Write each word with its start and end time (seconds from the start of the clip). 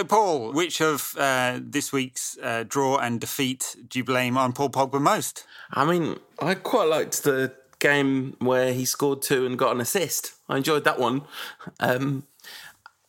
So, 0.00 0.04
Paul, 0.06 0.52
which 0.54 0.80
of 0.80 1.14
uh, 1.18 1.60
this 1.60 1.92
week's 1.92 2.38
uh, 2.38 2.64
draw 2.66 2.96
and 2.96 3.20
defeat 3.20 3.76
do 3.86 3.98
you 3.98 4.04
blame 4.04 4.38
on 4.38 4.54
Paul 4.54 4.70
Pogba 4.70 4.98
most? 4.98 5.44
I 5.70 5.84
mean, 5.84 6.18
I 6.38 6.54
quite 6.54 6.88
liked 6.88 7.22
the 7.22 7.52
game 7.80 8.34
where 8.38 8.72
he 8.72 8.86
scored 8.86 9.20
two 9.20 9.44
and 9.44 9.58
got 9.58 9.74
an 9.74 9.80
assist. 9.82 10.32
I 10.48 10.56
enjoyed 10.56 10.84
that 10.84 10.98
one. 10.98 11.20
Um, 11.80 12.26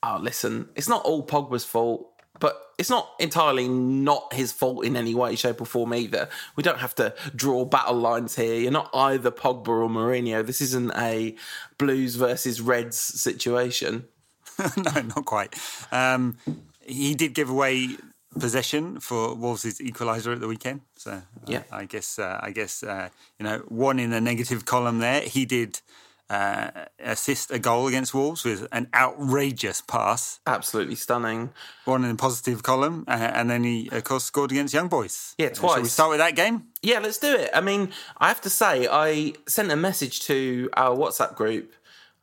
oh, 0.03 0.19
listen, 0.21 0.67
it's 0.75 0.89
not 0.89 1.05
all 1.05 1.25
Pogba's 1.25 1.63
fault, 1.63 2.11
but 2.41 2.61
it's 2.77 2.89
not 2.89 3.09
entirely 3.21 3.69
not 3.69 4.33
his 4.33 4.51
fault 4.51 4.83
in 4.83 4.97
any 4.97 5.15
way, 5.15 5.37
shape, 5.37 5.61
or 5.61 5.65
form 5.65 5.93
either. 5.93 6.27
We 6.57 6.63
don't 6.63 6.79
have 6.79 6.95
to 6.95 7.15
draw 7.33 7.63
battle 7.63 7.95
lines 7.95 8.35
here. 8.35 8.55
You're 8.55 8.71
not 8.71 8.89
either 8.93 9.31
Pogba 9.31 9.69
or 9.69 9.87
Mourinho. 9.87 10.45
This 10.45 10.59
isn't 10.59 10.91
a 10.97 11.37
Blues 11.77 12.15
versus 12.15 12.59
Reds 12.59 12.99
situation. 12.99 14.09
no, 14.75 14.91
not 15.01 15.23
quite. 15.23 15.55
Um, 15.93 16.37
he 16.85 17.15
did 17.15 17.33
give 17.33 17.49
away 17.49 17.97
possession 18.39 18.99
for 18.99 19.35
Wolves' 19.35 19.79
equaliser 19.79 20.33
at 20.33 20.39
the 20.39 20.47
weekend. 20.47 20.81
So 20.95 21.11
uh, 21.11 21.21
yeah, 21.47 21.63
I 21.71 21.85
guess 21.85 22.19
uh, 22.19 22.39
I 22.41 22.51
guess 22.51 22.83
uh, 22.83 23.09
you 23.39 23.45
know 23.45 23.59
one 23.67 23.99
in 23.99 24.11
the 24.11 24.21
negative 24.21 24.65
column 24.65 24.99
there. 24.99 25.21
He 25.21 25.45
did 25.45 25.81
uh, 26.29 26.71
assist 26.99 27.51
a 27.51 27.59
goal 27.59 27.87
against 27.87 28.13
Wolves 28.13 28.45
with 28.45 28.67
an 28.71 28.87
outrageous 28.93 29.81
pass, 29.81 30.39
absolutely 30.47 30.95
stunning. 30.95 31.49
One 31.85 32.03
in 32.03 32.11
the 32.11 32.15
positive 32.15 32.63
column, 32.63 33.03
uh, 33.07 33.11
and 33.11 33.49
then 33.49 33.63
he 33.63 33.89
of 33.91 34.03
course 34.03 34.23
scored 34.23 34.51
against 34.51 34.73
Young 34.73 34.87
Boys. 34.87 35.35
Yeah, 35.37 35.49
twice. 35.49 35.73
Shall 35.73 35.81
we 35.83 35.89
start 35.89 36.09
with 36.11 36.19
that 36.19 36.35
game? 36.35 36.67
Yeah, 36.81 36.99
let's 36.99 37.17
do 37.17 37.35
it. 37.35 37.49
I 37.53 37.61
mean, 37.61 37.91
I 38.17 38.29
have 38.29 38.41
to 38.41 38.49
say, 38.49 38.87
I 38.89 39.33
sent 39.47 39.71
a 39.71 39.75
message 39.75 40.21
to 40.21 40.69
our 40.73 40.95
WhatsApp 40.95 41.35
group 41.35 41.73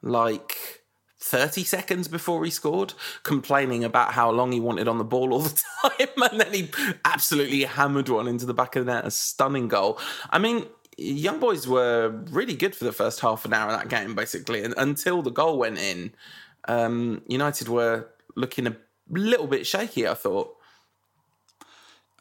like 0.00 0.77
30 1.28 1.64
seconds 1.64 2.08
before 2.08 2.44
he 2.44 2.50
scored, 2.50 2.94
complaining 3.22 3.84
about 3.84 4.12
how 4.12 4.30
long 4.30 4.52
he 4.52 4.60
wanted 4.60 4.88
on 4.88 4.98
the 4.98 5.04
ball 5.04 5.32
all 5.32 5.40
the 5.40 5.62
time. 5.82 6.08
And 6.30 6.40
then 6.40 6.52
he 6.52 6.70
absolutely 7.04 7.64
hammered 7.64 8.08
one 8.08 8.28
into 8.28 8.44
the 8.44 8.54
back 8.54 8.76
of 8.76 8.86
the 8.86 8.92
net, 8.92 9.06
a 9.06 9.10
stunning 9.10 9.68
goal. 9.68 9.98
I 10.30 10.38
mean, 10.38 10.66
young 10.96 11.38
boys 11.38 11.66
were 11.66 12.08
really 12.30 12.54
good 12.54 12.74
for 12.74 12.84
the 12.84 12.92
first 12.92 13.20
half 13.20 13.44
an 13.44 13.54
hour 13.54 13.70
of 13.70 13.78
that 13.78 13.88
game, 13.88 14.14
basically. 14.14 14.62
And 14.62 14.74
until 14.76 15.22
the 15.22 15.30
goal 15.30 15.58
went 15.58 15.78
in, 15.78 16.12
um, 16.66 17.22
United 17.28 17.68
were 17.68 18.08
looking 18.34 18.66
a 18.66 18.76
little 19.08 19.46
bit 19.46 19.66
shaky, 19.66 20.06
I 20.06 20.14
thought. 20.14 20.54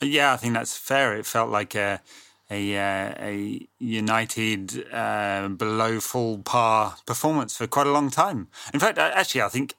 Yeah, 0.02 0.34
I 0.34 0.38
think 0.38 0.54
that's 0.54 0.78
fair. 0.78 1.16
It 1.16 1.26
felt 1.26 1.50
like 1.50 1.76
a 1.76 2.02
a, 2.50 2.78
uh, 2.78 3.14
a 3.20 3.68
United 3.80 4.94
uh, 4.94 5.50
below 5.50 6.00
full 6.00 6.40
par 6.40 6.96
performance 7.06 7.58
for 7.58 7.68
quite 7.68 7.88
a 7.88 7.92
long 7.92 8.10
time. 8.10 8.48
In 8.74 8.80
fact, 8.80 8.98
actually, 8.98 9.42
I 9.42 9.50
think 9.50 9.74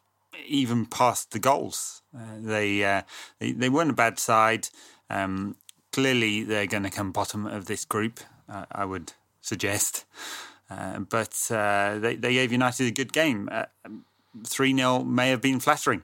even 0.47 0.87
past 0.87 1.31
the 1.31 1.39
goals, 1.39 2.03
uh, 2.17 2.37
they, 2.41 2.85
uh, 2.85 3.03
they, 3.39 3.53
they 3.53 3.69
weren't 3.69 3.91
a 3.91 3.95
bad 3.95 4.19
side. 4.19 4.69
Um, 5.09 5.57
clearly, 5.93 6.43
they're 6.43 6.67
going 6.67 6.83
to 6.83 6.91
come 6.91 7.13
bottom 7.13 7.47
of 7.47 7.67
this 7.67 7.85
group. 7.85 8.21
Uh, 8.49 8.67
I 8.71 8.85
would 8.85 9.13
suggest, 9.41 10.05
uh, 10.71 11.01
but 11.01 11.33
they 11.51 12.17
they 12.17 12.33
gave 12.35 12.51
United 12.53 12.87
a 12.87 12.91
good 12.91 13.13
game. 13.13 13.51
Three 14.47 14.75
0 14.75 15.05
may 15.05 15.31
have 15.31 15.43
been 15.43 15.61
flattering. 15.61 16.03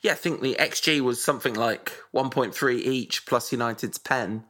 Yeah, 0.00 0.12
I 0.12 0.16
think 0.16 0.40
the 0.40 0.56
XG 0.58 1.00
was 1.00 1.22
something 1.22 1.54
like 1.54 1.92
1.3 2.14 2.78
each 2.78 3.26
plus 3.26 3.52
United's 3.52 3.98
pen. 3.98 4.44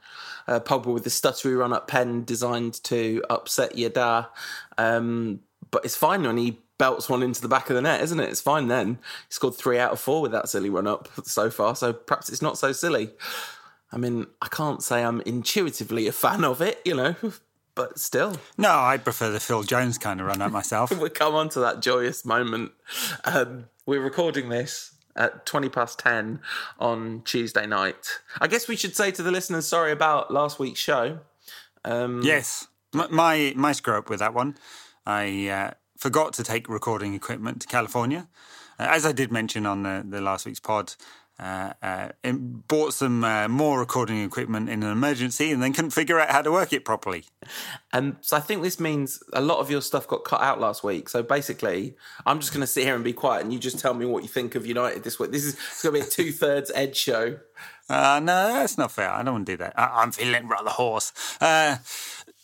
Uh, 0.47 0.61
Pogba 0.61 0.93
with 0.93 1.05
the 1.05 1.11
stuttery 1.11 1.59
run 1.59 1.73
up 1.73 1.89
pen 1.89 2.25
designed 2.25 2.83
to 2.85 3.23
upset 3.29 3.77
Yada. 3.77 4.31
Um, 4.79 5.41
but 5.71 5.85
it's 5.85 5.97
fine 5.97 6.23
when 6.23 6.39
he 6.39 6.59
belts 6.79 7.09
one 7.09 7.23
into 7.23 7.43
the 7.43 7.49
back 7.49 7.69
of 7.69 7.77
the 7.77 7.83
net, 7.83 8.01
isn't 8.03 8.21
it? 8.21 8.31
It's 8.31 8.41
fine 8.41 8.69
then. 8.69 8.99
He 9.29 9.33
scored 9.33 9.57
three 9.57 9.79
out 9.79 9.93
of 9.93 10.01
four 10.01 10.23
with 10.23 10.33
that 10.33 10.49
silly 10.49 10.71
run 10.71 10.87
up 10.87 11.09
so 11.25 11.51
far, 11.51 11.77
so 11.77 11.93
perhaps 11.93 12.29
it's 12.29 12.41
not 12.41 12.57
so 12.57 12.73
silly. 12.73 13.11
I 13.93 13.97
mean, 13.97 14.27
I 14.41 14.49
can't 14.49 14.83
say 14.83 15.03
I'm 15.03 15.21
intuitively 15.23 16.07
a 16.07 16.13
fan 16.13 16.45
of 16.45 16.61
it, 16.61 16.81
you 16.85 16.95
know, 16.95 17.17
but 17.75 17.99
still. 17.99 18.37
No, 18.57 18.71
I 18.71 18.97
prefer 18.97 19.31
the 19.31 19.41
Phil 19.41 19.65
Jones 19.65 19.99
kind 19.99 20.21
of 20.21 20.27
run 20.27 20.41
up 20.41 20.53
myself. 20.53 20.91
we'll 20.99 21.11
come 21.11 21.35
on 21.35 21.49
to 21.51 21.61
that 21.61 21.81
joyous 21.81 22.25
moment. 22.25 22.73
Um, 23.25 23.67
we're 23.87 24.01
recording 24.01 24.49
this 24.49 24.93
at 25.17 25.47
20 25.47 25.69
past 25.69 25.99
10 25.99 26.41
on 26.79 27.23
Tuesday 27.25 27.67
night. 27.67 28.21
I 28.41 28.47
guess 28.47 28.69
we 28.69 28.77
should 28.77 28.97
say 28.97 29.11
to 29.13 29.23
the 29.23 29.31
listeners, 29.31 29.67
sorry 29.67 29.93
about 29.93 30.33
last 30.33 30.59
week's 30.59 30.81
show. 30.81 31.21
Um, 31.85 32.23
yes, 32.23 32.69
my, 32.93 33.53
my 33.57 33.73
screw 33.73 33.99
up 33.99 34.11
with 34.11 34.21
that 34.21 34.35
one. 34.35 34.57
I 35.07 35.49
uh, 35.49 35.71
forgot 35.97 36.33
to 36.35 36.45
take 36.45 36.69
recording 36.69 37.15
equipment 37.15 37.63
to 37.63 37.69
California. 37.69 38.29
Uh, 38.79 38.87
as 38.91 39.05
I 39.05 39.13
did 39.13 39.33
mention 39.33 39.67
on 39.67 39.83
the, 39.83 40.05
the 40.09 40.21
last 40.21 40.47
week's 40.47 40.61
pod, 40.61 40.95
uh, 41.39 41.73
uh, 41.83 42.09
bought 42.33 42.93
some 42.93 43.23
uh, 43.23 43.47
more 43.49 43.79
recording 43.79 44.23
equipment 44.23 44.69
in 44.69 44.83
an 44.83 44.91
emergency 44.91 45.53
and 45.53 45.63
then 45.63 45.73
couldn't 45.73 45.91
figure 45.91 46.19
out 46.19 46.31
how 46.31 46.43
to 46.43 46.51
work 46.51 46.73
it 46.73 46.85
properly. 46.85 47.25
And 47.93 48.17
so 48.21 48.37
I 48.37 48.41
think 48.41 48.63
this 48.63 48.81
means 48.81 49.23
a 49.33 49.41
lot 49.41 49.59
of 49.59 49.71
your 49.71 49.81
stuff 49.81 50.09
got 50.09 50.25
cut 50.25 50.41
out 50.41 50.61
last 50.61 50.83
week. 50.83 51.09
So 51.09 51.23
basically, 51.23 51.97
I'm 52.27 52.41
just 52.41 52.53
going 52.53 52.63
to 52.63 52.67
sit 52.67 52.85
here 52.85 52.95
and 52.95 53.05
be 53.05 53.13
quiet 53.13 53.45
and 53.45 53.53
you 53.53 53.59
just 53.59 53.79
tell 53.79 53.95
me 53.95 54.05
what 54.05 54.23
you 54.23 54.29
think 54.29 54.55
of 54.55 54.67
United 54.67 55.05
this 55.05 55.19
week. 55.19 55.31
This 55.31 55.45
is 55.45 55.55
going 55.83 55.95
to 55.95 56.01
be 56.01 56.07
a 56.07 56.11
two 56.11 56.33
thirds 56.33 56.71
Ed 56.75 56.97
show. 56.97 57.39
Uh, 57.91 58.21
no, 58.23 58.49
that's 58.53 58.77
not 58.77 58.93
fair. 58.93 59.11
I 59.11 59.23
don't 59.23 59.33
want 59.33 59.47
to 59.47 59.53
do 59.53 59.57
that. 59.57 59.73
I, 59.75 60.03
am 60.03 60.13
feeling 60.13 60.47
rather 60.47 60.69
hoarse. 60.69 61.11
Uh, 61.41 61.77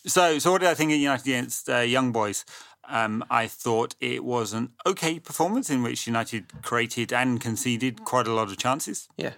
so, 0.07 0.39
so 0.39 0.53
what 0.53 0.63
did 0.63 0.71
I 0.71 0.75
think 0.75 0.91
of 0.91 0.97
United 0.97 1.23
against 1.23 1.69
uh, 1.69 1.81
Young 1.81 2.13
Boys? 2.13 2.47
Um, 2.89 3.25
I 3.31 3.47
thought 3.47 3.95
it 4.01 4.25
was 4.25 4.53
an 4.53 4.73
okay 4.87 5.19
performance 5.19 5.71
in 5.71 5.83
which 5.83 6.07
United 6.07 6.63
created 6.63 7.13
and 7.13 7.41
conceded 7.41 8.05
quite 8.05 8.27
a 8.27 8.33
lot 8.33 8.49
of 8.49 8.57
chances. 8.57 9.09
Yeah. 9.17 9.35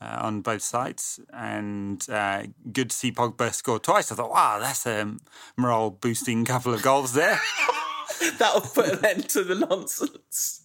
Uh, 0.00 0.18
on 0.20 0.40
both 0.40 0.62
sides, 0.62 1.20
and 1.32 2.10
uh, 2.10 2.42
good 2.72 2.90
to 2.90 2.96
see 2.96 3.12
Pogba 3.12 3.52
score 3.54 3.78
twice. 3.78 4.10
I 4.10 4.16
thought, 4.16 4.32
wow, 4.32 4.58
that's 4.58 4.84
a 4.84 5.14
morale 5.56 5.90
boosting 5.90 6.44
couple 6.44 6.74
of 6.74 6.82
goals 6.82 7.12
there. 7.12 7.40
That'll 8.38 8.62
put 8.62 8.94
an 8.94 9.04
end 9.04 9.28
to 9.28 9.44
the 9.44 9.54
nonsense. 9.54 10.62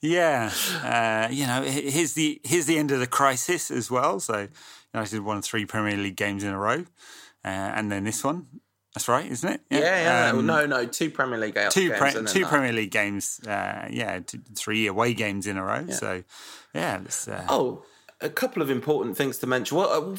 Yeah, 0.00 0.50
uh, 0.82 1.28
you 1.30 1.46
know, 1.46 1.62
here's 1.62 2.14
the 2.14 2.40
here's 2.44 2.66
the 2.66 2.78
end 2.78 2.90
of 2.90 3.00
the 3.00 3.06
crisis 3.06 3.70
as 3.70 3.90
well. 3.90 4.20
So 4.20 4.48
United 4.92 5.20
won 5.20 5.42
three 5.42 5.64
Premier 5.64 5.96
League 5.96 6.16
games 6.16 6.44
in 6.44 6.50
a 6.50 6.58
row, 6.58 6.84
uh, 7.44 7.48
and 7.48 7.90
then 7.90 8.04
this 8.04 8.22
one. 8.22 8.46
That's 8.94 9.08
right, 9.08 9.28
isn't 9.28 9.48
it? 9.48 9.60
Yeah, 9.70 9.78
yeah. 9.80 10.02
yeah. 10.02 10.30
Um, 10.30 10.46
no, 10.46 10.66
no, 10.66 10.86
two 10.86 11.10
Premier 11.10 11.38
League 11.38 11.58
two 11.70 11.88
games. 11.88 12.14
Pre- 12.14 12.24
two 12.26 12.46
Premier 12.46 12.72
League 12.72 12.92
games. 12.92 13.40
Uh, 13.40 13.88
yeah, 13.90 14.20
two, 14.20 14.40
three 14.54 14.86
away 14.86 15.14
games 15.14 15.48
in 15.48 15.56
a 15.56 15.64
row. 15.64 15.84
Yeah. 15.88 15.94
So, 15.94 16.22
yeah. 16.72 17.00
Uh... 17.26 17.44
Oh, 17.48 17.84
a 18.20 18.28
couple 18.30 18.62
of 18.62 18.70
important 18.70 19.16
things 19.16 19.38
to 19.38 19.46
mention. 19.46 19.76
Well, 19.76 20.12
uh, 20.12 20.16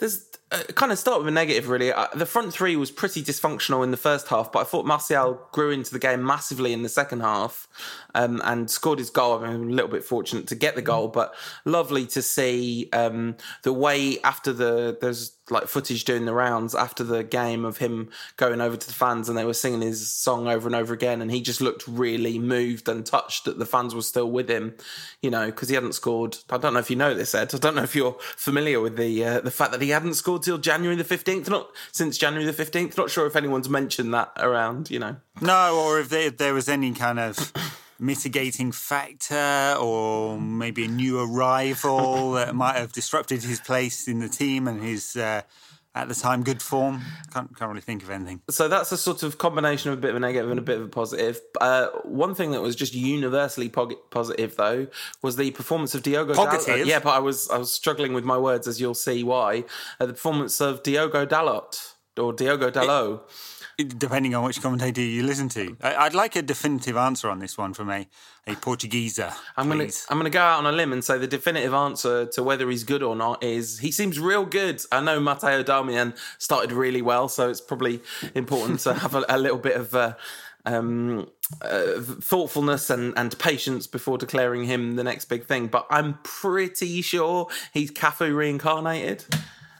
there's 0.00 0.26
uh, 0.50 0.64
kind 0.74 0.92
of 0.92 0.98
start 0.98 1.18
with 1.18 1.28
a 1.28 1.30
negative, 1.30 1.68
really. 1.68 1.92
Uh, 1.92 2.08
the 2.14 2.26
front 2.26 2.52
three 2.52 2.74
was 2.76 2.90
pretty 2.90 3.22
dysfunctional 3.22 3.84
in 3.84 3.90
the 3.90 3.96
first 3.96 4.28
half, 4.28 4.50
but 4.50 4.60
I 4.60 4.64
thought 4.64 4.84
Martial 4.84 5.40
grew 5.52 5.70
into 5.70 5.92
the 5.92 5.98
game 5.98 6.24
massively 6.24 6.72
in 6.72 6.82
the 6.82 6.88
second 6.88 7.20
half 7.20 7.68
um, 8.14 8.40
and 8.44 8.70
scored 8.70 8.98
his 8.98 9.10
goal. 9.10 9.44
I 9.44 9.50
mean, 9.50 9.70
a 9.70 9.74
little 9.74 9.90
bit 9.90 10.04
fortunate 10.04 10.46
to 10.48 10.54
get 10.54 10.74
the 10.74 10.82
goal, 10.82 11.08
but 11.08 11.34
lovely 11.64 12.06
to 12.08 12.22
see 12.22 12.88
um, 12.92 13.36
the 13.62 13.72
way 13.72 14.20
after 14.22 14.52
the 14.52 14.98
there's 15.00 15.37
like 15.50 15.68
footage 15.68 16.04
doing 16.04 16.24
the 16.24 16.34
rounds 16.34 16.74
after 16.74 17.04
the 17.04 17.24
game 17.24 17.64
of 17.64 17.78
him 17.78 18.10
going 18.36 18.60
over 18.60 18.76
to 18.76 18.86
the 18.86 18.92
fans 18.92 19.28
and 19.28 19.36
they 19.36 19.44
were 19.44 19.54
singing 19.54 19.80
his 19.80 20.10
song 20.10 20.48
over 20.48 20.68
and 20.68 20.74
over 20.74 20.94
again 20.94 21.20
and 21.22 21.30
he 21.30 21.40
just 21.40 21.60
looked 21.60 21.86
really 21.86 22.38
moved 22.38 22.88
and 22.88 23.04
touched 23.06 23.44
that 23.44 23.58
the 23.58 23.66
fans 23.66 23.94
were 23.94 24.02
still 24.02 24.30
with 24.30 24.50
him 24.50 24.74
you 25.22 25.30
know 25.30 25.46
because 25.46 25.68
he 25.68 25.74
hadn't 25.74 25.94
scored. 25.94 26.36
I 26.50 26.58
don't 26.58 26.74
know 26.74 26.80
if 26.80 26.90
you 26.90 26.96
know 26.96 27.14
this 27.14 27.34
ed. 27.34 27.54
I 27.54 27.58
don't 27.58 27.74
know 27.74 27.82
if 27.82 27.94
you're 27.94 28.16
familiar 28.36 28.80
with 28.80 28.96
the 28.96 29.24
uh, 29.24 29.40
the 29.40 29.50
fact 29.50 29.72
that 29.72 29.82
he 29.82 29.90
hadn't 29.90 30.14
scored 30.14 30.42
till 30.42 30.58
january 30.58 30.96
the 30.96 31.04
15th 31.04 31.48
not 31.48 31.70
since 31.92 32.18
january 32.18 32.50
the 32.50 32.64
15th 32.64 32.96
not 32.96 33.10
sure 33.10 33.26
if 33.26 33.36
anyone's 33.36 33.68
mentioned 33.68 34.12
that 34.14 34.32
around 34.38 34.90
you 34.90 34.98
know. 34.98 35.16
No 35.40 35.78
or 35.78 36.00
if 36.00 36.12
if 36.12 36.36
there 36.38 36.54
was 36.54 36.68
any 36.68 36.92
kind 36.92 37.18
of 37.18 37.52
mitigating 38.00 38.72
factor 38.72 39.76
or 39.80 40.38
maybe 40.40 40.84
a 40.84 40.88
new 40.88 41.18
arrival 41.20 42.32
that 42.32 42.54
might 42.54 42.76
have 42.76 42.92
disrupted 42.92 43.42
his 43.42 43.60
place 43.60 44.06
in 44.08 44.20
the 44.20 44.28
team 44.28 44.68
and 44.68 44.82
his 44.82 45.16
uh, 45.16 45.42
at 45.94 46.06
the 46.08 46.14
time 46.14 46.44
good 46.44 46.62
form? 46.62 47.00
Can't, 47.32 47.56
can't 47.58 47.68
really 47.70 47.80
think 47.80 48.02
of 48.04 48.10
anything. 48.10 48.40
So 48.50 48.68
that's 48.68 48.92
a 48.92 48.96
sort 48.96 49.22
of 49.24 49.38
combination 49.38 49.90
of 49.90 49.98
a 49.98 50.00
bit 50.00 50.10
of 50.10 50.16
a 50.16 50.20
negative 50.20 50.48
and 50.50 50.58
a 50.58 50.62
bit 50.62 50.78
of 50.78 50.84
a 50.84 50.88
positive. 50.88 51.40
Uh, 51.60 51.88
one 52.04 52.34
thing 52.34 52.52
that 52.52 52.62
was 52.62 52.76
just 52.76 52.94
universally 52.94 53.68
positive 53.68 54.54
though 54.56 54.86
was 55.22 55.36
the 55.36 55.50
performance 55.50 55.94
of 55.94 56.02
Diogo 56.02 56.34
Dalot. 56.34 56.86
yeah 56.86 56.98
but 57.00 57.10
I 57.10 57.18
was 57.18 57.50
I 57.50 57.58
was 57.58 57.72
struggling 57.72 58.12
with 58.12 58.24
my 58.24 58.38
words 58.38 58.68
as 58.68 58.80
you'll 58.80 58.94
see 58.94 59.24
why. 59.24 59.64
Uh, 59.98 60.06
the 60.06 60.12
performance 60.12 60.60
of 60.60 60.82
Diogo 60.84 61.26
Dalot 61.26 61.94
or 62.16 62.32
Diogo 62.32 62.70
Dalot. 62.70 63.14
it- 63.14 63.20
depending 63.78 64.34
on 64.34 64.42
which 64.42 64.60
commentator 64.60 65.00
you 65.00 65.22
listen 65.22 65.48
to. 65.48 65.76
I'd 65.80 66.14
like 66.14 66.34
a 66.34 66.42
definitive 66.42 66.96
answer 66.96 67.30
on 67.30 67.38
this 67.38 67.56
one 67.56 67.74
from 67.74 67.90
a, 67.90 68.08
a 68.46 68.54
Portugueser. 68.56 69.32
I'm 69.56 69.68
going 69.68 69.88
to 69.88 69.96
I'm 70.10 70.18
going 70.18 70.30
to 70.30 70.36
go 70.36 70.40
out 70.40 70.58
on 70.58 70.66
a 70.66 70.72
limb 70.72 70.92
and 70.92 71.04
say 71.04 71.16
the 71.16 71.28
definitive 71.28 71.72
answer 71.72 72.26
to 72.26 72.42
whether 72.42 72.68
he's 72.68 72.82
good 72.82 73.04
or 73.04 73.14
not 73.14 73.42
is 73.44 73.78
he 73.78 73.92
seems 73.92 74.18
real 74.18 74.44
good. 74.44 74.82
I 74.90 75.00
know 75.00 75.20
Matteo 75.20 75.62
Darmian 75.62 76.16
started 76.38 76.72
really 76.72 77.02
well, 77.02 77.28
so 77.28 77.48
it's 77.48 77.60
probably 77.60 78.00
important 78.34 78.80
to 78.80 78.94
have 78.94 79.14
a, 79.14 79.24
a 79.28 79.38
little 79.38 79.58
bit 79.58 79.76
of 79.76 79.94
uh, 79.94 80.14
um, 80.66 81.30
uh, 81.62 82.00
thoughtfulness 82.00 82.90
and, 82.90 83.14
and 83.16 83.38
patience 83.38 83.86
before 83.86 84.18
declaring 84.18 84.64
him 84.64 84.96
the 84.96 85.04
next 85.04 85.26
big 85.26 85.46
thing. 85.46 85.68
But 85.68 85.86
I'm 85.88 86.18
pretty 86.24 87.00
sure 87.02 87.46
he's 87.72 87.92
Cafu 87.92 88.34
reincarnated. 88.34 89.24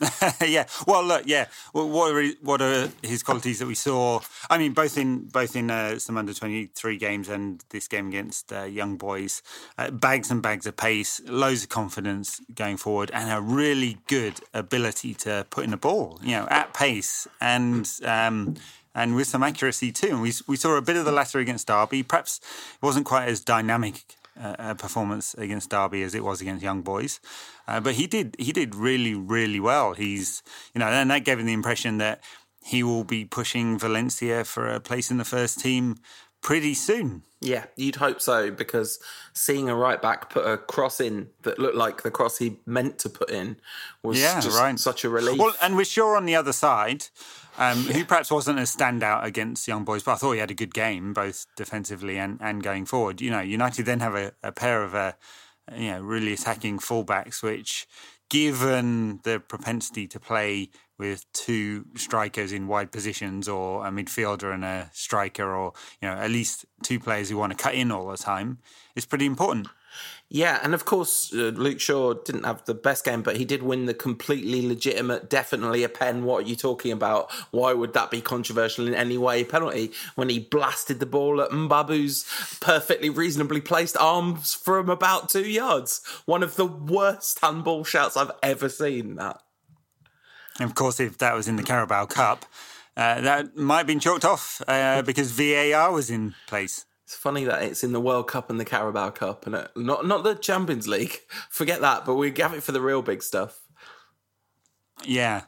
yeah. 0.46 0.66
Well, 0.86 1.04
look. 1.04 1.24
Yeah. 1.26 1.46
Well, 1.72 1.88
what 1.88 2.14
are 2.14 2.26
what 2.42 2.62
are 2.62 2.88
his 3.02 3.22
qualities 3.22 3.58
that 3.58 3.66
we 3.66 3.74
saw? 3.74 4.20
I 4.50 4.58
mean, 4.58 4.72
both 4.72 4.96
in 4.96 5.26
both 5.26 5.56
in 5.56 5.70
uh, 5.70 5.98
some 5.98 6.16
under 6.16 6.32
twenty 6.34 6.66
three 6.66 6.96
games 6.96 7.28
and 7.28 7.62
this 7.70 7.88
game 7.88 8.08
against 8.08 8.52
uh, 8.52 8.64
young 8.64 8.96
boys, 8.96 9.42
uh, 9.76 9.90
bags 9.90 10.30
and 10.30 10.42
bags 10.42 10.66
of 10.66 10.76
pace, 10.76 11.20
loads 11.26 11.64
of 11.64 11.68
confidence 11.68 12.40
going 12.54 12.76
forward, 12.76 13.10
and 13.12 13.30
a 13.30 13.40
really 13.40 13.98
good 14.06 14.40
ability 14.54 15.14
to 15.14 15.46
put 15.50 15.64
in 15.64 15.70
the 15.70 15.76
ball. 15.76 16.20
You 16.22 16.32
know, 16.32 16.48
at 16.50 16.74
pace 16.74 17.26
and. 17.40 17.90
Um, 18.04 18.56
and 18.94 19.14
with 19.14 19.28
some 19.28 19.44
accuracy 19.44 19.92
too. 19.92 20.08
And 20.08 20.22
we, 20.22 20.32
we 20.48 20.56
saw 20.56 20.76
a 20.76 20.82
bit 20.82 20.96
of 20.96 21.04
the 21.04 21.12
latter 21.12 21.38
against 21.38 21.68
Derby. 21.68 22.02
Perhaps 22.02 22.40
it 22.74 22.82
wasn't 22.84 23.06
quite 23.06 23.28
as 23.28 23.40
dynamic 23.40 24.16
uh, 24.40 24.74
performance 24.74 25.34
against 25.34 25.70
Derby 25.70 26.02
as 26.02 26.14
it 26.14 26.24
was 26.24 26.40
against 26.40 26.62
Young 26.62 26.82
Boys, 26.82 27.20
uh, 27.66 27.80
but 27.80 27.94
he 27.94 28.06
did 28.06 28.36
he 28.38 28.52
did 28.52 28.74
really 28.74 29.14
really 29.14 29.60
well. 29.60 29.94
He's 29.94 30.42
you 30.74 30.78
know, 30.78 30.86
and 30.86 31.10
that 31.10 31.24
gave 31.24 31.38
him 31.38 31.46
the 31.46 31.52
impression 31.52 31.98
that 31.98 32.22
he 32.64 32.82
will 32.82 33.04
be 33.04 33.24
pushing 33.24 33.78
Valencia 33.78 34.44
for 34.44 34.68
a 34.68 34.80
place 34.80 35.10
in 35.10 35.16
the 35.16 35.24
first 35.24 35.60
team 35.60 35.96
pretty 36.42 36.74
soon. 36.74 37.22
Yeah, 37.40 37.66
you'd 37.76 37.96
hope 37.96 38.20
so 38.20 38.50
because 38.50 38.98
seeing 39.32 39.68
a 39.68 39.74
right 39.74 40.02
back 40.02 40.28
put 40.28 40.44
a 40.44 40.58
cross 40.58 41.00
in 41.00 41.28
that 41.42 41.58
looked 41.58 41.76
like 41.76 42.02
the 42.02 42.10
cross 42.10 42.38
he 42.38 42.58
meant 42.66 42.98
to 43.00 43.08
put 43.08 43.30
in 43.30 43.58
was 44.02 44.20
yeah, 44.20 44.40
just 44.40 44.58
right. 44.58 44.78
such 44.78 45.04
a 45.04 45.08
relief. 45.08 45.38
Well, 45.38 45.54
and 45.62 45.76
with 45.76 45.86
Shaw 45.86 46.16
on 46.16 46.26
the 46.26 46.34
other 46.34 46.52
side, 46.52 47.06
um, 47.58 47.82
yeah. 47.82 47.92
who 47.94 48.04
perhaps 48.04 48.30
wasn't 48.30 48.58
a 48.58 48.62
standout 48.62 49.24
against 49.24 49.68
young 49.68 49.84
boys, 49.84 50.02
but 50.02 50.12
I 50.12 50.14
thought 50.14 50.32
he 50.32 50.38
had 50.38 50.50
a 50.50 50.54
good 50.54 50.72
game 50.72 51.12
both 51.12 51.46
defensively 51.56 52.16
and, 52.16 52.38
and 52.40 52.62
going 52.62 52.86
forward. 52.86 53.20
You 53.20 53.30
know, 53.30 53.40
United 53.40 53.84
then 53.84 54.00
have 54.00 54.14
a, 54.14 54.32
a 54.42 54.52
pair 54.52 54.82
of 54.82 54.94
uh, 54.94 55.12
you 55.76 55.90
know 55.90 56.00
really 56.00 56.32
attacking 56.32 56.78
fullbacks, 56.78 57.42
which, 57.42 57.86
given 58.30 59.20
the 59.24 59.40
propensity 59.40 60.06
to 60.06 60.20
play 60.20 60.70
with 60.98 61.24
two 61.32 61.86
strikers 61.96 62.52
in 62.52 62.66
wide 62.66 62.92
positions, 62.92 63.48
or 63.48 63.86
a 63.86 63.90
midfielder 63.90 64.52
and 64.52 64.64
a 64.64 64.90
striker, 64.92 65.54
or 65.54 65.72
you 66.02 66.08
know 66.08 66.14
at 66.14 66.30
least 66.30 66.66
two 66.82 66.98
players 66.98 67.30
who 67.30 67.36
want 67.36 67.56
to 67.56 67.62
cut 67.62 67.74
in 67.74 67.90
all 67.90 68.08
the 68.08 68.16
time, 68.16 68.58
is 68.96 69.06
pretty 69.06 69.26
important. 69.26 69.68
Yeah, 70.30 70.60
and 70.62 70.74
of 70.74 70.84
course, 70.84 71.32
uh, 71.32 71.52
Luke 71.54 71.80
Shaw 71.80 72.12
didn't 72.12 72.44
have 72.44 72.64
the 72.66 72.74
best 72.74 73.04
game, 73.04 73.22
but 73.22 73.38
he 73.38 73.46
did 73.46 73.62
win 73.62 73.86
the 73.86 73.94
completely 73.94 74.66
legitimate, 74.66 75.30
definitely 75.30 75.84
a 75.84 75.88
pen. 75.88 76.24
What 76.24 76.44
are 76.44 76.48
you 76.48 76.56
talking 76.56 76.92
about? 76.92 77.32
Why 77.50 77.72
would 77.72 77.94
that 77.94 78.10
be 78.10 78.20
controversial 78.20 78.86
in 78.86 78.94
any 78.94 79.16
way? 79.16 79.42
Penalty 79.44 79.92
when 80.16 80.28
he 80.28 80.38
blasted 80.38 81.00
the 81.00 81.06
ball 81.06 81.40
at 81.40 81.50
Mbabu's 81.50 82.26
perfectly 82.60 83.08
reasonably 83.08 83.62
placed 83.62 83.96
arms 83.96 84.52
from 84.52 84.90
about 84.90 85.30
two 85.30 85.48
yards. 85.48 86.02
One 86.26 86.42
of 86.42 86.56
the 86.56 86.66
worst 86.66 87.38
handball 87.40 87.84
shouts 87.84 88.16
I've 88.16 88.32
ever 88.42 88.68
seen. 88.68 89.14
That. 89.14 89.40
Of 90.60 90.74
course, 90.74 91.00
if 91.00 91.18
that 91.18 91.34
was 91.34 91.48
in 91.48 91.56
the 91.56 91.62
Carabao 91.62 92.06
Cup, 92.06 92.44
uh, 92.96 93.20
that 93.20 93.56
might 93.56 93.78
have 93.78 93.86
been 93.86 94.00
chalked 94.00 94.24
off 94.24 94.60
uh, 94.66 95.02
because 95.02 95.30
VAR 95.30 95.92
was 95.92 96.10
in 96.10 96.34
place. 96.46 96.84
It's 97.04 97.14
funny 97.14 97.44
that 97.44 97.62
it's 97.62 97.82
in 97.82 97.92
the 97.92 98.00
World 98.00 98.28
Cup 98.28 98.50
and 98.50 98.60
the 98.60 98.64
Carabao 98.64 99.10
Cup, 99.10 99.46
and 99.46 99.54
it, 99.54 99.70
not 99.76 100.06
not 100.06 100.24
the 100.24 100.34
Champions 100.34 100.86
League. 100.86 101.20
Forget 101.48 101.80
that, 101.80 102.04
but 102.04 102.16
we 102.16 102.32
have 102.36 102.54
it 102.54 102.62
for 102.62 102.72
the 102.72 102.80
real 102.80 103.00
big 103.00 103.22
stuff. 103.22 103.60
Yeah. 105.04 105.42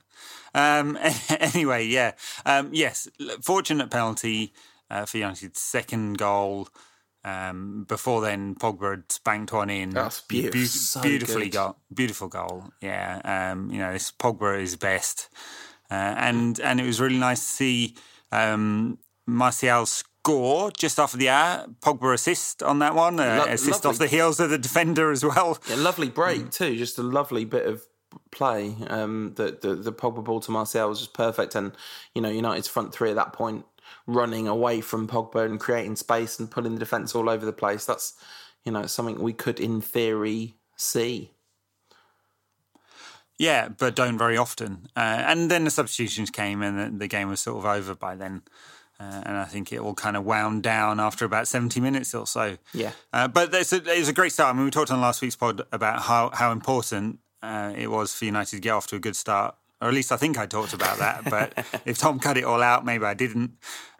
Um, 0.55 0.99
anyway, 1.29 1.87
yeah. 1.87 2.13
Um, 2.47 2.71
yes, 2.73 3.09
fortunate 3.43 3.91
penalty 3.91 4.53
uh, 4.91 5.05
for 5.05 5.19
United's 5.19 5.61
second 5.61 6.19
goal. 6.19 6.69
Um, 7.25 7.85
before 7.87 8.23
then, 8.23 8.55
Pogba 8.55 8.93
had 8.93 9.13
spanked 9.13 9.53
one 9.53 9.71
in. 9.71 9.91
That's 9.91 10.23
beautiful. 10.23 10.61
Be- 10.61 10.67
so 10.67 11.03
beautifully 11.03 11.51
goal. 11.51 11.77
Beautiful 11.93 12.29
goal. 12.29 12.65
Yeah. 12.81 13.21
Um, 13.25 13.71
you 13.71 13.79
know, 13.79 13.93
this 13.93 14.11
Pogba 14.11 14.61
is 14.61 14.77
best, 14.77 15.29
uh, 15.91 15.95
and 16.17 16.59
and 16.61 16.81
it 16.81 16.87
was 16.87 17.01
really 17.01 17.19
nice 17.19 17.41
to 17.41 17.47
see 17.47 17.97
um, 18.33 18.99
Martial 19.27 19.87
score 19.87 20.71
just 20.71 20.99
after 20.99 21.17
the 21.17 21.29
hour. 21.29 21.67
Pogba 21.81 22.15
assist 22.15 22.63
on 22.63 22.79
that 22.79 22.95
one, 22.95 23.21
uh, 23.21 23.45
Lo- 23.47 23.53
assist 23.53 23.85
lovely. 23.85 23.91
off 23.91 23.99
the 23.99 24.09
heels 24.09 24.41
of 24.41 24.51
the 24.51 24.59
defender 24.59 25.11
as 25.11 25.25
well. 25.25 25.59
Yeah, 25.69 25.77
lovely 25.77 26.09
break 26.09 26.43
mm. 26.43 26.53
too. 26.53 26.77
Just 26.77 26.99
a 26.99 27.03
lovely 27.03 27.45
bit 27.45 27.67
of 27.67 27.83
play. 28.31 28.75
Um, 28.89 29.33
the, 29.37 29.59
the 29.61 29.75
the 29.75 29.93
Pogba 29.93 30.25
ball 30.25 30.41
to 30.41 30.51
Martial 30.51 30.89
was 30.89 31.01
just 31.01 31.15
perfect, 31.15 31.55
and 31.55 31.73
you 32.15 32.23
know 32.23 32.31
United's 32.31 32.69
front 32.69 32.93
three 32.93 33.11
at 33.11 33.17
that 33.17 33.33
point 33.33 33.65
running 34.11 34.49
away 34.49 34.81
from 34.81 35.09
Pogba 35.09 35.45
and 35.45 35.59
creating 35.59 35.97
space 35.97 36.39
and 36.39 36.51
pulling 36.51 36.75
the 36.75 36.79
defence 36.79 37.15
all 37.15 37.29
over 37.29 37.47
the 37.47 37.53
place. 37.53 37.85
That's 37.85 38.15
you 38.65 38.73
know 38.73 38.87
something 38.87 39.21
we 39.21 39.33
could 39.33 39.61
in 39.61 39.81
theory 39.81 40.57
see. 40.77 41.31
Yeah, 43.39 43.69
but 43.69 43.97
don't 43.97 44.19
very 44.19 44.37
often. 44.37 44.89
Uh, 44.95 45.25
and 45.27 45.51
then 45.51 45.65
the 45.65 45.71
substitutions 45.71 46.31
came, 46.31 46.63
and 46.63 46.79
the, 46.79 46.99
the 46.99 47.09
game 47.09 47.31
was 47.31 47.41
sort 47.41 47.59
of 47.59 47.65
over 47.65 47.95
by 47.95 48.15
then. 48.15 48.43
Uh, 49.01 49.23
and 49.25 49.37
I 49.39 49.47
think 49.47 49.73
it 49.73 49.81
all 49.81 49.95
kind 49.95 50.15
of 50.15 50.27
wound 50.27 50.63
down 50.63 51.01
after 51.01 51.25
about 51.25 51.49
70 51.49 51.81
minutes 51.81 52.15
or 52.15 52.27
so. 52.27 52.59
Yeah. 52.75 52.93
Uh, 53.15 53.29
but 53.29 53.55
it's 53.55 53.73
a, 53.73 53.81
it's 53.87 54.11
a 54.11 54.13
great 54.13 54.33
start. 54.33 54.55
I 54.55 54.57
mean, 54.57 54.67
we 54.67 54.71
talked 54.71 54.91
on 54.91 55.01
last 55.01 55.23
week's 55.23 55.37
pod 55.37 55.63
about 55.73 56.03
how, 56.03 56.29
how 56.35 56.53
important 56.53 57.21
uh, 57.43 57.73
it 57.75 57.91
was 57.91 58.13
for 58.13 58.27
United 58.27 58.57
to 58.57 58.61
get 58.61 58.73
off 58.73 58.87
to 58.89 58.97
a 58.97 58.99
good 58.99 59.17
start. 59.17 59.57
Or 59.81 59.89
at 59.89 59.95
least 59.95 60.13
I 60.13 60.17
think 60.17 60.37
I 60.39 60.47
talked 60.47 60.75
about 60.75 60.99
that. 60.99 61.25
But 61.31 61.53
if 61.87 61.99
Tom 61.99 62.19
cut 62.19 62.37
it 62.37 62.45
all 62.45 62.63
out, 62.63 62.85
maybe 62.85 63.05
I 63.05 63.15
didn't. 63.15 63.53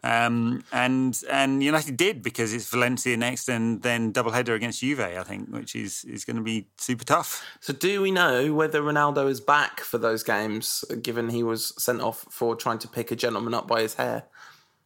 Um, 0.03 0.63
and 0.71 1.19
and 1.29 1.63
United 1.63 1.97
did 1.97 2.21
because 2.21 2.53
it's 2.53 2.69
Valencia 2.69 3.17
next 3.17 3.49
and 3.49 3.81
then 3.81 4.11
double 4.11 4.31
header 4.31 4.53
against 4.53 4.81
Juve, 4.81 4.99
I 4.99 5.23
think, 5.23 5.49
which 5.49 5.75
is, 5.75 6.03
is 6.03 6.25
going 6.25 6.37
to 6.37 6.43
be 6.43 6.67
super 6.77 7.03
tough. 7.03 7.43
So 7.59 7.73
do 7.73 8.01
we 8.01 8.11
know 8.11 8.53
whether 8.53 8.81
Ronaldo 8.81 9.29
is 9.29 9.41
back 9.41 9.79
for 9.81 9.97
those 9.97 10.23
games, 10.23 10.85
given 11.01 11.29
he 11.29 11.43
was 11.43 11.73
sent 11.81 12.01
off 12.01 12.25
for 12.29 12.55
trying 12.55 12.79
to 12.79 12.87
pick 12.87 13.11
a 13.11 13.15
gentleman 13.15 13.53
up 13.53 13.67
by 13.67 13.81
his 13.81 13.95
hair? 13.95 14.23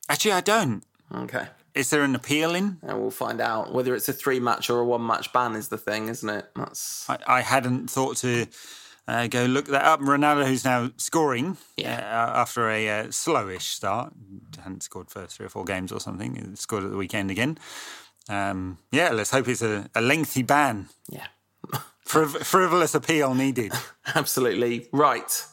Actually, 0.07 0.33
I 0.33 0.41
don't. 0.41 0.83
Okay. 1.13 1.47
Is 1.73 1.89
there 1.89 2.03
an 2.03 2.15
appeal 2.15 2.55
in? 2.55 2.77
And 2.83 3.01
we'll 3.01 3.11
find 3.11 3.41
out. 3.41 3.73
Whether 3.73 3.95
it's 3.95 4.07
a 4.07 4.13
three 4.13 4.39
match 4.39 4.69
or 4.69 4.79
a 4.79 4.85
one 4.85 5.05
match 5.05 5.33
ban 5.33 5.55
is 5.55 5.67
the 5.67 5.77
thing, 5.77 6.07
isn't 6.07 6.29
it? 6.29 6.49
That's. 6.55 7.09
I, 7.09 7.17
I 7.27 7.41
hadn't 7.41 7.89
thought 7.89 8.15
to 8.17 8.47
uh, 9.07 9.27
go 9.27 9.45
look 9.45 9.67
that 9.67 9.83
up. 9.83 9.99
Ronaldo, 9.99 10.45
who's 10.47 10.65
now 10.65 10.91
scoring 10.97 11.57
yeah. 11.77 11.97
uh, 11.97 12.39
after 12.39 12.69
a 12.69 12.89
uh, 12.89 13.03
slowish 13.05 13.61
start, 13.61 14.13
hadn't 14.63 14.83
scored 14.83 15.09
for 15.09 15.25
three 15.27 15.45
or 15.45 15.49
four 15.49 15.63
games 15.65 15.91
or 15.91 15.99
something. 15.99 16.35
He 16.35 16.55
scored 16.55 16.83
at 16.83 16.91
the 16.91 16.97
weekend 16.97 17.31
again. 17.31 17.57
Um, 18.27 18.79
yeah, 18.91 19.11
let's 19.11 19.31
hope 19.31 19.47
it's 19.47 19.61
a, 19.61 19.89
a 19.93 20.01
lengthy 20.01 20.41
ban. 20.41 20.89
Yeah. 21.09 21.27
Friv- 22.05 22.43
frivolous 22.43 22.95
appeal 22.95 23.33
needed. 23.33 23.71
Absolutely 24.15 24.87
right. 24.91 25.45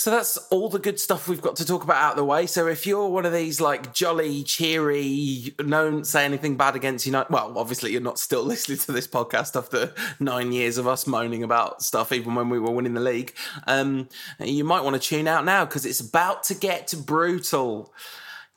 So 0.00 0.10
that's 0.10 0.38
all 0.48 0.70
the 0.70 0.78
good 0.78 0.98
stuff 0.98 1.28
we've 1.28 1.42
got 1.42 1.56
to 1.56 1.66
talk 1.66 1.84
about 1.84 1.98
out 1.98 2.12
of 2.12 2.16
the 2.16 2.24
way. 2.24 2.46
So 2.46 2.66
if 2.68 2.86
you're 2.86 3.06
one 3.06 3.26
of 3.26 3.34
these 3.34 3.60
like 3.60 3.92
jolly, 3.92 4.42
cheery, 4.44 5.54
don't 5.58 6.06
say 6.06 6.24
anything 6.24 6.56
bad 6.56 6.74
against 6.74 7.04
United, 7.04 7.30
well, 7.30 7.52
obviously 7.58 7.92
you're 7.92 8.00
not 8.00 8.18
still 8.18 8.42
listening 8.44 8.78
to 8.78 8.92
this 8.92 9.06
podcast 9.06 9.56
after 9.56 9.92
nine 10.18 10.52
years 10.52 10.78
of 10.78 10.88
us 10.88 11.06
moaning 11.06 11.42
about 11.42 11.82
stuff, 11.82 12.12
even 12.12 12.34
when 12.34 12.48
we 12.48 12.58
were 12.58 12.70
winning 12.70 12.94
the 12.94 13.00
league. 13.02 13.34
Um, 13.66 14.08
you 14.38 14.64
might 14.64 14.84
want 14.84 14.96
to 14.96 15.06
tune 15.06 15.28
out 15.28 15.44
now 15.44 15.66
because 15.66 15.84
it's 15.84 16.00
about 16.00 16.44
to 16.44 16.54
get 16.54 16.94
brutal. 17.04 17.92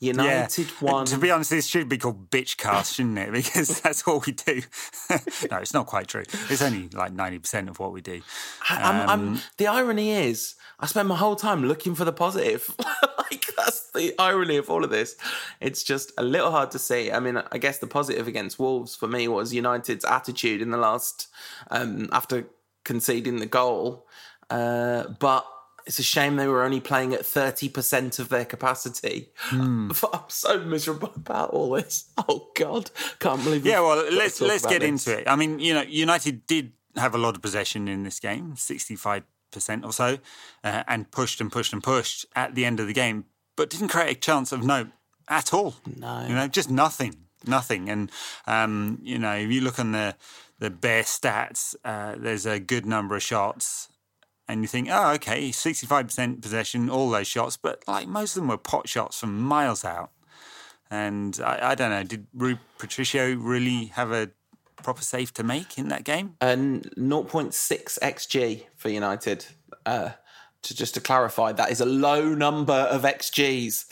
United 0.03 0.67
yeah. 0.67 0.91
won. 0.91 1.05
To 1.05 1.17
be 1.17 1.31
honest, 1.31 1.49
this 1.49 1.67
should 1.67 1.87
be 1.87 1.97
called 1.97 2.29
Bitchcast, 2.29 2.95
shouldn't 2.95 3.17
it? 3.17 3.31
Because 3.43 3.81
that's 3.81 4.05
what 4.05 4.25
we 4.25 4.33
do. 4.33 4.61
no, 5.49 5.57
it's 5.57 5.73
not 5.73 5.87
quite 5.87 6.07
true. 6.07 6.23
It's 6.49 6.61
only 6.61 6.89
like 6.89 7.13
ninety 7.13 7.39
percent 7.39 7.69
of 7.69 7.79
what 7.79 7.93
we 7.93 8.01
do. 8.01 8.21
Um, 8.69 8.79
I'm, 8.79 9.09
I'm, 9.09 9.41
the 9.57 9.67
irony 9.67 10.11
is, 10.11 10.55
I 10.79 10.85
spend 10.85 11.07
my 11.07 11.15
whole 11.15 11.35
time 11.35 11.65
looking 11.65 11.95
for 11.95 12.05
the 12.05 12.11
positive. 12.11 12.69
like 13.17 13.45
that's 13.55 13.91
the 13.91 14.13
irony 14.19 14.57
of 14.57 14.69
all 14.69 14.83
of 14.83 14.89
this. 14.89 15.15
It's 15.61 15.83
just 15.83 16.11
a 16.17 16.23
little 16.23 16.51
hard 16.51 16.71
to 16.71 16.79
see. 16.79 17.11
I 17.11 17.19
mean, 17.19 17.41
I 17.51 17.57
guess 17.57 17.79
the 17.79 17.87
positive 17.87 18.27
against 18.27 18.59
Wolves 18.59 18.95
for 18.95 19.07
me 19.07 19.27
was 19.27 19.53
United's 19.53 20.05
attitude 20.05 20.61
in 20.61 20.71
the 20.71 20.77
last 20.77 21.27
um, 21.71 22.09
after 22.11 22.47
conceding 22.83 23.37
the 23.37 23.45
goal. 23.45 24.07
Uh, 24.49 25.07
but 25.19 25.45
it's 25.85 25.99
a 25.99 26.03
shame 26.03 26.35
they 26.35 26.47
were 26.47 26.63
only 26.63 26.79
playing 26.79 27.13
at 27.13 27.21
30% 27.21 28.19
of 28.19 28.29
their 28.29 28.45
capacity. 28.45 29.29
Mm. 29.49 30.09
I'm 30.13 30.29
so 30.29 30.59
miserable 30.59 31.11
about 31.15 31.49
all 31.51 31.71
this. 31.71 32.09
Oh 32.17 32.49
God, 32.55 32.91
can't 33.19 33.43
believe. 33.43 33.65
It. 33.65 33.69
Yeah, 33.69 33.81
well, 33.81 33.97
let's 34.11 34.39
let's 34.41 34.65
get 34.65 34.81
this. 34.81 35.07
into 35.07 35.19
it. 35.19 35.27
I 35.27 35.35
mean, 35.35 35.59
you 35.59 35.73
know, 35.73 35.81
United 35.81 36.45
did 36.47 36.73
have 36.95 37.15
a 37.15 37.17
lot 37.17 37.35
of 37.35 37.41
possession 37.41 37.87
in 37.87 38.03
this 38.03 38.19
game, 38.19 38.55
65 38.55 39.23
percent 39.51 39.85
or 39.85 39.93
so, 39.93 40.17
uh, 40.63 40.83
and 40.87 41.09
pushed 41.11 41.41
and 41.41 41.51
pushed 41.51 41.73
and 41.73 41.83
pushed 41.83 42.25
at 42.35 42.55
the 42.55 42.65
end 42.65 42.79
of 42.79 42.87
the 42.87 42.93
game, 42.93 43.25
but 43.55 43.69
didn't 43.69 43.89
create 43.89 44.17
a 44.17 44.19
chance 44.19 44.51
of 44.51 44.63
note 44.63 44.87
at 45.27 45.53
all. 45.53 45.75
No, 45.97 46.25
you 46.27 46.35
know, 46.35 46.47
just 46.47 46.69
nothing, 46.69 47.15
nothing. 47.45 47.89
And 47.89 48.11
um, 48.47 48.99
you 49.01 49.19
know, 49.19 49.35
if 49.35 49.51
you 49.51 49.61
look 49.61 49.79
on 49.79 49.91
the 49.91 50.15
the 50.59 50.69
bare 50.69 51.03
stats, 51.03 51.75
uh, 51.83 52.15
there's 52.17 52.45
a 52.45 52.59
good 52.59 52.85
number 52.85 53.15
of 53.15 53.23
shots. 53.23 53.89
And 54.47 54.61
you 54.61 54.67
think, 54.67 54.89
oh, 54.91 55.13
okay, 55.13 55.49
65% 55.49 56.41
possession, 56.41 56.89
all 56.89 57.09
those 57.09 57.27
shots, 57.27 57.55
but 57.55 57.83
like 57.87 58.07
most 58.07 58.35
of 58.35 58.41
them 58.41 58.49
were 58.49 58.57
pot 58.57 58.89
shots 58.89 59.19
from 59.19 59.41
miles 59.41 59.85
out. 59.85 60.11
And 60.91 61.39
I, 61.43 61.71
I 61.71 61.75
don't 61.75 61.89
know, 61.89 62.03
did 62.03 62.27
Rui 62.33 62.57
Patricio 62.77 63.35
really 63.35 63.85
have 63.85 64.11
a 64.11 64.31
proper 64.83 65.01
save 65.01 65.33
to 65.35 65.43
make 65.43 65.77
in 65.77 65.87
that 65.87 66.03
game? 66.03 66.35
And 66.41 66.83
0.6 66.97 67.99
xg 67.99 68.63
for 68.75 68.89
United. 68.89 69.45
Uh, 69.85 70.11
to 70.63 70.75
just 70.75 70.93
to 70.93 71.01
clarify, 71.01 71.51
that 71.51 71.71
is 71.71 71.81
a 71.81 71.85
low 71.85 72.33
number 72.33 72.73
of 72.73 73.03
xGs. 73.03 73.85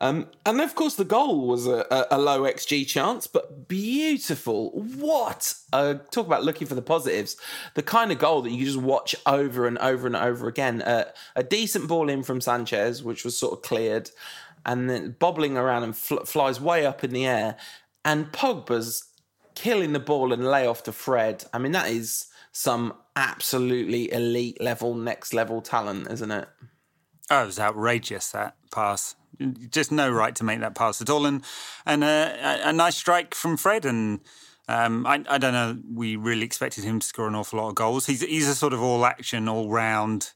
Um, 0.00 0.28
and 0.44 0.60
of 0.60 0.74
course, 0.74 0.96
the 0.96 1.04
goal 1.04 1.46
was 1.46 1.66
a, 1.66 1.86
a, 1.90 2.06
a, 2.12 2.18
low 2.18 2.42
xG 2.42 2.86
chance, 2.86 3.26
but 3.26 3.68
beautiful. 3.68 4.70
What? 4.72 5.54
Uh, 5.72 5.94
talk 6.10 6.26
about 6.26 6.44
looking 6.44 6.66
for 6.66 6.74
the 6.74 6.82
positives. 6.82 7.36
The 7.74 7.82
kind 7.82 8.12
of 8.12 8.18
goal 8.18 8.42
that 8.42 8.50
you 8.50 8.64
just 8.66 8.78
watch 8.78 9.14
over 9.24 9.66
and 9.66 9.78
over 9.78 10.06
and 10.06 10.16
over 10.16 10.48
again. 10.48 10.82
Uh, 10.82 11.04
a 11.34 11.42
decent 11.42 11.88
ball 11.88 12.08
in 12.08 12.22
from 12.22 12.40
Sanchez, 12.40 13.02
which 13.02 13.24
was 13.24 13.38
sort 13.38 13.52
of 13.52 13.62
cleared, 13.62 14.10
and 14.64 14.90
then 14.90 15.16
bobbling 15.18 15.56
around 15.56 15.84
and 15.84 15.96
fl- 15.96 16.24
flies 16.24 16.60
way 16.60 16.84
up 16.84 17.02
in 17.04 17.12
the 17.12 17.26
air. 17.26 17.56
And 18.04 18.32
Pogba's 18.32 19.04
killing 19.56 19.92
the 19.92 19.98
ball 19.98 20.32
and 20.32 20.46
lay 20.46 20.66
off 20.66 20.84
to 20.84 20.92
Fred. 20.92 21.44
I 21.52 21.58
mean, 21.58 21.72
that 21.72 21.88
is 21.88 22.26
some 22.52 22.94
absolutely 23.16 24.12
elite 24.12 24.60
level, 24.60 24.94
next 24.94 25.34
level 25.34 25.60
talent, 25.60 26.08
isn't 26.10 26.30
it? 26.30 26.48
Oh, 27.28 27.42
it 27.42 27.46
was 27.46 27.58
outrageous 27.58 28.30
that 28.30 28.54
pass. 28.70 29.16
Just 29.70 29.90
no 29.90 30.08
right 30.08 30.34
to 30.36 30.44
make 30.44 30.60
that 30.60 30.74
pass 30.76 31.02
at 31.02 31.10
all, 31.10 31.26
and 31.26 31.42
and 31.84 32.04
a, 32.04 32.68
a 32.68 32.72
nice 32.72 32.96
strike 32.96 33.34
from 33.34 33.56
Fred. 33.56 33.84
And 33.84 34.20
um, 34.68 35.06
I, 35.06 35.24
I 35.28 35.38
don't 35.38 35.52
know, 35.52 35.78
we 35.92 36.16
really 36.16 36.44
expected 36.44 36.84
him 36.84 37.00
to 37.00 37.06
score 37.06 37.28
an 37.28 37.34
awful 37.34 37.58
lot 37.58 37.68
of 37.68 37.74
goals. 37.74 38.06
He's 38.06 38.22
he's 38.22 38.48
a 38.48 38.54
sort 38.54 38.72
of 38.72 38.82
all 38.82 39.04
action, 39.04 39.48
all 39.48 39.68
round. 39.68 40.30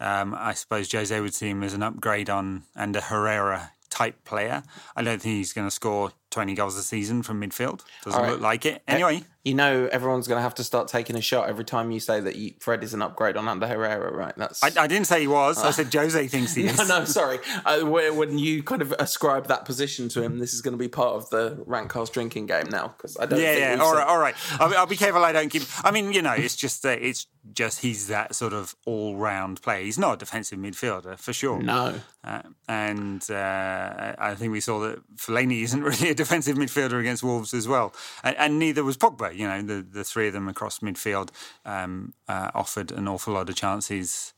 Um, 0.00 0.34
I 0.38 0.54
suppose 0.54 0.90
Jose 0.92 1.20
would 1.20 1.34
see 1.34 1.50
him 1.50 1.64
as 1.64 1.74
an 1.74 1.82
upgrade 1.82 2.30
on 2.30 2.62
Ander 2.76 3.00
Herrera 3.00 3.72
type 3.90 4.24
player. 4.24 4.62
I 4.94 5.02
don't 5.02 5.20
think 5.20 5.34
he's 5.34 5.52
going 5.52 5.66
to 5.66 5.72
score 5.72 6.12
20 6.30 6.54
goals 6.54 6.76
a 6.76 6.82
season 6.82 7.22
from 7.22 7.40
midfield. 7.40 7.82
Doesn't 8.04 8.20
right. 8.20 8.32
look 8.32 8.40
like 8.40 8.66
it. 8.66 8.82
Anyway. 8.86 9.22
You 9.44 9.54
know, 9.54 9.88
everyone's 9.90 10.28
going 10.28 10.36
to 10.36 10.42
have 10.42 10.56
to 10.56 10.64
start 10.64 10.88
taking 10.88 11.16
a 11.16 11.22
shot 11.22 11.48
every 11.48 11.64
time 11.64 11.90
you 11.90 12.00
say 12.00 12.20
that 12.20 12.36
you, 12.36 12.52
Fred 12.60 12.84
is 12.84 12.92
an 12.92 13.00
upgrade 13.00 13.34
on 13.34 13.48
Ander 13.48 13.66
Herrera, 13.66 14.12
right? 14.12 14.34
That's. 14.36 14.62
I, 14.62 14.66
I 14.78 14.86
didn't 14.86 15.06
say 15.06 15.22
he 15.22 15.26
was. 15.26 15.56
Uh, 15.56 15.68
I 15.68 15.70
said 15.70 15.94
Jose 15.94 16.28
thinks 16.28 16.54
he 16.54 16.64
is. 16.66 16.76
no, 16.76 16.84
no, 16.84 17.04
sorry. 17.06 17.38
Uh, 17.64 17.80
when 17.80 18.38
you 18.38 18.62
kind 18.62 18.82
of 18.82 18.92
ascribe 18.98 19.46
that 19.46 19.64
position 19.64 20.10
to 20.10 20.22
him, 20.22 20.38
this 20.38 20.52
is 20.52 20.60
going 20.60 20.72
to 20.72 20.78
be 20.78 20.88
part 20.88 21.14
of 21.14 21.30
the 21.30 21.64
Rantcast 21.66 22.12
drinking 22.12 22.44
game 22.44 22.68
now 22.68 22.88
because 22.88 23.16
I 23.16 23.24
don't. 23.24 23.40
Yeah, 23.40 23.56
yeah. 23.56 23.76
All 23.80 23.94
right, 23.94 24.06
all 24.06 24.18
right. 24.18 24.34
I'll, 24.60 24.76
I'll, 24.76 24.86
be 24.86 24.96
careful. 24.96 25.24
I 25.24 25.32
don't 25.32 25.48
keep. 25.48 25.62
I 25.82 25.92
mean, 25.92 26.12
you 26.12 26.20
know, 26.20 26.32
it's 26.32 26.56
just 26.56 26.84
uh, 26.84 26.90
it's 26.90 27.26
just 27.52 27.80
he's 27.80 28.08
that 28.08 28.34
sort 28.34 28.52
of 28.52 28.74
all 28.84 29.16
round 29.16 29.62
player. 29.62 29.82
He's 29.82 29.98
not 29.98 30.14
a 30.14 30.16
defensive 30.16 30.58
midfielder 30.58 31.18
for 31.18 31.32
sure. 31.32 31.62
No. 31.62 31.94
Uh, 32.24 32.42
and 32.68 33.30
uh, 33.30 34.14
I 34.18 34.34
think 34.34 34.52
we 34.52 34.60
saw 34.60 34.80
that 34.80 35.16
Fellaini 35.16 35.62
isn't 35.62 35.82
really 35.82 36.10
a 36.10 36.14
defensive 36.18 36.56
midfielder 36.56 37.00
against 37.00 37.22
Wolves 37.22 37.54
as 37.54 37.66
well, 37.66 37.94
and, 38.22 38.36
and 38.36 38.58
neither 38.58 38.84
was 38.84 38.96
Pogba. 38.96 39.34
You 39.34 39.48
know, 39.48 39.62
the 39.62 39.86
the 39.98 40.04
three 40.04 40.26
of 40.28 40.34
them 40.34 40.48
across 40.48 40.80
midfield 40.80 41.30
um, 41.64 42.12
uh, 42.28 42.50
offered 42.54 42.92
an 42.92 43.08
awful 43.08 43.32
lot 43.34 43.48
of 43.48 43.54
chances 43.54 44.34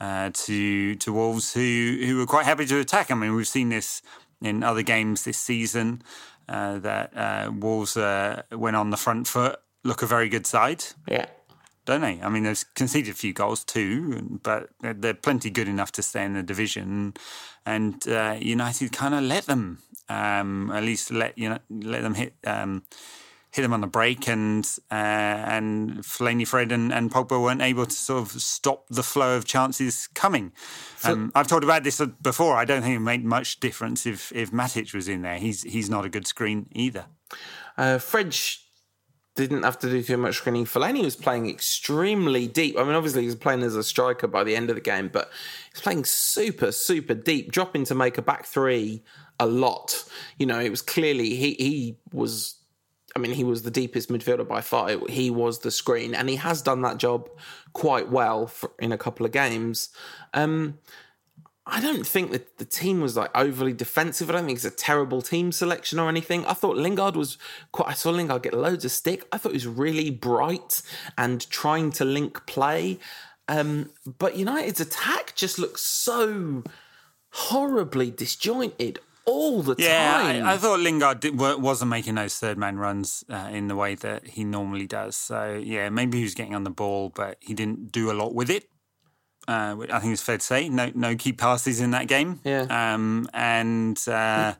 uh, 0.00 0.30
to 0.32 0.94
to 0.94 1.12
Wolves, 1.12 1.54
who 1.54 1.98
who 2.06 2.18
were 2.18 2.26
quite 2.26 2.46
happy 2.46 2.66
to 2.66 2.78
attack. 2.78 3.10
I 3.10 3.14
mean, 3.14 3.34
we've 3.34 3.48
seen 3.48 3.70
this 3.70 4.02
in 4.40 4.62
other 4.62 4.82
games 4.82 5.24
this 5.24 5.38
season 5.38 6.02
uh, 6.48 6.78
that 6.78 7.16
uh, 7.16 7.50
Wolves 7.52 7.96
uh, 7.96 8.42
went 8.52 8.76
on 8.76 8.90
the 8.90 8.96
front 8.96 9.26
foot, 9.26 9.58
look 9.84 10.02
a 10.02 10.06
very 10.06 10.28
good 10.28 10.46
side. 10.46 10.84
Yeah 11.08 11.26
don't 11.84 12.00
they? 12.00 12.20
I 12.22 12.28
mean, 12.28 12.44
they've 12.44 12.64
conceded 12.74 13.12
a 13.12 13.16
few 13.16 13.32
goals 13.32 13.64
too, 13.64 14.38
but 14.42 14.70
they're 14.80 15.14
plenty 15.14 15.50
good 15.50 15.68
enough 15.68 15.92
to 15.92 16.02
stay 16.02 16.24
in 16.24 16.34
the 16.34 16.42
division. 16.42 17.14
And 17.66 18.06
uh, 18.08 18.36
United 18.40 18.92
kind 18.92 19.14
of 19.14 19.22
let 19.22 19.46
them, 19.46 19.78
um, 20.12 20.70
at 20.70 20.82
least 20.82 21.10
let 21.10 21.36
you 21.38 21.48
know, 21.48 21.58
let 21.70 22.02
them 22.02 22.14
hit 22.14 22.34
um, 22.44 22.84
hit 23.50 23.62
them 23.62 23.72
on 23.72 23.80
the 23.80 23.86
break, 23.86 24.28
and 24.28 24.66
uh, 24.90 24.94
and 24.94 25.98
Fellaini, 25.98 26.46
Fred, 26.46 26.72
and, 26.72 26.92
and 26.92 27.10
Pogba 27.10 27.40
weren't 27.40 27.62
able 27.62 27.86
to 27.86 27.94
sort 27.94 28.22
of 28.22 28.42
stop 28.42 28.86
the 28.88 29.02
flow 29.02 29.36
of 29.36 29.44
chances 29.44 30.08
coming. 30.14 30.52
Um, 31.04 31.32
I've 31.34 31.46
talked 31.46 31.64
about 31.64 31.84
this 31.84 32.00
before. 32.22 32.56
I 32.56 32.64
don't 32.64 32.82
think 32.82 32.96
it 32.96 33.00
made 33.00 33.24
much 33.24 33.60
difference 33.60 34.06
if 34.06 34.32
if 34.32 34.50
Matic 34.50 34.94
was 34.94 35.08
in 35.08 35.22
there. 35.22 35.38
He's 35.38 35.62
he's 35.62 35.88
not 35.88 36.04
a 36.04 36.08
good 36.08 36.26
screen 36.26 36.68
either. 36.72 37.06
Uh, 37.76 37.98
French 37.98 38.62
didn't 39.34 39.62
have 39.62 39.78
to 39.78 39.88
do 39.88 40.02
too 40.02 40.18
much 40.18 40.36
screening. 40.36 40.66
Fellaini 40.66 41.02
was 41.02 41.16
playing 41.16 41.48
extremely 41.48 42.46
deep. 42.46 42.78
I 42.78 42.84
mean, 42.84 42.94
obviously, 42.94 43.22
he 43.22 43.26
was 43.26 43.36
playing 43.36 43.62
as 43.62 43.76
a 43.76 43.82
striker 43.82 44.26
by 44.26 44.44
the 44.44 44.54
end 44.54 44.68
of 44.68 44.76
the 44.76 44.82
game, 44.82 45.08
but 45.08 45.30
he's 45.72 45.80
playing 45.80 46.04
super, 46.04 46.70
super 46.70 47.14
deep, 47.14 47.50
dropping 47.50 47.84
to 47.86 47.94
make 47.94 48.18
a 48.18 48.22
back 48.22 48.44
three 48.44 49.02
a 49.42 49.46
lot. 49.46 50.04
You 50.38 50.46
know, 50.46 50.60
it 50.60 50.70
was 50.70 50.82
clearly 50.82 51.34
he 51.34 51.54
he 51.54 51.96
was. 52.12 52.56
I 53.14 53.18
mean, 53.18 53.32
he 53.32 53.44
was 53.44 53.62
the 53.62 53.70
deepest 53.70 54.08
midfielder 54.08 54.48
by 54.48 54.62
far. 54.62 54.88
He 55.10 55.30
was 55.30 55.58
the 55.58 55.70
screen, 55.70 56.14
and 56.14 56.30
he 56.30 56.36
has 56.36 56.62
done 56.62 56.80
that 56.82 56.96
job 56.96 57.28
quite 57.74 58.08
well 58.08 58.46
for, 58.46 58.72
in 58.78 58.90
a 58.90 58.96
couple 58.96 59.26
of 59.26 59.32
games. 59.32 59.90
Um, 60.32 60.78
I 61.66 61.80
don't 61.80 62.06
think 62.06 62.32
that 62.32 62.56
the 62.58 62.64
team 62.64 63.00
was 63.00 63.16
like 63.16 63.30
overly 63.36 63.74
defensive. 63.74 64.30
I 64.30 64.32
don't 64.32 64.46
think 64.46 64.56
it's 64.56 64.64
a 64.64 64.70
terrible 64.70 65.20
team 65.20 65.52
selection 65.52 65.98
or 65.98 66.08
anything. 66.08 66.46
I 66.46 66.54
thought 66.54 66.76
Lingard 66.76 67.14
was 67.14 67.36
quite. 67.70 67.88
I 67.88 67.92
saw 67.92 68.10
Lingard 68.10 68.44
get 68.44 68.54
loads 68.54 68.84
of 68.84 68.90
stick. 68.90 69.26
I 69.30 69.38
thought 69.38 69.52
he 69.52 69.56
was 69.56 69.66
really 69.66 70.10
bright 70.10 70.82
and 71.18 71.48
trying 71.50 71.92
to 71.92 72.04
link 72.04 72.46
play. 72.46 72.98
Um, 73.46 73.90
but 74.18 74.36
United's 74.36 74.80
attack 74.80 75.34
just 75.34 75.58
looks 75.58 75.82
so 75.82 76.64
horribly 77.32 78.10
disjointed 78.10 79.00
all 79.24 79.62
the 79.62 79.74
yeah, 79.78 80.12
time. 80.12 80.36
Yeah, 80.36 80.48
I, 80.48 80.54
I, 80.54 80.58
thought 80.58 80.80
Lingard 80.80 81.20
did, 81.20 81.38
wasn't 81.38 81.90
making 81.90 82.16
those 82.16 82.36
third 82.38 82.58
man 82.58 82.78
runs 82.78 83.24
uh, 83.30 83.48
in 83.52 83.68
the 83.68 83.76
way 83.76 83.94
that 83.96 84.26
he 84.26 84.44
normally 84.44 84.86
does. 84.86 85.16
So 85.16 85.60
yeah, 85.62 85.88
maybe 85.90 86.18
he 86.18 86.24
was 86.24 86.34
getting 86.34 86.54
on 86.54 86.64
the 86.64 86.70
ball, 86.70 87.10
but 87.10 87.36
he 87.40 87.54
didn't 87.54 87.92
do 87.92 88.10
a 88.10 88.14
lot 88.14 88.34
with 88.34 88.50
it. 88.50 88.68
Uh, 89.48 89.76
I 89.92 89.98
think 89.98 90.12
it's 90.12 90.22
fair 90.22 90.38
to 90.38 90.44
say 90.44 90.68
no 90.68 90.92
no 90.94 91.16
key 91.16 91.32
passes 91.32 91.80
in 91.80 91.90
that 91.90 92.06
game. 92.06 92.38
Yeah. 92.44 92.66
Um, 92.70 93.28
and 93.34 94.00
uh, 94.06 94.54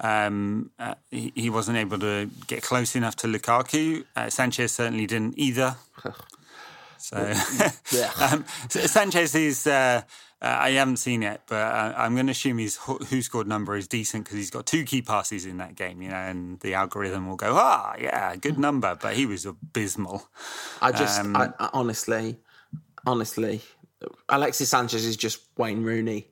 um, 0.00 0.70
uh, 0.78 0.96
he, 1.10 1.32
he, 1.34 1.50
wasn't 1.50 1.78
able 1.78 1.98
to 2.00 2.28
get 2.46 2.62
close 2.62 2.94
enough 2.94 3.16
to 3.16 3.26
Lukaku. 3.26 4.04
Uh, 4.14 4.28
Sanchez 4.28 4.72
certainly 4.72 5.06
didn't 5.06 5.38
either. 5.38 5.76
So 7.00 7.16
um, 8.20 8.44
Sanchez 8.68 9.34
is. 9.34 9.66
Uh, 9.66 10.02
uh, 10.40 10.56
I 10.60 10.70
haven't 10.70 10.98
seen 10.98 11.22
it, 11.22 11.40
but 11.48 11.56
I'm 11.56 12.14
going 12.14 12.26
to 12.26 12.32
assume 12.32 12.58
his 12.58 12.76
WhoScored 12.76 13.46
number 13.46 13.76
is 13.76 13.88
decent 13.88 14.24
because 14.24 14.36
he's 14.36 14.50
got 14.50 14.66
two 14.66 14.84
key 14.84 15.02
passes 15.02 15.44
in 15.44 15.56
that 15.58 15.74
game, 15.74 16.00
you 16.00 16.10
know, 16.10 16.16
and 16.16 16.60
the 16.60 16.74
algorithm 16.74 17.28
will 17.28 17.36
go, 17.36 17.54
ah, 17.56 17.94
yeah, 17.98 18.36
good 18.36 18.58
number, 18.58 18.96
but 19.00 19.14
he 19.14 19.26
was 19.26 19.44
abysmal. 19.44 20.28
I 20.80 20.92
just, 20.92 21.18
um, 21.18 21.34
I, 21.34 21.52
I, 21.58 21.70
honestly, 21.72 22.38
honestly, 23.04 23.62
Alexis 24.28 24.68
Sanchez 24.68 25.04
is 25.04 25.16
just 25.16 25.40
Wayne 25.56 25.82
Rooney, 25.82 26.28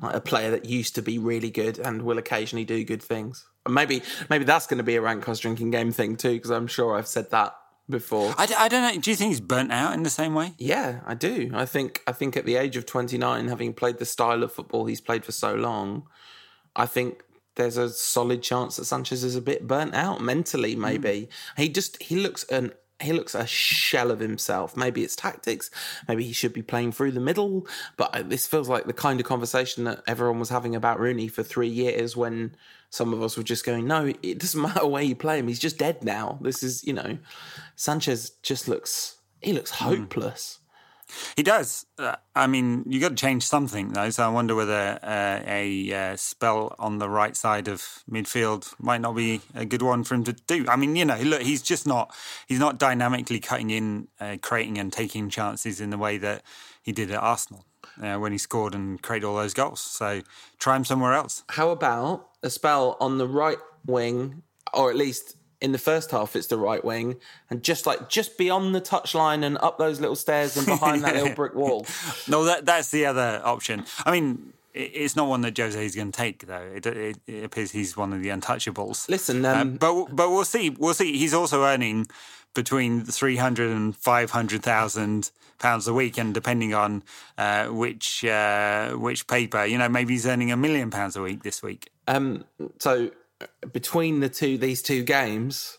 like 0.00 0.14
a 0.14 0.20
player 0.20 0.50
that 0.52 0.64
used 0.64 0.94
to 0.94 1.02
be 1.02 1.18
really 1.18 1.50
good 1.50 1.78
and 1.78 2.02
will 2.02 2.16
occasionally 2.16 2.64
do 2.64 2.82
good 2.84 3.02
things. 3.02 3.44
Maybe 3.68 4.02
maybe 4.30 4.44
that's 4.44 4.66
going 4.66 4.78
to 4.78 4.84
be 4.84 4.96
a 4.96 5.02
Rantcast 5.02 5.42
drinking 5.42 5.70
game 5.70 5.92
thing 5.92 6.16
too, 6.16 6.32
because 6.32 6.50
I'm 6.50 6.66
sure 6.66 6.96
I've 6.96 7.06
said 7.06 7.30
that 7.30 7.59
before. 7.90 8.34
I, 8.38 8.48
I 8.56 8.68
don't 8.68 8.82
know. 8.82 9.00
Do 9.00 9.10
you 9.10 9.16
think 9.16 9.30
he's 9.30 9.40
burnt 9.40 9.72
out 9.72 9.94
in 9.94 10.02
the 10.02 10.10
same 10.10 10.34
way? 10.34 10.54
Yeah, 10.58 11.00
I 11.06 11.14
do. 11.14 11.50
I 11.54 11.66
think 11.66 12.02
I 12.06 12.12
think 12.12 12.36
at 12.36 12.46
the 12.46 12.56
age 12.56 12.76
of 12.76 12.86
29, 12.86 13.48
having 13.48 13.74
played 13.74 13.98
the 13.98 14.06
style 14.06 14.42
of 14.42 14.52
football 14.52 14.86
he's 14.86 15.00
played 15.00 15.24
for 15.24 15.32
so 15.32 15.54
long, 15.54 16.04
I 16.74 16.86
think 16.86 17.24
there's 17.56 17.76
a 17.76 17.90
solid 17.90 18.42
chance 18.42 18.76
that 18.76 18.86
Sanchez 18.86 19.24
is 19.24 19.36
a 19.36 19.42
bit 19.42 19.66
burnt 19.66 19.94
out 19.94 20.20
mentally. 20.20 20.76
Maybe 20.76 21.28
mm. 21.28 21.28
he 21.56 21.68
just 21.68 22.02
he 22.02 22.16
looks 22.16 22.44
an 22.44 22.72
he 23.00 23.12
looks 23.12 23.34
a 23.34 23.46
shell 23.46 24.10
of 24.10 24.20
himself. 24.20 24.76
Maybe 24.76 25.02
it's 25.02 25.16
tactics. 25.16 25.70
Maybe 26.06 26.24
he 26.24 26.32
should 26.32 26.52
be 26.52 26.62
playing 26.62 26.92
through 26.92 27.12
the 27.12 27.20
middle. 27.20 27.66
But 27.96 28.28
this 28.28 28.46
feels 28.46 28.68
like 28.68 28.84
the 28.84 28.92
kind 28.92 29.20
of 29.20 29.26
conversation 29.26 29.84
that 29.84 30.02
everyone 30.06 30.38
was 30.38 30.50
having 30.50 30.76
about 30.76 31.00
Rooney 31.00 31.28
for 31.28 31.42
three 31.42 31.68
years 31.68 32.16
when 32.16 32.54
some 32.90 33.14
of 33.14 33.22
us 33.22 33.36
were 33.36 33.42
just 33.42 33.64
going, 33.64 33.86
no, 33.86 34.12
it 34.22 34.38
doesn't 34.38 34.60
matter 34.62 34.86
where 34.86 35.02
you 35.02 35.14
play 35.14 35.38
him. 35.38 35.48
He's 35.48 35.58
just 35.58 35.78
dead 35.78 36.04
now. 36.04 36.38
This 36.40 36.62
is, 36.62 36.84
you 36.84 36.92
know, 36.92 37.18
Sanchez 37.80 38.32
just 38.42 38.68
looks, 38.68 39.16
he 39.40 39.54
looks 39.54 39.70
hmm. 39.70 39.84
hopeless. 39.84 40.58
He 41.34 41.42
does. 41.42 41.86
Uh, 41.98 42.16
I 42.36 42.46
mean, 42.46 42.84
you 42.86 43.00
got 43.00 43.08
to 43.08 43.14
change 43.14 43.42
something 43.42 43.94
though. 43.94 44.10
So 44.10 44.22
I 44.22 44.28
wonder 44.28 44.54
whether 44.54 44.98
uh, 45.02 45.40
a 45.46 45.92
uh, 45.92 46.16
spell 46.16 46.76
on 46.78 46.98
the 46.98 47.08
right 47.08 47.34
side 47.34 47.68
of 47.68 48.04
midfield 48.08 48.74
might 48.78 49.00
not 49.00 49.16
be 49.16 49.40
a 49.54 49.64
good 49.64 49.80
one 49.80 50.04
for 50.04 50.14
him 50.14 50.24
to 50.24 50.34
do. 50.34 50.66
I 50.68 50.76
mean, 50.76 50.94
you 50.94 51.06
know, 51.06 51.18
look, 51.22 51.40
he's 51.40 51.62
just 51.62 51.86
not 51.86 52.14
he's 52.46 52.58
not 52.58 52.78
dynamically 52.78 53.40
cutting 53.40 53.70
in, 53.70 54.08
uh, 54.20 54.36
creating 54.42 54.76
and 54.76 54.92
taking 54.92 55.30
chances 55.30 55.80
in 55.80 55.88
the 55.88 55.98
way 55.98 56.18
that 56.18 56.42
he 56.82 56.92
did 56.92 57.10
at 57.10 57.18
Arsenal 57.18 57.64
uh, 58.00 58.18
when 58.18 58.30
he 58.30 58.38
scored 58.38 58.74
and 58.74 59.00
created 59.00 59.26
all 59.26 59.36
those 59.36 59.54
goals. 59.54 59.80
So 59.80 60.20
try 60.58 60.76
him 60.76 60.84
somewhere 60.84 61.14
else. 61.14 61.44
How 61.48 61.70
about 61.70 62.28
a 62.42 62.50
spell 62.50 62.98
on 63.00 63.16
the 63.16 63.26
right 63.26 63.58
wing, 63.86 64.42
or 64.74 64.90
at 64.90 64.96
least 64.96 65.36
in 65.60 65.72
the 65.72 65.78
first 65.78 66.10
half 66.10 66.34
it's 66.36 66.46
the 66.46 66.58
right 66.58 66.84
wing 66.84 67.16
and 67.50 67.62
just 67.62 67.86
like 67.86 68.08
just 68.08 68.38
beyond 68.38 68.74
the 68.74 68.80
touchline 68.80 69.44
and 69.44 69.58
up 69.58 69.78
those 69.78 70.00
little 70.00 70.16
stairs 70.16 70.56
and 70.56 70.66
behind 70.66 71.02
that 71.04 71.14
little 71.14 71.34
brick 71.34 71.54
wall 71.54 71.86
no 72.28 72.44
that 72.44 72.64
that's 72.64 72.90
the 72.90 73.06
other 73.06 73.40
option 73.44 73.84
i 74.04 74.10
mean 74.10 74.52
it's 74.72 75.16
not 75.16 75.28
one 75.28 75.40
that 75.40 75.56
Jose 75.56 75.84
is 75.84 75.96
going 75.96 76.12
to 76.12 76.16
take, 76.16 76.46
though. 76.46 76.70
It, 76.74 76.86
it, 76.86 77.16
it, 77.26 77.44
appears 77.44 77.72
he's 77.72 77.96
one 77.96 78.12
of 78.12 78.22
the 78.22 78.28
untouchables. 78.28 79.08
Listen, 79.08 79.44
um, 79.44 79.74
uh, 79.74 80.04
but 80.04 80.14
but 80.14 80.30
we'll 80.30 80.44
see. 80.44 80.70
We'll 80.70 80.94
see. 80.94 81.16
He's 81.18 81.34
also 81.34 81.64
earning 81.64 82.06
between 82.54 83.04
three 83.04 83.36
hundred 83.36 83.72
and 83.72 83.96
five 83.96 84.30
hundred 84.30 84.62
thousand 84.62 85.30
pounds 85.58 85.88
a 85.88 85.94
week, 85.94 86.18
and 86.18 86.32
depending 86.32 86.74
on 86.74 87.02
uh, 87.36 87.66
which 87.66 88.24
uh, 88.24 88.92
which 88.92 89.26
paper, 89.26 89.64
you 89.64 89.78
know, 89.78 89.88
maybe 89.88 90.14
he's 90.14 90.26
earning 90.26 90.52
a 90.52 90.56
million 90.56 90.90
pounds 90.90 91.16
a 91.16 91.22
week 91.22 91.42
this 91.42 91.62
week. 91.62 91.90
Um, 92.06 92.44
so 92.78 93.10
between 93.72 94.20
the 94.20 94.28
two 94.28 94.58
these 94.58 94.82
two 94.82 95.02
games, 95.02 95.78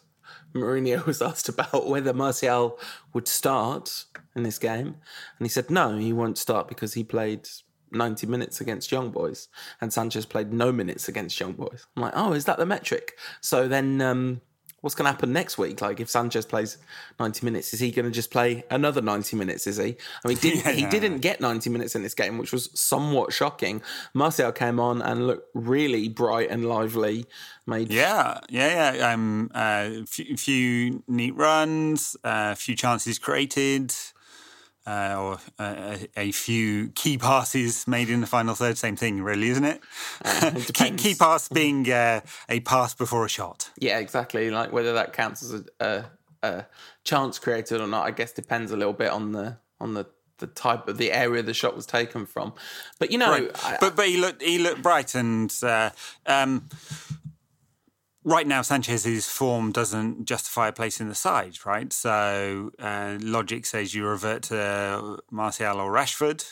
Mourinho 0.53 1.05
was 1.05 1.21
asked 1.21 1.49
about 1.49 1.87
whether 1.87 2.13
Martial 2.13 2.79
would 3.13 3.27
start 3.27 4.05
in 4.35 4.43
this 4.43 4.57
game, 4.57 4.95
and 5.37 5.45
he 5.45 5.49
said 5.49 5.69
no, 5.69 5.97
he 5.97 6.13
won't 6.13 6.37
start 6.37 6.67
because 6.67 6.93
he 6.93 7.03
played 7.03 7.47
90 7.91 8.27
minutes 8.27 8.61
against 8.61 8.91
Young 8.91 9.11
Boys, 9.11 9.49
and 9.81 9.91
Sanchez 9.91 10.25
played 10.25 10.53
no 10.53 10.71
minutes 10.71 11.07
against 11.07 11.39
Young 11.39 11.53
Boys. 11.53 11.85
I'm 11.95 12.03
like, 12.03 12.13
oh, 12.15 12.33
is 12.33 12.45
that 12.45 12.57
the 12.57 12.65
metric? 12.65 13.17
So 13.41 13.67
then, 13.67 14.01
um, 14.01 14.41
what's 14.81 14.95
going 14.95 15.05
to 15.05 15.11
happen 15.11 15.31
next 15.31 15.57
week? 15.57 15.79
Like, 15.81 15.99
if 15.99 16.09
Sanchez 16.09 16.45
plays 16.45 16.77
90 17.19 17.45
minutes, 17.45 17.73
is 17.73 17.79
he 17.79 17.91
going 17.91 18.05
to 18.05 18.11
just 18.11 18.31
play 18.31 18.63
another 18.69 19.01
90 19.01 19.37
minutes? 19.37 19.67
Is 19.67 19.77
he? 19.77 19.95
I 20.23 20.27
mean, 20.27 20.37
didn't, 20.37 20.65
yeah, 20.65 20.71
he 20.71 20.85
didn't 20.85 21.19
get 21.19 21.39
90 21.39 21.69
minutes 21.69 21.95
in 21.95 22.03
this 22.03 22.13
game, 22.13 22.37
which 22.37 22.51
was 22.51 22.69
somewhat 22.79 23.31
shocking. 23.31 23.81
Martial 24.13 24.51
came 24.51 24.79
on 24.79 25.01
and 25.01 25.27
looked 25.27 25.49
really 25.53 26.09
bright 26.09 26.49
and 26.49 26.65
lively. 26.65 27.25
Made 27.67 27.91
yeah, 27.91 28.39
yeah, 28.49 28.93
yeah. 28.93 29.13
Um, 29.13 29.51
uh, 29.53 29.89
few, 30.07 30.35
few 30.35 31.03
neat 31.07 31.35
runs, 31.35 32.17
a 32.23 32.27
uh, 32.27 32.55
few 32.55 32.75
chances 32.75 33.19
created 33.19 33.93
uh, 34.85 35.15
or 35.17 35.39
a, 35.59 36.07
a, 36.17 36.31
few 36.31 36.89
key 36.89 37.17
passes 37.17 37.87
made 37.87 38.09
in 38.09 38.21
the 38.21 38.27
final 38.27 38.55
third. 38.55 38.77
Same 38.77 38.95
thing, 38.95 39.21
really, 39.21 39.49
isn't 39.49 39.63
it? 39.63 39.81
Uh, 40.25 40.51
it 40.55 40.73
key, 40.73 40.91
key, 40.91 41.15
pass 41.15 41.47
being 41.47 41.89
uh, 41.91 42.21
a 42.49 42.59
pass 42.61 42.93
before 42.93 43.25
a 43.25 43.29
shot. 43.29 43.69
Yeah, 43.77 43.99
exactly. 43.99 44.49
Like 44.49 44.71
whether 44.71 44.93
that 44.93 45.13
counts 45.13 45.43
as 45.43 45.53
a, 45.53 45.63
a, 45.79 46.05
a, 46.41 46.65
chance 47.03 47.37
created 47.37 47.79
or 47.79 47.87
not, 47.87 48.07
I 48.07 48.11
guess 48.11 48.31
depends 48.31 48.71
a 48.71 48.77
little 48.77 48.93
bit 48.93 49.09
on 49.09 49.31
the 49.31 49.57
on 49.79 49.93
the. 49.93 50.07
The 50.37 50.47
type 50.47 50.87
of 50.87 50.97
the 50.97 51.11
area 51.11 51.43
the 51.43 51.53
shot 51.53 51.75
was 51.75 51.85
taken 51.85 52.25
from, 52.25 52.53
but 52.97 53.11
you 53.11 53.19
know, 53.19 53.29
right. 53.29 53.51
I, 53.63 53.77
but 53.79 53.95
but 53.95 54.07
he 54.07 54.17
looked 54.17 54.41
he 54.41 54.57
looked 54.57 54.81
bright 54.81 55.13
and 55.13 55.55
uh, 55.61 55.91
um, 56.25 56.67
right 58.23 58.47
now 58.47 58.61
Sanchez's 58.61 59.27
form 59.27 59.71
doesn't 59.71 60.25
justify 60.25 60.67
a 60.69 60.73
place 60.73 60.99
in 60.99 61.07
the 61.07 61.15
side, 61.15 61.65
right? 61.65 61.91
So 61.91 62.71
uh, 62.79 63.17
logic 63.21 63.65
says 63.65 63.93
you 63.93 64.05
revert 64.05 64.43
to 64.43 65.19
Martial 65.31 65.79
or 65.79 65.91
Rashford. 65.91 66.45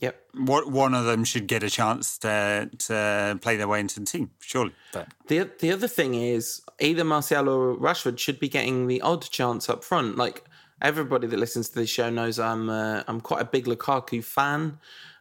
Yep. 0.00 0.20
What 0.34 0.70
one 0.70 0.94
of 0.94 1.06
them 1.06 1.24
should 1.24 1.48
get 1.48 1.62
a 1.62 1.70
chance 1.70 2.18
to 2.18 2.70
to 2.78 3.38
play 3.42 3.56
their 3.56 3.66
way 3.66 3.80
into 3.80 3.98
the 3.98 4.06
team, 4.06 4.30
surely. 4.40 4.72
But 4.92 5.08
the 5.26 5.50
the 5.58 5.72
other 5.72 5.88
thing 5.88 6.14
is 6.14 6.62
either 6.78 7.02
Martial 7.02 7.48
or 7.48 7.76
Rashford 7.76 8.18
should 8.18 8.38
be 8.38 8.48
getting 8.48 8.86
the 8.86 9.00
odd 9.00 9.22
chance 9.22 9.68
up 9.68 9.82
front. 9.82 10.16
Like 10.16 10.44
everybody 10.80 11.26
that 11.26 11.38
listens 11.38 11.68
to 11.70 11.80
this 11.80 11.90
show 11.90 12.10
knows, 12.10 12.38
I'm 12.38 12.70
uh, 12.70 13.02
I'm 13.08 13.20
quite 13.20 13.42
a 13.42 13.44
big 13.44 13.64
Lukaku 13.64 14.22
fan. 14.22 14.78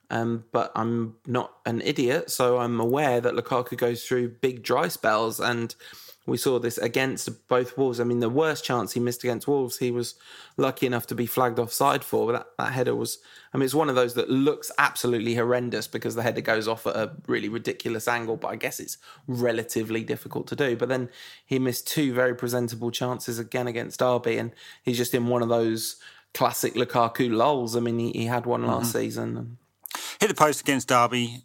Um, 0.09 0.45
but 0.51 0.71
I'm 0.75 1.15
not 1.25 1.51
an 1.65 1.81
idiot, 1.81 2.31
so 2.31 2.59
I'm 2.59 2.79
aware 2.79 3.19
that 3.19 3.33
Lukaku 3.33 3.77
goes 3.77 4.05
through 4.05 4.29
big 4.29 4.63
dry 4.63 4.87
spells, 4.87 5.39
and 5.39 5.75
we 6.27 6.37
saw 6.37 6.59
this 6.59 6.77
against 6.77 7.47
both 7.47 7.77
Wolves. 7.77 7.99
I 7.99 8.03
mean, 8.03 8.19
the 8.19 8.29
worst 8.29 8.63
chance 8.65 8.91
he 8.91 8.99
missed 8.99 9.23
against 9.23 9.47
Wolves, 9.47 9.77
he 9.77 9.91
was 9.91 10.15
lucky 10.57 10.85
enough 10.85 11.07
to 11.07 11.15
be 11.15 11.25
flagged 11.25 11.57
offside 11.57 12.03
for. 12.03 12.27
But 12.27 12.33
that, 12.33 12.47
that 12.57 12.73
header 12.73 12.95
was, 12.95 13.19
I 13.53 13.57
mean, 13.57 13.63
it's 13.63 13.73
one 13.73 13.87
of 13.87 13.95
those 13.95 14.13
that 14.15 14.29
looks 14.29 14.69
absolutely 14.77 15.35
horrendous 15.35 15.87
because 15.87 16.15
the 16.15 16.23
header 16.23 16.41
goes 16.41 16.67
off 16.67 16.85
at 16.85 16.97
a 16.97 17.13
really 17.27 17.47
ridiculous 17.47 18.09
angle, 18.09 18.35
but 18.35 18.49
I 18.49 18.57
guess 18.57 18.81
it's 18.81 18.97
relatively 19.25 20.03
difficult 20.03 20.47
to 20.47 20.55
do. 20.55 20.75
But 20.75 20.89
then 20.89 21.09
he 21.45 21.59
missed 21.59 21.87
two 21.87 22.13
very 22.13 22.35
presentable 22.35 22.91
chances 22.91 23.39
again 23.39 23.67
against 23.67 23.99
Derby, 23.99 24.37
and 24.37 24.51
he's 24.83 24.97
just 24.97 25.13
in 25.13 25.27
one 25.27 25.41
of 25.41 25.49
those 25.49 25.95
classic 26.33 26.73
Lukaku 26.75 27.31
lulls. 27.31 27.77
I 27.77 27.79
mean, 27.79 27.99
he, 27.99 28.11
he 28.11 28.25
had 28.25 28.45
one 28.45 28.67
last 28.67 28.89
mm-hmm. 28.89 28.99
season. 28.99 29.57
Hit 30.19 30.27
the 30.27 30.33
post 30.33 30.61
against 30.61 30.87
Derby. 30.87 31.43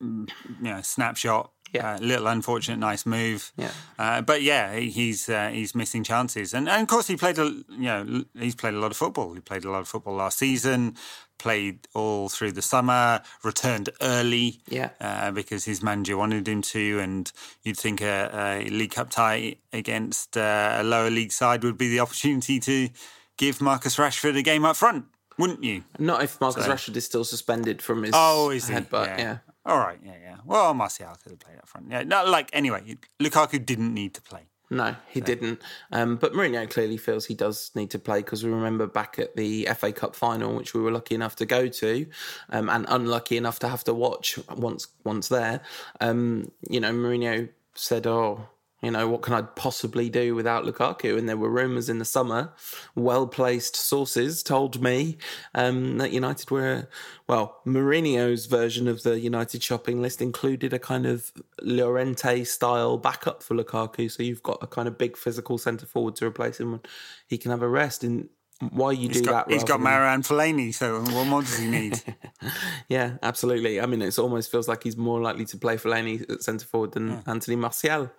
You 0.00 0.26
know, 0.60 0.80
snapshot. 0.82 1.50
Yeah, 1.72 1.94
uh, 1.94 1.98
little 1.98 2.28
unfortunate, 2.28 2.78
nice 2.78 3.04
move. 3.04 3.52
Yeah, 3.56 3.72
uh, 3.98 4.22
but 4.22 4.42
yeah, 4.42 4.76
he's 4.76 5.28
uh, 5.28 5.50
he's 5.52 5.74
missing 5.74 6.02
chances, 6.02 6.54
and, 6.54 6.66
and 6.68 6.82
of 6.82 6.88
course 6.88 7.08
he 7.08 7.16
played 7.16 7.38
a 7.38 7.44
you 7.44 7.64
know 7.78 8.24
he's 8.38 8.54
played 8.54 8.74
a 8.74 8.78
lot 8.78 8.90
of 8.90 8.96
football. 8.96 9.34
He 9.34 9.40
played 9.40 9.64
a 9.64 9.70
lot 9.70 9.80
of 9.80 9.88
football 9.88 10.14
last 10.14 10.38
season. 10.38 10.96
Played 11.38 11.86
all 11.94 12.28
through 12.28 12.52
the 12.52 12.62
summer. 12.62 13.20
Returned 13.44 13.90
early. 14.00 14.60
Yeah, 14.66 14.90
uh, 15.00 15.30
because 15.30 15.66
his 15.66 15.82
manager 15.82 16.16
wanted 16.16 16.48
him 16.48 16.62
to, 16.62 17.00
and 17.00 17.30
you'd 17.64 17.76
think 17.76 18.00
a, 18.00 18.64
a 18.64 18.70
League 18.70 18.92
Cup 18.92 19.10
tie 19.10 19.56
against 19.72 20.38
uh, 20.38 20.76
a 20.78 20.82
lower 20.82 21.10
league 21.10 21.32
side 21.32 21.64
would 21.64 21.76
be 21.76 21.90
the 21.90 22.00
opportunity 22.00 22.60
to 22.60 22.88
give 23.36 23.60
Marcus 23.60 23.96
Rashford 23.96 24.38
a 24.38 24.42
game 24.42 24.64
up 24.64 24.76
front 24.76 25.04
wouldn't 25.38 25.62
you? 25.62 25.84
Not 25.98 26.22
if 26.22 26.40
Marcus 26.40 26.64
so. 26.64 26.70
Rashford 26.70 26.96
is 26.96 27.04
still 27.04 27.24
suspended 27.24 27.80
from 27.80 28.02
his 28.02 28.12
oh, 28.14 28.50
is 28.50 28.68
headbutt. 28.68 29.06
Yeah. 29.06 29.18
yeah. 29.18 29.38
All 29.64 29.78
right. 29.78 29.98
Yeah. 30.04 30.14
Yeah. 30.20 30.36
Well, 30.44 30.74
Martial 30.74 31.14
could 31.22 31.32
have 31.32 31.40
played 31.40 31.58
up 31.58 31.68
front. 31.68 31.90
Yeah. 31.90 32.02
No, 32.02 32.24
like 32.24 32.50
anyway, 32.52 32.96
Lukaku 33.20 33.64
didn't 33.64 33.94
need 33.94 34.14
to 34.14 34.22
play. 34.22 34.48
No, 34.70 34.96
he 35.08 35.20
so. 35.20 35.26
didn't. 35.26 35.62
Um, 35.92 36.16
but 36.16 36.34
Mourinho 36.34 36.68
clearly 36.68 36.98
feels 36.98 37.24
he 37.24 37.34
does 37.34 37.70
need 37.74 37.90
to 37.92 37.98
play 37.98 38.18
because 38.18 38.44
we 38.44 38.50
remember 38.50 38.86
back 38.86 39.18
at 39.18 39.34
the 39.34 39.66
FA 39.76 39.92
Cup 39.92 40.14
final, 40.14 40.54
which 40.54 40.74
we 40.74 40.80
were 40.80 40.90
lucky 40.90 41.14
enough 41.14 41.36
to 41.36 41.46
go 41.46 41.68
to, 41.68 42.06
um, 42.50 42.68
and 42.68 42.84
unlucky 42.88 43.36
enough 43.36 43.58
to 43.60 43.68
have 43.68 43.84
to 43.84 43.94
watch 43.94 44.38
once 44.56 44.88
once 45.04 45.28
there. 45.28 45.62
Um, 46.00 46.50
you 46.68 46.80
know, 46.80 46.92
Mourinho 46.92 47.48
said, 47.74 48.06
"Oh, 48.06 48.48
you 48.82 48.92
know, 48.92 49.08
what 49.08 49.22
can 49.22 49.34
I 49.34 49.42
possibly 49.42 50.08
do 50.08 50.36
without 50.36 50.64
Lukaku? 50.64 51.18
And 51.18 51.28
there 51.28 51.36
were 51.36 51.50
rumours 51.50 51.88
in 51.88 51.98
the 51.98 52.04
summer, 52.04 52.52
well 52.94 53.26
placed 53.26 53.74
sources 53.74 54.42
told 54.42 54.80
me 54.80 55.18
um, 55.54 55.98
that 55.98 56.12
United 56.12 56.50
were, 56.50 56.88
well, 57.26 57.60
Mourinho's 57.66 58.46
version 58.46 58.86
of 58.86 59.02
the 59.02 59.18
United 59.18 59.64
shopping 59.64 60.00
list 60.00 60.22
included 60.22 60.72
a 60.72 60.78
kind 60.78 61.06
of 61.06 61.32
Llorente 61.60 62.44
style 62.44 62.98
backup 62.98 63.42
for 63.42 63.56
Lukaku. 63.56 64.08
So 64.10 64.22
you've 64.22 64.44
got 64.44 64.58
a 64.62 64.68
kind 64.68 64.86
of 64.86 64.96
big 64.96 65.16
physical 65.16 65.58
centre 65.58 65.86
forward 65.86 66.14
to 66.16 66.26
replace 66.26 66.60
him 66.60 66.72
when 66.72 66.80
he 67.26 67.36
can 67.36 67.50
have 67.50 67.62
a 67.62 67.68
rest. 67.68 68.04
And 68.04 68.28
why 68.60 68.92
you 68.92 69.08
he's 69.08 69.20
do 69.20 69.26
got, 69.28 69.46
that. 69.46 69.52
He's 69.54 69.64
got 69.64 69.78
Marouane 69.80 70.26
Fellaini, 70.26 70.74
so 70.74 71.00
what 71.00 71.26
more 71.26 71.42
does 71.42 71.58
he 71.58 71.68
need? 71.68 72.02
yeah, 72.88 73.16
absolutely. 73.22 73.80
I 73.80 73.86
mean, 73.86 74.02
it 74.02 74.18
almost 74.18 74.50
feels 74.50 74.66
like 74.66 74.82
he's 74.82 74.96
more 74.96 75.20
likely 75.20 75.44
to 75.46 75.56
play 75.56 75.76
Fellaini 75.76 76.28
at 76.28 76.42
centre 76.42 76.66
forward 76.66 76.92
than 76.92 77.08
yeah. 77.08 77.20
Anthony 77.26 77.56
Martial. 77.56 78.10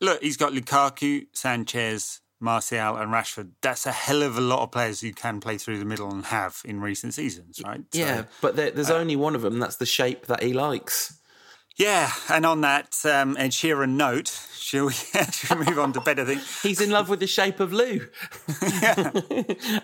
Look, 0.00 0.22
he's 0.22 0.36
got 0.36 0.52
Lukaku, 0.52 1.26
Sanchez, 1.32 2.20
Martial, 2.40 2.96
and 2.96 3.12
Rashford. 3.12 3.50
That's 3.62 3.86
a 3.86 3.92
hell 3.92 4.22
of 4.22 4.36
a 4.36 4.40
lot 4.40 4.62
of 4.62 4.70
players 4.70 5.00
who 5.00 5.12
can 5.12 5.40
play 5.40 5.58
through 5.58 5.78
the 5.78 5.84
middle 5.84 6.10
and 6.10 6.24
have 6.26 6.62
in 6.64 6.80
recent 6.80 7.14
seasons, 7.14 7.60
right? 7.64 7.82
Yeah, 7.92 8.22
so, 8.22 8.26
but 8.40 8.56
there, 8.56 8.70
there's 8.70 8.90
uh, 8.90 8.96
only 8.96 9.16
one 9.16 9.34
of 9.34 9.42
them. 9.42 9.58
That's 9.58 9.76
the 9.76 9.86
shape 9.86 10.26
that 10.26 10.42
he 10.42 10.52
likes. 10.52 11.18
Yeah, 11.76 12.10
and 12.30 12.46
on 12.46 12.62
that 12.62 12.96
um, 13.04 13.36
Ed 13.36 13.50
Sheeran 13.50 13.96
note, 13.96 14.28
shall 14.56 14.86
we, 14.86 14.92
shall 15.32 15.58
we 15.58 15.66
move 15.66 15.78
on 15.78 15.92
to 15.92 16.00
better 16.00 16.24
things? 16.24 16.60
He's 16.62 16.80
in 16.80 16.90
love 16.90 17.10
with 17.10 17.20
the 17.20 17.26
shape 17.26 17.60
of 17.60 17.74
Lou. 17.74 18.00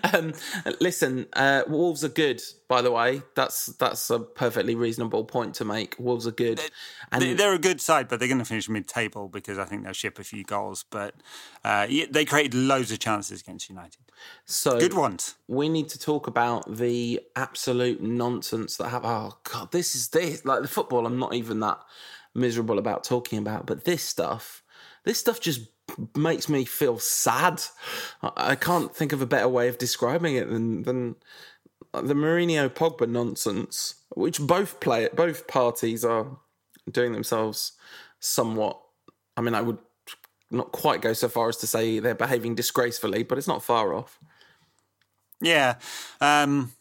um, 0.13 0.33
listen, 0.79 1.27
uh, 1.33 1.63
Wolves 1.67 2.03
are 2.03 2.09
good, 2.09 2.41
by 2.67 2.81
the 2.81 2.91
way. 2.91 3.21
That's 3.35 3.67
that's 3.67 4.09
a 4.09 4.19
perfectly 4.19 4.75
reasonable 4.75 5.25
point 5.25 5.55
to 5.55 5.65
make. 5.65 5.95
Wolves 5.99 6.27
are 6.27 6.31
good. 6.31 6.61
And 7.11 7.37
they're 7.37 7.53
a 7.53 7.59
good 7.59 7.81
side, 7.81 8.07
but 8.07 8.19
they're 8.19 8.27
going 8.27 8.39
to 8.39 8.45
finish 8.45 8.67
mid-table 8.69 9.27
because 9.27 9.57
I 9.57 9.65
think 9.65 9.83
they'll 9.83 9.93
ship 9.93 10.19
a 10.19 10.23
few 10.23 10.43
goals. 10.43 10.85
But 10.89 11.15
uh, 11.63 11.87
they 12.09 12.25
created 12.25 12.53
loads 12.53 12.91
of 12.91 12.99
chances 12.99 13.41
against 13.41 13.69
United. 13.69 14.01
So 14.45 14.79
good 14.79 14.93
ones. 14.93 15.35
We 15.47 15.69
need 15.69 15.89
to 15.89 15.99
talk 15.99 16.27
about 16.27 16.77
the 16.77 17.21
absolute 17.35 18.01
nonsense 18.01 18.77
that 18.77 18.89
have. 18.89 19.05
Oh 19.05 19.37
God, 19.43 19.71
this 19.71 19.95
is 19.95 20.09
this 20.09 20.45
like 20.45 20.61
the 20.61 20.67
football. 20.67 21.05
I'm 21.05 21.19
not 21.19 21.33
even 21.33 21.59
that 21.61 21.79
miserable 22.33 22.79
about 22.79 23.03
talking 23.03 23.39
about, 23.39 23.65
but 23.65 23.85
this 23.85 24.03
stuff, 24.03 24.63
this 25.03 25.19
stuff 25.19 25.39
just 25.39 25.61
makes 26.15 26.49
me 26.49 26.65
feel 26.65 26.97
sad. 26.97 27.61
I 28.21 28.55
can't 28.55 28.95
think 28.95 29.11
of 29.11 29.21
a 29.21 29.25
better 29.25 29.49
way 29.49 29.67
of 29.67 29.77
describing 29.77 30.35
it 30.35 30.49
than 30.49 30.83
than 30.83 31.15
the 31.93 32.13
Mourinho 32.13 32.69
Pogba 32.69 33.07
nonsense, 33.07 33.95
which 34.15 34.39
both 34.39 34.79
play 34.79 35.09
both 35.13 35.47
parties 35.47 36.03
are 36.03 36.37
doing 36.91 37.13
themselves 37.13 37.73
somewhat. 38.19 38.79
I 39.37 39.41
mean, 39.41 39.55
I 39.55 39.61
would 39.61 39.77
not 40.51 40.71
quite 40.71 41.01
go 41.01 41.13
so 41.13 41.27
far 41.27 41.49
as 41.49 41.57
to 41.57 41.67
say 41.67 41.99
they're 41.99 42.15
behaving 42.15 42.55
disgracefully, 42.55 43.23
but 43.23 43.37
it's 43.37 43.47
not 43.47 43.63
far 43.63 43.93
off. 43.93 44.19
Yeah. 45.41 45.75
Um, 46.21 46.71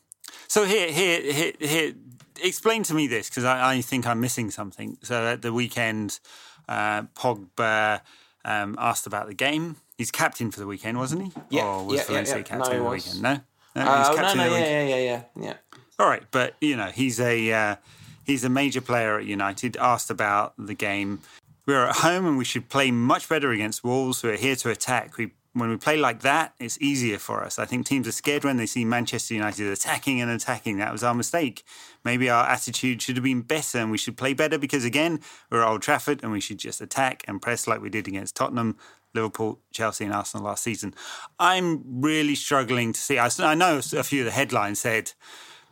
so 0.47 0.65
here, 0.65 0.93
here, 0.93 1.21
here, 1.33 1.53
here, 1.59 1.95
explain 2.43 2.83
to 2.85 2.95
me 2.95 3.07
this 3.07 3.29
because 3.29 3.45
I, 3.45 3.75
I, 3.75 3.81
think 3.81 4.07
I'm 4.07 4.21
missing 4.21 4.51
something. 4.51 4.99
So 5.03 5.27
at 5.27 5.43
the 5.43 5.53
weekend, 5.53 6.21
uh, 6.69 7.03
Pogba 7.15 8.03
um, 8.45 8.77
asked 8.79 9.07
about 9.07 9.27
the 9.27 9.35
game. 9.35 9.77
He's 9.97 10.11
captain 10.11 10.51
for 10.51 10.61
the 10.61 10.67
weekend, 10.67 10.99
wasn't 10.99 11.25
he? 11.25 11.33
Yeah. 11.51 11.65
Or 11.65 11.87
was 11.87 12.01
yeah, 12.01 12.05
Valencia 12.05 12.35
yeah, 12.35 12.39
yeah. 12.39 12.43
captain 12.45 12.59
no, 12.59 12.79
for 12.79 12.85
the 12.85 12.91
weekend? 12.91 13.23
No. 13.23 13.41
Uh, 13.75 14.13
oh, 14.13 14.17
no, 14.17 14.35
no, 14.35 14.45
yeah, 14.45 14.59
yeah, 14.59 14.85
yeah, 14.85 14.97
yeah, 14.97 15.23
yeah. 15.41 15.55
All 15.99 16.09
right, 16.09 16.23
but 16.31 16.55
you 16.61 16.77
know 16.77 16.87
he's 16.87 17.21
a 17.21 17.53
uh, 17.53 17.77
he's 18.25 18.45
a 18.45 18.49
major 18.49 18.81
player 18.81 19.19
at 19.19 19.25
United, 19.25 19.77
asked 19.77 20.11
about 20.11 20.55
the 20.59 20.75
game. 20.75 21.21
We're 21.67 21.87
at 21.87 21.97
home 21.97 22.27
and 22.27 22.37
we 22.37 22.45
should 22.45 22.69
play 22.69 22.91
much 22.91 23.29
better 23.29 23.53
against 23.53 23.85
Wolves. 23.85 24.23
We're 24.23 24.37
here 24.37 24.57
to 24.57 24.71
attack. 24.71 25.17
We 25.17 25.33
when 25.55 25.69
we 25.69 25.77
play 25.77 25.99
like 25.99 26.21
that, 26.23 26.55
it's 26.59 26.81
easier 26.81 27.19
for 27.19 27.45
us. 27.45 27.59
I 27.59 27.67
think 27.67 27.85
teams 27.85 28.09
are 28.09 28.13
scared 28.13 28.43
when 28.43 28.57
they 28.57 28.67
see 28.67 28.85
Manchester 28.85 29.35
United 29.35 29.69
attacking 29.69 30.21
and 30.21 30.31
attacking. 30.31 30.79
That 30.79 30.93
was 30.93 31.05
our 31.05 31.15
mistake. 31.15 31.63
Maybe 32.05 32.31
our 32.31 32.47
attitude 32.47 33.03
should 33.03 33.17
have 33.17 33.25
been 33.25 33.43
better 33.43 33.79
and 33.79 33.91
we 33.91 33.99
should 33.99 34.17
play 34.17 34.33
better 34.33 34.57
because, 34.57 34.85
again, 34.85 35.21
we're 35.51 35.63
Old 35.63 35.83
Trafford 35.83 36.23
and 36.23 36.33
we 36.33 36.41
should 36.41 36.59
just 36.59 36.81
attack 36.81 37.23
and 37.29 37.43
press 37.43 37.67
like 37.67 37.83
we 37.83 37.91
did 37.91 38.09
against 38.09 38.35
Tottenham, 38.35 38.79
Liverpool, 39.15 39.61
Chelsea, 39.73 40.05
and 40.05 40.15
Arsenal 40.15 40.47
last 40.47 40.63
season. 40.63 40.95
I'm 41.39 41.83
really 42.03 42.35
struggling 42.35 42.93
to 42.93 43.01
see. 43.01 43.19
I 43.19 43.55
know 43.55 43.79
a 43.79 44.03
few 44.03 44.21
of 44.21 44.27
the 44.27 44.31
headlines 44.31 44.81
said 44.81 45.13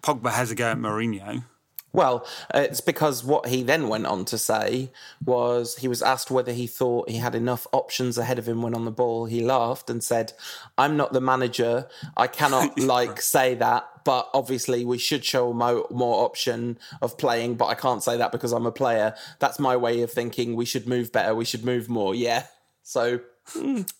Pogba 0.02 0.30
has 0.30 0.50
a 0.50 0.54
go 0.54 0.66
at 0.66 0.78
Mourinho. 0.78 1.44
Well, 1.92 2.24
it's 2.54 2.80
because 2.80 3.24
what 3.24 3.48
he 3.48 3.64
then 3.64 3.88
went 3.88 4.06
on 4.06 4.24
to 4.26 4.38
say 4.38 4.92
was 5.24 5.76
he 5.78 5.88
was 5.88 6.02
asked 6.02 6.30
whether 6.30 6.52
he 6.52 6.68
thought 6.68 7.10
he 7.10 7.16
had 7.16 7.34
enough 7.34 7.66
options 7.72 8.16
ahead 8.16 8.38
of 8.38 8.46
him 8.46 8.62
when 8.62 8.74
on 8.74 8.84
the 8.84 8.92
ball. 8.92 9.26
He 9.26 9.40
laughed 9.40 9.90
and 9.90 10.02
said, 10.02 10.32
"I'm 10.78 10.96
not 10.96 11.12
the 11.12 11.20
manager. 11.20 11.88
I 12.16 12.28
cannot 12.28 12.78
like 12.78 13.20
say 13.20 13.54
that, 13.56 13.88
but 14.04 14.30
obviously 14.32 14.84
we 14.84 14.98
should 14.98 15.24
show 15.24 15.52
more, 15.52 15.86
more 15.90 16.24
option 16.24 16.78
of 17.02 17.18
playing. 17.18 17.56
But 17.56 17.66
I 17.66 17.74
can't 17.74 18.04
say 18.04 18.16
that 18.18 18.30
because 18.30 18.52
I'm 18.52 18.66
a 18.66 18.72
player. 18.72 19.16
That's 19.40 19.58
my 19.58 19.76
way 19.76 20.02
of 20.02 20.12
thinking. 20.12 20.54
We 20.54 20.66
should 20.66 20.86
move 20.86 21.10
better. 21.10 21.34
We 21.34 21.44
should 21.44 21.64
move 21.64 21.88
more. 21.88 22.14
Yeah. 22.14 22.46
So." 22.82 23.20
Mm. 23.54 23.90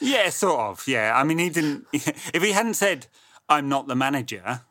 Yeah, 0.00 0.30
sort 0.30 0.60
of. 0.60 0.86
Yeah. 0.86 1.12
I 1.16 1.24
mean, 1.24 1.38
he 1.38 1.50
didn't. 1.50 1.86
If 1.92 2.42
he 2.42 2.52
hadn't 2.52 2.74
said, 2.74 3.06
"I'm 3.48 3.68
not 3.68 3.86
the 3.86 3.94
manager," 3.94 4.62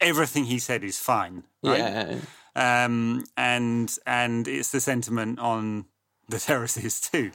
everything 0.00 0.44
he 0.44 0.58
said 0.58 0.84
is 0.84 0.98
fine, 0.98 1.44
right? 1.62 1.78
Yeah. 1.78 2.16
Um, 2.56 3.24
and 3.36 3.96
and 4.06 4.46
it's 4.46 4.70
the 4.70 4.80
sentiment 4.80 5.38
on 5.38 5.86
the 6.28 6.38
terraces 6.48 7.00
too. 7.00 7.32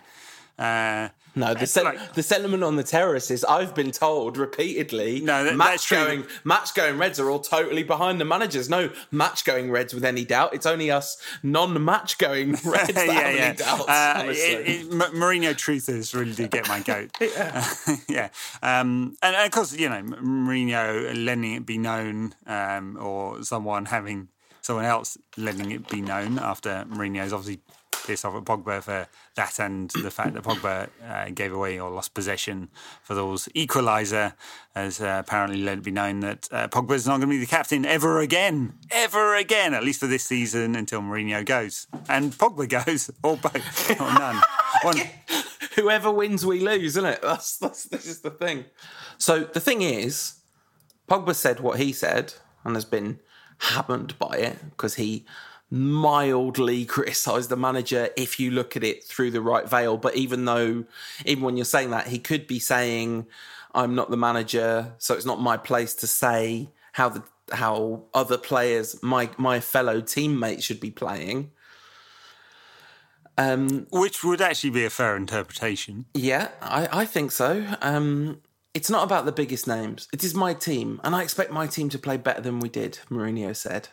Uh, 0.60 1.10
no, 1.36 1.54
the, 1.54 1.66
se- 1.66 1.84
like, 1.84 2.14
the 2.14 2.24
sentiment 2.24 2.64
on 2.64 2.76
the 2.76 2.84
terraces, 2.84 3.32
is 3.32 3.46
I've 3.46 3.74
been 3.74 3.92
told 3.92 4.38
repeatedly. 4.38 5.22
No, 5.22 5.44
that, 5.46 5.56
match 5.56 5.90
going 5.90 6.26
match 6.44 6.74
going 6.74 6.98
Reds 6.98 7.20
are 7.20 7.30
all 7.30 7.40
totally 7.40 7.84
behind 7.84 8.20
the 8.20 8.26
managers. 8.26 8.70
No 8.70 8.90
match 9.12 9.46
going 9.46 9.72
Reds 9.72 9.94
with 9.94 10.04
any 10.04 10.26
doubt. 10.26 10.54
It's 10.54 10.66
only 10.66 10.92
us 10.92 11.18
non 11.42 11.84
match 11.84 12.18
going 12.18 12.52
Reds 12.66 12.94
that 12.94 13.08
yeah, 13.08 13.14
have 13.14 13.36
yeah. 13.36 13.42
any 13.42 13.58
doubts. 13.58 13.88
Uh, 13.88 14.24
it, 14.28 14.70
it, 14.70 14.90
Mourinho 14.90 15.54
truthers 15.54 16.14
really 16.14 16.34
do 16.34 16.48
get 16.48 16.68
my 16.68 16.82
goat. 16.82 17.12
yeah, 17.22 17.66
uh, 17.88 17.96
yeah. 18.10 18.30
Um, 18.62 19.16
and, 19.22 19.36
and, 19.36 19.46
of 19.46 19.52
course, 19.52 19.74
you 19.74 19.88
know, 19.88 20.02
Mourinho 20.02 21.26
letting 21.26 21.54
it 21.54 21.66
be 21.66 21.78
known, 21.78 22.36
um, 22.48 22.98
or 23.00 23.44
someone 23.44 23.86
having 23.86 24.28
someone 24.62 24.86
else 24.86 25.18
letting 25.38 25.72
it 25.72 25.88
be 25.88 26.02
known 26.02 26.38
after 26.38 26.86
Mourinho's 26.90 27.32
obviously 27.32 27.62
pissed 28.10 28.26
off 28.26 28.34
at 28.34 28.44
Pogba 28.44 28.82
for 28.82 29.08
that 29.36 29.60
and 29.60 29.92
the 29.92 30.10
fact 30.10 30.34
that 30.34 30.42
Pogba 30.42 30.90
uh, 31.08 31.30
gave 31.30 31.54
away 31.54 31.80
or 31.80 31.92
lost 31.92 32.16
possession 32.16 32.70
for 33.04 33.14
those 33.14 33.48
equaliser, 33.50 34.34
as 34.74 35.00
uh, 35.00 35.22
apparently 35.24 35.62
let 35.62 35.78
it 35.78 35.84
be 35.84 35.92
known 35.92 36.22
that 36.22 36.50
uh, 36.52 36.68
Pogba 36.70 36.94
is 36.94 37.06
not 37.06 37.18
going 37.18 37.30
to 37.30 37.36
be 37.36 37.38
the 37.38 37.46
captain 37.46 37.86
ever 37.86 38.20
again, 38.20 38.74
ever 38.90 39.36
again, 39.36 39.76
at 39.76 39.84
least 39.84 40.00
for 40.00 40.08
this 40.08 40.24
season 40.24 40.76
until 40.76 41.02
Mourinho 41.02 41.46
goes 41.46 41.86
and 42.10 42.34
Pogba 42.34 42.68
goes, 42.68 43.12
or 43.24 43.38
both, 43.38 43.92
or 43.92 44.12
none. 44.14 44.42
One. 44.82 44.98
Whoever 45.76 46.10
wins, 46.10 46.44
we 46.44 46.62
lose, 46.62 46.98
isn't 46.98 47.06
it? 47.06 47.22
That's, 47.22 47.58
that's 47.58 47.84
this 47.84 48.08
is 48.08 48.22
the 48.22 48.32
thing. 48.32 48.66
So 49.20 49.42
the 49.42 49.60
thing 49.60 49.84
is, 49.84 50.40
Pogba 51.08 51.36
said 51.36 51.60
what 51.60 51.80
he 51.80 51.94
said 51.94 52.34
and 52.66 52.76
has 52.76 52.86
been 52.86 53.20
hammered 53.60 54.18
by 54.18 54.38
it 54.38 54.72
because 54.72 54.96
he 54.96 55.26
mildly 55.70 56.86
criticize 56.86 57.48
the 57.48 57.56
manager 57.56 58.10
if 58.18 58.40
you 58.40 58.52
look 58.52 58.76
at 58.76 58.84
it 58.84 59.04
through 59.04 59.32
the 59.32 59.42
right 59.42 59.70
veil. 59.70 59.98
But 59.98 60.16
even 60.16 60.46
though, 60.46 60.86
even 61.26 61.44
when 61.44 61.58
you're 61.58 61.66
saying 61.66 61.92
that, 61.92 62.08
he 62.08 62.20
could 62.20 62.48
be 62.48 62.60
saying, 62.60 63.28
"I'm 63.74 63.96
not 63.96 64.10
the 64.10 64.18
manager, 64.18 64.94
so 64.98 65.14
it's 65.14 65.26
not 65.26 65.42
my 65.42 65.58
place 65.58 65.94
to 65.96 66.08
say 66.08 66.70
how 66.94 67.10
the 67.10 67.24
how 67.52 68.04
other 68.14 68.38
players, 68.38 69.02
my 69.02 69.30
my 69.38 69.60
fellow 69.60 70.02
teammates, 70.02 70.64
should 70.64 70.80
be 70.80 70.92
playing." 70.92 71.52
Um, 73.38 73.88
Which 73.90 74.22
would 74.22 74.42
actually 74.42 74.72
be 74.72 74.84
a 74.84 74.90
fair 74.90 75.16
interpretation. 75.16 76.06
Yeah, 76.14 76.50
I, 76.62 76.90
I 76.92 77.06
think 77.06 77.32
so. 77.32 77.66
Um, 77.82 78.42
it's 78.74 78.90
not 78.90 79.06
about 79.06 79.24
the 79.26 79.32
biggest 79.32 79.66
names. 79.66 80.10
It 80.12 80.26
is 80.26 80.36
my 80.36 80.54
team, 80.54 81.00
and 81.06 81.16
I 81.16 81.24
expect 81.24 81.50
my 81.50 81.66
team 81.66 81.88
to 81.90 81.98
play 81.98 82.18
better 82.18 82.42
than 82.42 82.60
we 82.60 82.68
did, 82.68 83.00
Mourinho 83.10 83.56
said. 83.56 83.90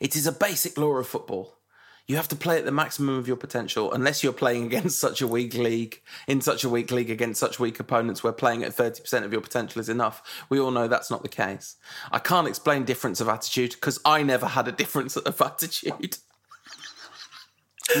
It 0.00 0.16
is 0.16 0.26
a 0.26 0.32
basic 0.32 0.78
law 0.78 0.96
of 0.96 1.06
football. 1.06 1.58
You 2.06 2.16
have 2.16 2.28
to 2.28 2.36
play 2.36 2.58
at 2.58 2.64
the 2.64 2.72
maximum 2.72 3.16
of 3.16 3.28
your 3.28 3.36
potential, 3.36 3.92
unless 3.92 4.24
you're 4.24 4.32
playing 4.32 4.64
against 4.66 4.98
such 4.98 5.20
a 5.20 5.28
weak 5.28 5.54
league, 5.54 6.02
in 6.26 6.40
such 6.40 6.64
a 6.64 6.68
weak 6.68 6.90
league 6.90 7.10
against 7.10 7.38
such 7.38 7.60
weak 7.60 7.78
opponents 7.78 8.24
where 8.24 8.32
playing 8.32 8.64
at 8.64 8.72
30% 8.72 9.22
of 9.22 9.30
your 9.30 9.40
potential 9.40 9.80
is 9.80 9.88
enough. 9.88 10.44
We 10.48 10.58
all 10.58 10.70
know 10.70 10.88
that's 10.88 11.10
not 11.10 11.22
the 11.22 11.28
case. 11.28 11.76
I 12.10 12.18
can't 12.18 12.48
explain 12.48 12.84
difference 12.84 13.20
of 13.20 13.28
attitude 13.28 13.72
because 13.72 14.00
I 14.04 14.22
never 14.22 14.46
had 14.46 14.66
a 14.66 14.72
difference 14.72 15.16
of 15.16 15.40
attitude. 15.42 16.16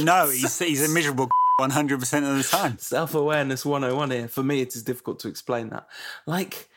No, 0.00 0.28
he's, 0.28 0.58
he's 0.58 0.88
a 0.88 0.92
miserable 0.92 1.28
100% 1.60 1.92
of 1.92 2.36
the 2.36 2.42
time. 2.42 2.78
Self 2.78 3.14
awareness 3.14 3.64
101 3.64 4.10
here. 4.10 4.28
For 4.28 4.42
me, 4.42 4.62
it 4.62 4.74
is 4.74 4.82
difficult 4.82 5.20
to 5.20 5.28
explain 5.28 5.68
that. 5.70 5.86
Like, 6.26 6.68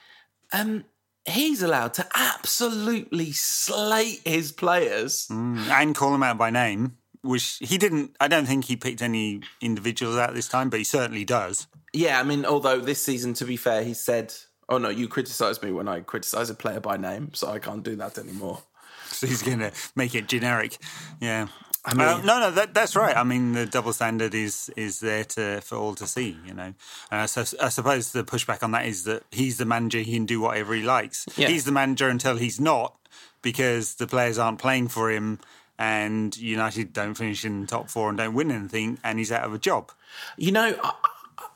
um, 0.51 0.83
he's 1.25 1.61
allowed 1.61 1.93
to 1.95 2.07
absolutely 2.15 3.31
slate 3.31 4.21
his 4.25 4.51
players 4.51 5.27
mm, 5.27 5.57
and 5.69 5.95
call 5.95 6.11
them 6.11 6.23
out 6.23 6.37
by 6.37 6.49
name. 6.49 6.97
Which 7.21 7.57
he 7.61 7.77
didn't. 7.77 8.17
I 8.19 8.27
don't 8.27 8.45
think 8.45 8.65
he 8.65 8.75
picked 8.75 9.01
any 9.01 9.41
individuals 9.61 10.17
out 10.17 10.33
this 10.33 10.49
time, 10.49 10.69
but 10.69 10.79
he 10.79 10.83
certainly 10.83 11.23
does. 11.23 11.67
Yeah, 11.93 12.19
I 12.19 12.23
mean, 12.23 12.45
although 12.45 12.81
this 12.81 13.01
season, 13.01 13.33
to 13.35 13.45
be 13.45 13.55
fair, 13.55 13.81
he 13.81 13.93
said, 13.93 14.33
"Oh 14.67 14.77
no, 14.77 14.89
you 14.89 15.07
criticised 15.07 15.63
me 15.63 15.71
when 15.71 15.87
I 15.87 16.01
criticise 16.01 16.49
a 16.49 16.53
player 16.53 16.81
by 16.81 16.97
name, 16.97 17.33
so 17.33 17.47
I 17.47 17.59
can't 17.59 17.83
do 17.83 17.95
that 17.97 18.17
anymore." 18.17 18.61
So 19.05 19.27
he's 19.27 19.43
going 19.43 19.59
to 19.59 19.71
make 19.95 20.15
it 20.15 20.27
generic. 20.27 20.79
Yeah. 21.21 21.47
I 21.85 21.93
mean, 21.95 22.07
uh, 22.07 22.17
no, 22.21 22.39
no, 22.39 22.51
that, 22.51 22.73
that's 22.73 22.95
right. 22.95 23.15
I 23.15 23.23
mean, 23.23 23.51
the 23.51 23.65
double 23.65 23.91
standard 23.91 24.33
is 24.33 24.69
is 24.77 25.01
there 25.01 25.25
to 25.25 25.59
for 25.61 25.75
all 25.75 25.95
to 25.95 26.07
see. 26.07 26.37
You 26.45 26.53
know, 26.53 26.73
uh, 27.11 27.27
so 27.27 27.41
I 27.61 27.69
suppose 27.69 28.13
the 28.13 28.23
pushback 28.23 28.63
on 28.63 28.71
that 28.71 28.85
is 28.85 29.03
that 29.03 29.23
he's 29.31 29.57
the 29.57 29.65
manager; 29.65 29.99
he 29.99 30.13
can 30.13 30.25
do 30.25 30.39
whatever 30.39 30.73
he 30.73 30.81
likes. 30.81 31.25
Yeah. 31.35 31.49
He's 31.49 31.65
the 31.65 31.73
manager 31.73 32.07
until 32.07 32.37
he's 32.37 32.59
not, 32.59 32.95
because 33.41 33.95
the 33.95 34.07
players 34.07 34.37
aren't 34.37 34.59
playing 34.59 34.87
for 34.87 35.11
him, 35.11 35.39
and 35.77 36.35
United 36.37 36.93
don't 36.93 37.15
finish 37.15 37.43
in 37.43 37.67
top 37.67 37.89
four 37.89 38.07
and 38.07 38.17
don't 38.17 38.33
win 38.33 38.49
anything, 38.49 38.97
and 39.03 39.19
he's 39.19 39.31
out 39.31 39.43
of 39.43 39.53
a 39.53 39.59
job. 39.59 39.91
You 40.37 40.53
know, 40.53 40.79
I, 40.81 40.93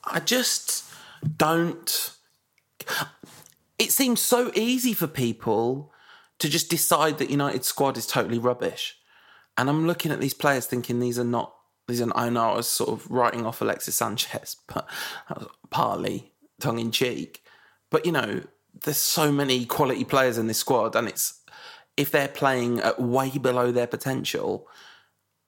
I 0.03 0.19
just 0.19 0.83
don't. 1.37 2.11
It 3.79 3.91
seems 3.91 4.19
so 4.19 4.51
easy 4.55 4.93
for 4.93 5.07
people 5.07 5.93
to 6.39 6.49
just 6.49 6.69
decide 6.69 7.17
that 7.19 7.29
United's 7.29 7.67
squad 7.67 7.95
is 7.95 8.05
totally 8.05 8.39
rubbish 8.39 8.97
and 9.57 9.69
I'm 9.69 9.87
looking 9.87 10.11
at 10.11 10.19
these 10.19 10.33
players 10.33 10.65
thinking 10.65 10.99
these 10.99 11.19
are 11.19 11.23
not 11.23 11.53
these 11.87 12.01
are 12.01 12.11
I 12.15 12.29
know 12.29 12.51
I 12.51 12.55
was 12.57 12.69
sort 12.69 12.89
of 12.89 13.09
writing 13.09 13.45
off 13.45 13.61
Alexis 13.61 13.95
Sanchez, 13.95 14.57
but 14.73 14.87
partly 15.69 16.33
tongue 16.59 16.79
in 16.79 16.91
cheek. 16.91 17.43
But 17.89 18.05
you 18.05 18.11
know, 18.11 18.41
there's 18.83 18.97
so 18.97 19.31
many 19.31 19.65
quality 19.65 20.03
players 20.03 20.37
in 20.37 20.47
this 20.47 20.59
squad, 20.59 20.95
and 20.95 21.07
it's 21.07 21.41
if 21.95 22.11
they're 22.11 22.27
playing 22.27 22.79
at 22.81 23.01
way 23.01 23.37
below 23.37 23.71
their 23.71 23.87
potential. 23.87 24.67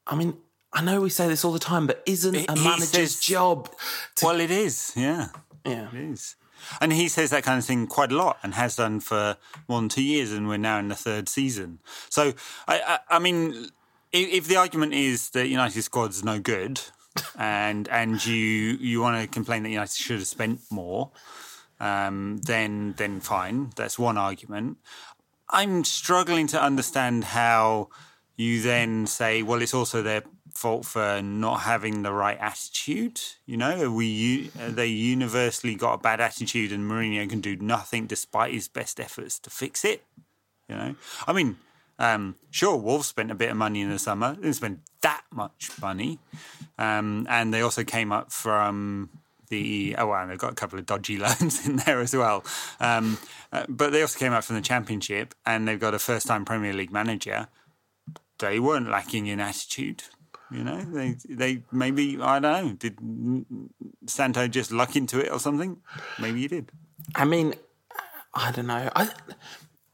I 0.07 0.15
mean, 0.15 0.37
I 0.73 0.81
know 0.81 1.01
we 1.01 1.09
say 1.09 1.27
this 1.27 1.45
all 1.45 1.51
the 1.51 1.59
time, 1.59 1.85
but 1.85 2.01
isn't 2.05 2.35
a 2.35 2.55
manager's 2.55 2.89
says, 2.89 3.19
job? 3.19 3.69
To... 4.15 4.25
Well, 4.25 4.39
it 4.39 4.49
is. 4.49 4.93
Yeah, 4.95 5.29
yeah, 5.65 5.89
it 5.93 5.99
is. 5.99 6.35
And 6.81 6.91
he 6.91 7.07
says 7.07 7.29
that 7.29 7.43
kind 7.43 7.57
of 7.57 7.65
thing 7.65 7.87
quite 7.87 8.11
a 8.11 8.15
lot 8.15 8.37
and 8.43 8.53
has 8.53 8.75
done 8.75 8.99
for 8.99 9.37
more 9.67 9.79
than 9.79 9.89
two 9.89 10.03
years, 10.03 10.31
and 10.31 10.47
we're 10.47 10.57
now 10.57 10.79
in 10.79 10.89
the 10.89 10.95
third 10.95 11.29
season. 11.29 11.79
So, 12.09 12.33
I, 12.67 12.81
I, 12.81 12.99
I 13.15 13.19
mean, 13.19 13.69
if 14.11 14.47
the 14.47 14.55
argument 14.55 14.93
is 14.93 15.29
that 15.31 15.47
United 15.47 15.81
squad's 15.81 16.23
no 16.23 16.39
good, 16.39 16.81
and 17.37 17.87
and 17.89 18.25
you 18.25 18.35
you 18.35 19.01
want 19.01 19.21
to 19.21 19.27
complain 19.27 19.63
that 19.63 19.69
United 19.69 19.95
should 19.95 20.19
have 20.19 20.27
spent 20.27 20.61
more, 20.71 21.11
um, 21.79 22.37
then 22.45 22.93
then 22.97 23.19
fine. 23.19 23.71
That's 23.75 23.99
one 23.99 24.17
argument. 24.17 24.77
I'm 25.49 25.83
struggling 25.83 26.47
to 26.47 26.61
understand 26.61 27.23
how 27.23 27.89
you 28.35 28.61
then 28.61 29.07
say, 29.07 29.41
well, 29.41 29.61
it's 29.61 29.73
also 29.73 30.01
their 30.01 30.23
fault 30.53 30.85
for 30.85 31.21
not 31.21 31.61
having 31.61 32.03
the 32.03 32.13
right 32.13 32.37
attitude. 32.39 33.19
You 33.45 33.57
know, 33.57 33.91
we 33.91 34.49
they 34.55 34.87
universally 34.87 35.75
got 35.75 35.93
a 35.93 35.97
bad 35.97 36.19
attitude, 36.19 36.71
and 36.71 36.89
Mourinho 36.89 37.29
can 37.29 37.41
do 37.41 37.55
nothing 37.57 38.07
despite 38.07 38.53
his 38.53 38.67
best 38.67 38.99
efforts 38.99 39.39
to 39.39 39.49
fix 39.49 39.85
it. 39.85 40.03
You 40.67 40.75
know, 40.75 40.95
I 41.27 41.33
mean 41.33 41.57
um, 41.99 42.35
sure, 42.49 42.77
Wolves 42.77 43.07
spent 43.07 43.29
a 43.29 43.35
bit 43.35 43.51
of 43.51 43.57
money 43.57 43.81
in 43.81 43.89
the 43.89 43.99
summer. 43.99 44.33
They 44.33 44.43
didn't 44.43 44.55
spend 44.55 44.79
that 45.01 45.23
much 45.31 45.69
money. 45.81 46.19
Um, 46.77 47.27
and 47.29 47.53
they 47.53 47.61
also 47.61 47.83
came 47.83 48.11
up 48.11 48.31
from 48.31 49.09
the 49.49 49.95
oh 49.97 50.07
wow, 50.07 50.25
they've 50.25 50.37
got 50.37 50.53
a 50.53 50.55
couple 50.55 50.79
of 50.79 50.85
dodgy 50.85 51.17
loans 51.25 51.67
in 51.67 51.77
there 51.77 51.99
as 51.99 52.15
well. 52.15 52.45
Um, 52.79 53.17
uh, 53.51 53.65
but 53.67 53.91
they 53.91 54.01
also 54.01 54.17
came 54.17 54.31
up 54.31 54.43
from 54.45 54.55
the 54.55 54.61
Championship, 54.61 55.35
and 55.45 55.67
they've 55.67 55.79
got 55.79 55.93
a 55.93 55.99
first-time 55.99 56.45
Premier 56.45 56.73
League 56.73 56.91
manager. 56.91 57.47
they 58.39 58.59
weren't 58.59 58.89
lacking 58.89 59.27
in 59.27 59.39
attitude. 59.39 60.03
You 60.51 60.63
know, 60.63 60.81
they 60.81 61.17
they 61.27 61.63
maybe 61.71 62.17
I 62.21 62.39
don't 62.39 62.65
know. 62.65 62.73
Did 62.73 62.97
Santo 64.07 64.47
just 64.47 64.71
luck 64.71 64.95
into 64.95 65.19
it 65.19 65.31
or 65.31 65.39
something? 65.39 65.77
Maybe 66.19 66.41
he 66.41 66.47
did. 66.47 66.71
I 67.15 67.25
mean, 67.25 67.55
I 68.33 68.51
don't 68.51 68.67
know. 68.67 68.89
I, 68.95 69.09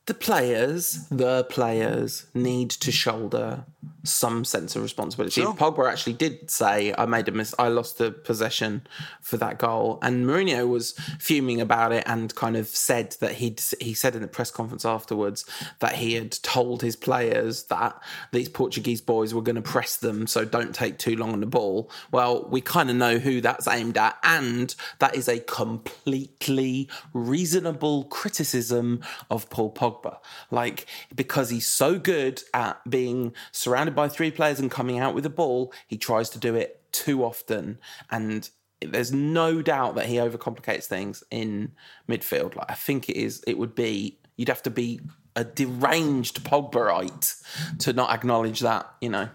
the 0.06 0.14
players, 0.14 1.08
the 1.10 1.46
players 1.46 2.28
need 2.34 2.70
to 2.70 2.92
shoulder 2.92 3.66
some 4.04 4.46
sense 4.46 4.76
of 4.76 4.84
responsibility. 4.84 5.42
Sure. 5.42 5.54
Pogba 5.54 5.90
actually 5.92 6.14
did 6.14 6.52
say, 6.52 6.94
"I 6.98 7.06
made 7.06 7.28
a 7.28 7.32
miss. 7.32 7.56
I 7.58 7.70
lost 7.70 7.98
the 7.98 8.12
possession 8.12 8.86
for 9.22 9.38
that 9.38 9.58
goal," 9.58 10.00
and 10.02 10.26
Mourinho 10.26 10.68
was 10.68 10.94
fuming 11.20 11.62
about 11.62 11.92
it 11.92 12.04
and 12.06 12.34
kind 12.36 12.58
of 12.58 12.68
said 12.68 13.16
that 13.20 13.34
he 13.34 13.56
he 13.80 13.94
said 13.94 14.16
in 14.16 14.22
the 14.22 14.28
press 14.28 14.52
conference 14.52 14.86
afterwards 14.86 15.46
that 15.80 15.96
he 15.96 16.14
had 16.14 16.32
told 16.44 16.82
his 16.82 16.96
players 16.96 17.64
that 17.66 18.00
these 18.32 18.50
Portuguese 18.50 19.02
boys 19.02 19.34
were 19.34 19.42
going 19.42 19.56
to 19.56 19.62
press 19.62 19.98
them, 19.98 20.28
so 20.28 20.46
don't 20.46 20.76
take 20.76 20.98
too 20.98 21.16
long 21.16 21.32
on 21.34 21.40
the 21.40 21.46
ball. 21.46 21.90
Well, 22.12 22.48
we 22.50 22.62
kind 22.62 22.90
of 22.90 22.96
know 22.96 23.18
who 23.18 23.42
that's 23.42 23.68
aimed 23.68 23.98
at, 23.98 24.18
and 24.24 24.76
that 25.00 25.16
is 25.16 25.28
a 25.28 25.40
completely 25.40 26.90
reasonable 27.14 28.06
criticism 28.06 29.02
of 29.30 29.50
Paul 29.50 29.72
Pogba. 29.72 30.18
Like 30.52 30.86
because 31.16 31.50
he's 31.50 31.68
so 31.68 31.98
good 31.98 32.44
at 32.54 32.80
being 32.90 33.34
surrounded 33.52 33.75
by 33.96 34.08
three 34.08 34.32
players 34.32 34.60
and 34.60 34.72
coming 34.72 35.00
out 35.00 35.16
with 35.16 35.26
a 35.26 35.30
ball, 35.30 35.74
he 35.88 35.98
tries 35.98 36.30
to 36.32 36.40
do 36.40 36.56
it 36.56 36.82
too 36.92 37.24
often. 37.24 37.80
And 38.10 38.50
there's 38.82 39.12
no 39.12 39.62
doubt 39.62 39.96
that 39.96 40.08
he 40.08 40.16
overcomplicates 40.16 40.86
things 40.86 41.24
in 41.32 41.74
midfield. 42.10 42.56
Like 42.56 42.72
I 42.72 42.76
think 42.76 43.10
it 43.10 43.18
is, 43.18 43.44
it 43.48 43.58
would 43.58 43.76
be 43.76 44.20
you'd 44.38 44.50
have 44.50 44.64
to 44.64 44.70
be 44.70 45.00
a 45.36 45.44
deranged 45.44 46.44
Pogbaite 46.44 47.42
to 47.80 47.94
not 47.94 48.12
acknowledge 48.12 48.62
that, 48.62 48.90
you 49.02 49.10
know. 49.10 49.30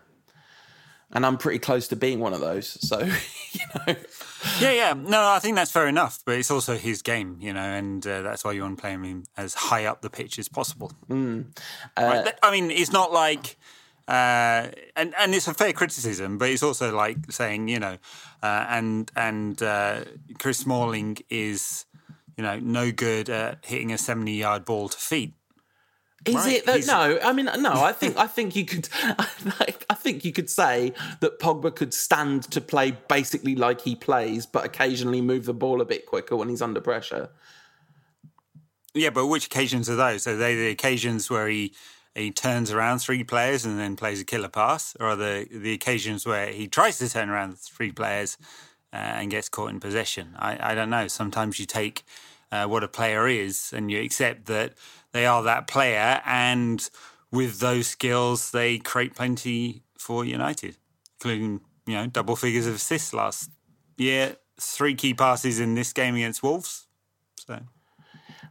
And 1.12 1.26
I'm 1.26 1.38
pretty 1.38 1.58
close 1.58 1.88
to 1.88 1.96
being 1.96 2.20
one 2.20 2.32
of 2.32 2.40
those, 2.40 2.68
so 2.86 3.00
you 3.52 3.66
know. 3.74 3.96
Yeah, 4.60 4.70
yeah. 4.70 4.92
No, 4.96 5.26
I 5.26 5.40
think 5.40 5.56
that's 5.56 5.72
fair 5.72 5.88
enough, 5.88 6.20
but 6.24 6.38
it's 6.38 6.52
also 6.52 6.76
his 6.76 7.02
game, 7.02 7.38
you 7.40 7.52
know, 7.52 7.60
and 7.60 8.06
uh, 8.06 8.22
that's 8.22 8.44
why 8.44 8.52
you 8.52 8.62
want 8.62 8.78
to 8.78 8.80
play 8.80 8.92
him 8.92 9.24
as 9.36 9.54
high 9.54 9.86
up 9.86 10.02
the 10.02 10.10
pitch 10.10 10.38
as 10.38 10.48
possible. 10.48 10.92
Mm. 11.08 11.46
Uh, 11.96 12.22
right? 12.24 12.34
I 12.42 12.52
mean, 12.52 12.70
it's 12.70 12.92
not 12.92 13.12
like 13.12 13.56
uh, 14.10 14.66
and 14.96 15.14
and 15.16 15.32
it's 15.36 15.46
a 15.46 15.54
fair 15.54 15.72
criticism, 15.72 16.36
but 16.36 16.48
it's 16.48 16.64
also 16.64 16.92
like 16.92 17.30
saying 17.30 17.68
you 17.68 17.78
know, 17.78 17.96
uh, 18.42 18.66
and 18.68 19.08
and 19.14 19.62
uh, 19.62 20.00
Chris 20.40 20.58
Smalling 20.58 21.18
is 21.28 21.84
you 22.36 22.42
know 22.42 22.58
no 22.58 22.90
good 22.90 23.30
at 23.30 23.64
hitting 23.64 23.92
a 23.92 23.98
seventy 23.98 24.32
yard 24.32 24.64
ball 24.64 24.88
to 24.88 24.98
feet. 24.98 25.34
Is 26.26 26.34
right? 26.34 26.54
it 26.54 26.66
that? 26.66 26.86
No, 26.86 27.20
I 27.22 27.32
mean, 27.32 27.48
no. 27.60 27.72
I 27.72 27.92
think 27.92 28.16
I 28.16 28.26
think 28.26 28.56
you 28.56 28.64
could. 28.64 28.88
I 29.02 29.94
think 29.94 30.24
you 30.24 30.32
could 30.32 30.50
say 30.50 30.92
that 31.20 31.38
Pogba 31.38 31.74
could 31.74 31.94
stand 31.94 32.42
to 32.50 32.60
play 32.60 32.96
basically 33.08 33.54
like 33.54 33.80
he 33.80 33.94
plays, 33.94 34.44
but 34.44 34.64
occasionally 34.64 35.20
move 35.20 35.44
the 35.44 35.54
ball 35.54 35.80
a 35.80 35.84
bit 35.84 36.06
quicker 36.06 36.34
when 36.34 36.48
he's 36.48 36.62
under 36.62 36.80
pressure. 36.80 37.30
Yeah, 38.92 39.10
but 39.10 39.28
which 39.28 39.46
occasions 39.46 39.88
are 39.88 39.94
those? 39.94 40.26
Are 40.26 40.36
they 40.36 40.56
the 40.56 40.68
occasions 40.68 41.30
where 41.30 41.46
he 41.46 41.74
he 42.14 42.30
turns 42.30 42.70
around 42.70 42.98
three 42.98 43.22
players 43.22 43.64
and 43.64 43.78
then 43.78 43.96
plays 43.96 44.20
a 44.20 44.24
killer 44.24 44.48
pass, 44.48 44.96
or 44.98 45.08
are 45.08 45.16
the 45.16 45.46
the 45.50 45.72
occasions 45.72 46.26
where 46.26 46.48
he 46.48 46.66
tries 46.66 46.98
to 46.98 47.08
turn 47.08 47.30
around 47.30 47.58
three 47.58 47.92
players 47.92 48.36
uh, 48.92 48.96
and 48.96 49.30
gets 49.30 49.48
caught 49.48 49.70
in 49.70 49.80
possession? 49.80 50.34
I, 50.38 50.72
I 50.72 50.74
don't 50.74 50.90
know. 50.90 51.08
Sometimes 51.08 51.60
you 51.60 51.66
take 51.66 52.02
uh, 52.50 52.66
what 52.66 52.82
a 52.82 52.88
player 52.88 53.28
is 53.28 53.72
and 53.74 53.90
you 53.90 54.00
accept 54.00 54.46
that 54.46 54.74
they 55.12 55.26
are 55.26 55.42
that 55.42 55.66
player, 55.66 56.20
and 56.24 56.88
with 57.30 57.60
those 57.60 57.86
skills, 57.86 58.50
they 58.50 58.78
create 58.78 59.14
plenty 59.14 59.82
for 59.96 60.24
United, 60.24 60.76
including 61.18 61.60
you 61.86 61.94
know 61.94 62.06
double 62.06 62.36
figures 62.36 62.66
of 62.66 62.74
assists 62.74 63.12
last 63.12 63.50
year, 63.96 64.36
three 64.58 64.94
key 64.94 65.14
passes 65.14 65.60
in 65.60 65.74
this 65.74 65.92
game 65.92 66.16
against 66.16 66.42
Wolves. 66.42 66.86
So. 67.38 67.60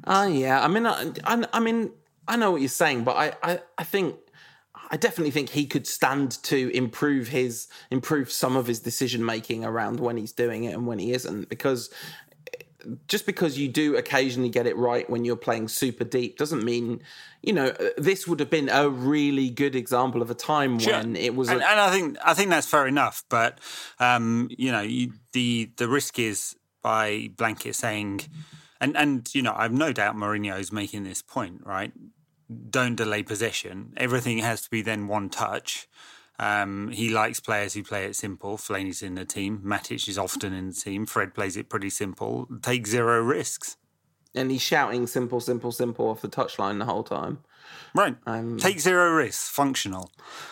Uh, 0.05 0.29
yeah, 0.31 0.63
I 0.63 0.67
mean, 0.67 0.85
I, 0.85 1.11
I, 1.25 1.45
I 1.53 1.59
mean, 1.59 1.91
I 2.29 2.37
know 2.37 2.51
what 2.51 2.61
you're 2.61 2.69
saying, 2.69 3.03
but 3.03 3.17
I, 3.17 3.33
I, 3.43 3.59
I 3.77 3.83
think 3.83 4.15
I 4.91 4.97
definitely 4.97 5.31
think 5.31 5.49
he 5.49 5.65
could 5.65 5.85
stand 5.85 6.41
to 6.43 6.69
improve 6.75 7.27
his 7.27 7.67
improve 7.91 8.31
some 8.31 8.55
of 8.55 8.67
his 8.67 8.79
decision 8.79 9.25
making 9.25 9.65
around 9.65 9.99
when 9.99 10.17
he's 10.17 10.31
doing 10.31 10.63
it 10.63 10.73
and 10.73 10.87
when 10.87 10.99
he 10.99 11.11
isn't 11.11 11.49
because 11.49 11.89
just 13.07 13.25
because 13.25 13.57
you 13.57 13.67
do 13.67 13.97
occasionally 13.97 14.49
get 14.49 14.65
it 14.65 14.75
right 14.77 15.09
when 15.09 15.25
you're 15.25 15.35
playing 15.35 15.67
super 15.67 16.03
deep 16.03 16.37
doesn't 16.37 16.63
mean 16.63 17.01
you 17.41 17.51
know 17.51 17.73
this 17.97 18.25
would 18.25 18.39
have 18.39 18.49
been 18.49 18.69
a 18.69 18.89
really 18.89 19.49
good 19.49 19.75
example 19.75 20.21
of 20.21 20.31
a 20.31 20.33
time 20.33 20.79
sure. 20.79 20.93
when 20.93 21.15
it 21.15 21.35
was 21.35 21.49
and, 21.49 21.61
a- 21.61 21.69
and, 21.69 21.79
i 21.79 21.91
think 21.91 22.17
i 22.23 22.33
think 22.33 22.49
that's 22.49 22.67
fair 22.67 22.87
enough 22.87 23.23
but 23.29 23.59
um 23.99 24.47
you 24.57 24.71
know 24.71 24.81
you, 24.81 25.11
the 25.33 25.69
the 25.75 25.87
risk 25.87 26.17
is 26.17 26.55
by 26.81 27.29
blanket 27.35 27.75
saying 27.75 28.21
and 28.79 28.95
and 28.95 29.35
you 29.35 29.41
know 29.41 29.53
i've 29.57 29.73
no 29.73 29.91
doubt 29.91 30.15
Mourinho 30.15 30.57
is 30.57 30.71
making 30.71 31.03
this 31.03 31.21
point 31.21 31.61
right 31.65 31.91
don't 32.69 32.95
delay 32.95 33.23
possession. 33.23 33.93
Everything 33.97 34.39
has 34.39 34.61
to 34.61 34.69
be 34.69 34.81
then 34.81 35.07
one 35.07 35.29
touch. 35.29 35.87
Um, 36.39 36.89
he 36.89 37.09
likes 37.09 37.39
players 37.39 37.73
who 37.73 37.83
play 37.83 38.05
it 38.05 38.15
simple. 38.15 38.57
Fellaini's 38.57 39.01
in 39.01 39.15
the 39.15 39.25
team. 39.25 39.61
Matic 39.63 40.07
is 40.07 40.17
often 40.17 40.53
in 40.53 40.69
the 40.69 40.73
team. 40.73 41.05
Fred 41.05 41.33
plays 41.33 41.57
it 41.57 41.69
pretty 41.69 41.89
simple. 41.89 42.47
Take 42.61 42.87
zero 42.87 43.21
risks. 43.21 43.75
And 44.33 44.49
he's 44.49 44.61
shouting 44.61 45.05
simple, 45.05 45.41
simple, 45.41 45.71
simple 45.71 46.07
off 46.07 46.21
the 46.21 46.29
touchline 46.29 46.79
the 46.79 46.85
whole 46.85 47.03
time. 47.03 47.39
Right. 47.93 48.15
Um, 48.25 48.57
Take 48.57 48.79
zero 48.79 49.11
risks. 49.11 49.49
Functional. 49.49 50.11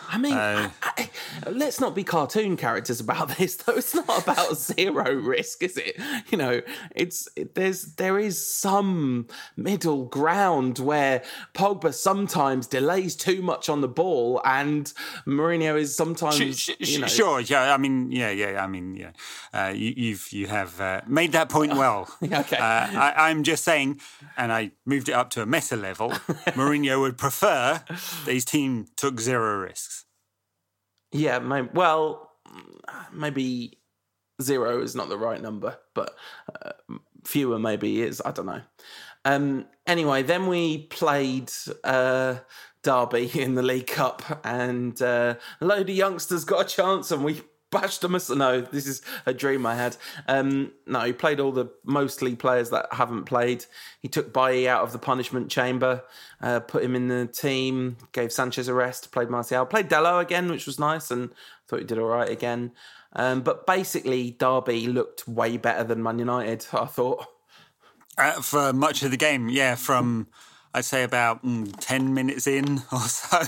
I 0.10 0.18
mean, 0.18 0.34
uh, 0.34 0.70
I, 0.82 1.10
I, 1.46 1.50
let's 1.50 1.80
not 1.80 1.94
be 1.94 2.04
cartoon 2.04 2.58
characters 2.58 3.00
about 3.00 3.30
this, 3.38 3.58
though. 3.58 3.74
It's 3.76 3.94
not 3.94 4.24
about 4.24 4.58
zero 4.58 5.14
risk, 5.14 5.64
is 5.64 5.78
it? 5.78 6.00
You 6.30 6.38
know, 6.38 6.62
it's 6.96 7.28
it, 7.36 7.56
there's 7.56 7.96
there 7.96 8.18
is 8.18 8.44
some 8.46 9.28
middle 9.56 10.06
ground 10.06 10.80
where 10.80 11.24
Pogba 11.54 11.94
sometimes 11.94 12.68
delays 12.68 13.16
too 13.16 13.42
much 13.42 13.70
on 13.70 13.82
the 13.82 13.88
ball, 13.88 14.42
and 14.46 14.92
Mourinho 15.26 15.78
is 15.78 15.96
sometimes 15.96 16.58
sh- 16.60 16.72
sh- 16.82 16.94
you 16.94 17.00
know, 17.00 17.08
sure. 17.08 17.40
Yeah, 17.42 17.74
I 17.74 17.78
mean, 17.78 18.12
yeah, 18.12 18.32
yeah. 18.32 18.64
I 18.64 18.68
mean, 18.68 18.96
yeah. 18.96 19.12
Uh, 19.54 19.74
you, 19.76 19.94
you've 19.96 20.32
you 20.32 20.48
have 20.48 20.80
uh, 20.80 21.02
made 21.08 21.34
that 21.34 21.50
point 21.50 21.76
well. 21.76 22.10
okay. 22.24 22.58
Uh, 22.58 22.62
I, 22.62 23.30
I'm 23.30 23.44
just 23.44 23.64
saying, 23.64 24.00
and 24.38 24.52
I 24.52 24.72
moved 24.86 25.10
it 25.10 25.14
up 25.14 25.30
to 25.32 25.42
a 25.42 25.46
meta 25.46 25.76
level. 25.76 26.12
Mourinho 26.56 27.07
would 27.08 27.18
prefer 27.18 27.82
that 27.88 28.32
his 28.32 28.46
team 28.46 28.88
took 28.96 29.20
zero 29.20 29.58
risks. 29.60 30.06
Yeah, 31.12 31.40
maybe, 31.40 31.70
well, 31.74 32.32
maybe 33.14 33.80
zero 34.42 34.82
is 34.82 34.96
not 34.96 35.10
the 35.10 35.18
right 35.18 35.42
number, 35.42 35.78
but 35.96 36.16
uh, 36.64 36.72
fewer 37.26 37.60
maybe 37.60 38.02
is. 38.02 38.22
I 38.24 38.32
don't 38.32 38.46
know. 38.46 38.62
Um, 39.26 39.66
anyway, 39.86 40.24
then 40.24 40.48
we 40.48 40.80
played 40.88 41.52
uh, 41.84 42.36
Derby 42.84 43.32
in 43.34 43.56
the 43.56 43.64
League 43.64 43.88
Cup, 43.88 44.42
and 44.46 45.02
uh, 45.02 45.36
a 45.62 45.66
load 45.66 45.90
of 45.90 45.96
youngsters 45.96 46.46
got 46.46 46.66
a 46.66 46.76
chance, 46.76 47.12
and 47.12 47.24
we 47.24 47.42
bashed 47.70 48.02
them. 48.02 48.18
No, 48.38 48.62
this 48.62 48.88
is 48.88 49.02
a 49.26 49.34
dream 49.34 49.66
I 49.66 49.76
had. 49.76 49.98
Um, 50.28 50.72
no, 50.86 51.02
he 51.02 51.14
played 51.14 51.40
all 51.40 51.52
the 51.52 51.68
mostly 51.84 52.36
players 52.36 52.70
that 52.70 52.88
haven't 52.92 53.26
played. 53.26 53.66
He 54.02 54.08
took 54.08 54.34
Bailly 54.34 54.68
out 54.68 54.84
of 54.84 54.92
the 54.92 55.00
punishment 55.00 55.50
chamber, 55.50 56.04
uh, 56.42 56.62
put 56.62 56.84
him 56.84 56.96
in 56.96 57.08
the 57.08 57.28
team, 57.28 57.98
gave 58.12 58.32
Sanchez 58.32 58.68
a 58.68 58.74
rest, 58.74 59.12
played 59.12 59.30
Martial, 59.30 59.66
played 59.66 59.90
Dalot 59.90 60.22
again, 60.22 60.50
which 60.50 60.66
was 60.66 60.80
nice, 60.80 61.12
and 61.12 61.32
thought 61.68 61.80
he 61.80 61.86
did 61.86 62.00
all 62.00 62.08
right 62.08 62.30
again. 62.30 62.72
Um, 63.14 63.42
but 63.42 63.66
basically, 63.66 64.32
Derby 64.32 64.88
looked 64.88 65.28
way 65.28 65.58
better 65.58 65.84
than 65.84 66.04
Man 66.04 66.20
United. 66.20 66.66
I 66.74 66.86
thought. 66.86 67.26
Uh, 68.18 68.42
for 68.42 68.74
much 68.74 69.04
of 69.04 69.12
the 69.12 69.18
game, 69.18 69.48
yeah, 69.48 69.76
from 69.76 70.28
I'd 70.74 70.86
say 70.86 71.04
about 71.04 71.44
mm, 71.44 71.74
ten 71.80 72.14
minutes 72.14 72.48
in 72.48 72.82
or 72.92 73.02
so, 73.02 73.42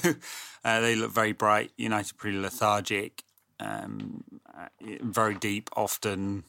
uh, 0.63 0.81
they 0.81 0.95
look 0.95 1.11
very 1.11 1.31
bright. 1.31 1.71
United 1.77 2.17
pretty 2.17 2.39
lethargic 2.39 3.23
um, 3.59 4.23
uh, 4.57 4.67
very 5.01 5.35
deep 5.35 5.69
often. 5.75 6.43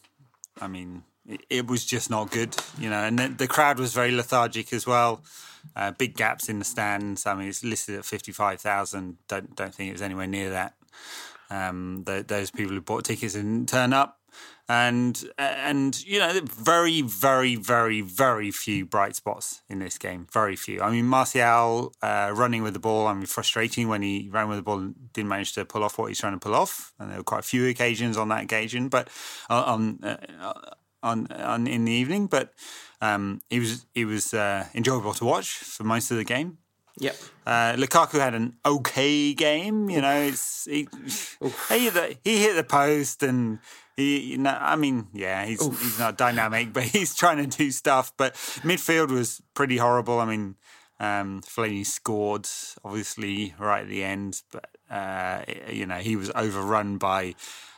I 0.60 0.68
mean, 0.68 1.04
it, 1.28 1.40
it, 1.48 1.66
was 1.66 1.84
just 1.84 2.10
not 2.10 2.30
good, 2.30 2.56
you 2.78 2.90
know. 2.90 3.02
And 3.04 3.18
the, 3.18 3.28
the 3.28 3.48
crowd 3.48 3.78
was 3.78 3.92
very 3.92 4.12
lethargic 4.12 4.72
as 4.72 4.86
well. 4.86 5.22
Uh, 5.76 5.90
big 5.90 6.16
gaps 6.16 6.48
in 6.48 6.58
the 6.58 6.64
stands. 6.64 7.26
I 7.26 7.34
mean, 7.34 7.48
it's 7.48 7.64
listed 7.64 7.96
at 7.96 8.04
fifty-five 8.04 8.60
thousand. 8.60 9.18
Don't 9.28 9.54
don't 9.54 9.74
think 9.74 9.90
it 9.90 9.92
was 9.92 10.02
anywhere 10.02 10.26
near 10.26 10.50
that. 10.50 10.74
Um, 11.50 12.04
the, 12.04 12.24
those 12.26 12.50
people 12.50 12.74
who 12.74 12.80
bought 12.80 13.04
tickets 13.04 13.34
didn't 13.34 13.68
turn 13.68 13.92
up 13.92 14.19
and 14.70 15.24
and 15.36 16.06
you 16.06 16.20
know 16.20 16.40
very 16.44 17.02
very 17.02 17.56
very 17.56 18.00
very 18.02 18.52
few 18.52 18.86
bright 18.86 19.16
spots 19.16 19.62
in 19.68 19.80
this 19.80 19.98
game. 19.98 20.28
Very 20.32 20.54
few. 20.54 20.80
I 20.80 20.92
mean 20.92 21.06
martial 21.06 21.92
uh, 22.00 22.30
running 22.32 22.62
with 22.62 22.74
the 22.74 22.78
ball 22.78 23.08
i 23.08 23.12
mean 23.12 23.26
frustrating 23.26 23.88
when 23.88 24.02
he 24.02 24.28
ran 24.30 24.48
with 24.48 24.58
the 24.58 24.62
ball 24.62 24.78
and 24.78 25.12
didn't 25.12 25.28
manage 25.28 25.54
to 25.54 25.64
pull 25.64 25.82
off 25.82 25.98
what 25.98 26.06
he's 26.06 26.20
trying 26.20 26.34
to 26.34 26.38
pull 26.38 26.54
off. 26.54 26.92
And 27.00 27.10
there 27.10 27.18
were 27.18 27.24
quite 27.24 27.40
a 27.40 27.42
few 27.42 27.66
occasions 27.66 28.16
on 28.16 28.28
that 28.28 28.44
occasion 28.44 28.88
but 28.88 29.08
uh, 29.50 29.64
on 29.66 30.04
uh, 30.04 30.52
on 31.02 31.26
on 31.32 31.66
in 31.66 31.84
the 31.84 31.92
evening. 31.92 32.28
But 32.28 32.52
um, 33.00 33.40
it 33.50 33.58
was 33.58 33.86
it 33.96 34.04
was 34.04 34.32
uh, 34.32 34.66
enjoyable 34.72 35.14
to 35.14 35.24
watch 35.24 35.48
for 35.50 35.82
most 35.82 36.12
of 36.12 36.16
the 36.16 36.24
game. 36.24 36.58
Yep. 36.98 37.16
Uh, 37.46 37.72
Lukaku 37.76 38.20
had 38.20 38.34
an 38.34 38.56
okay 38.64 39.34
game. 39.34 39.88
You 39.88 40.02
know, 40.02 40.20
it's 40.20 40.66
he, 40.66 40.86
he, 41.68 41.84
hit 41.84 41.94
the, 41.94 42.16
he 42.22 42.42
hit 42.42 42.56
the 42.56 42.64
post 42.64 43.22
and 43.22 43.58
he. 44.00 44.32
You 44.32 44.38
know, 44.38 44.56
I 44.60 44.76
mean, 44.76 45.08
yeah, 45.12 45.44
he's 45.44 45.64
he's 45.64 45.98
not 45.98 46.18
dynamic, 46.18 46.72
but 46.72 46.82
he's 46.96 47.14
trying 47.14 47.38
to 47.38 47.58
do 47.58 47.70
stuff. 47.70 48.12
But 48.16 48.34
midfield 48.62 49.10
was 49.10 49.40
pretty 49.54 49.76
horrible. 49.76 50.18
I 50.18 50.24
mean, 50.24 50.56
um, 50.98 51.40
Fellaini 51.42 51.86
scored 51.86 52.48
obviously 52.84 53.54
right 53.58 53.82
at 53.82 53.88
the 53.88 54.04
end, 54.04 54.42
but 54.52 54.68
uh, 54.90 55.44
you 55.70 55.86
know 55.86 55.96
he 55.96 56.16
was 56.16 56.30
overrun 56.34 56.98
by 56.98 57.34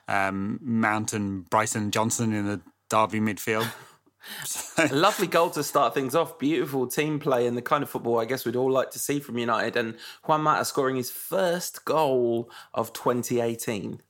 um, 0.09 0.59
Mount 0.63 1.13
and 1.13 1.49
Bradley 1.49 1.91
Johnson 1.91 2.33
in 2.33 2.47
the 2.47 2.61
Derby 2.89 3.21
midfield. 3.21 3.69
A 4.79 4.95
lovely 4.95 5.27
goal 5.27 5.51
to 5.51 5.65
start 5.65 5.95
things 5.95 6.15
off. 6.15 6.39
Beautiful 6.39 6.87
team 6.87 7.19
play 7.19 7.47
and 7.47 7.57
the 7.57 7.63
kind 7.63 7.83
of 7.83 7.91
football 7.91 8.21
I 8.21 8.25
guess 8.25 8.45
we'd 8.45 8.57
all 8.57 8.71
like 8.71 8.91
to 8.93 8.99
see 8.99 9.19
from 9.19 9.39
United. 9.39 9.77
And 9.77 9.97
Juan 10.25 10.43
Mata 10.43 10.65
scoring 10.65 10.97
his 10.97 11.11
first 11.11 11.85
goal 11.85 12.51
of 12.73 12.93
2018. 12.93 14.01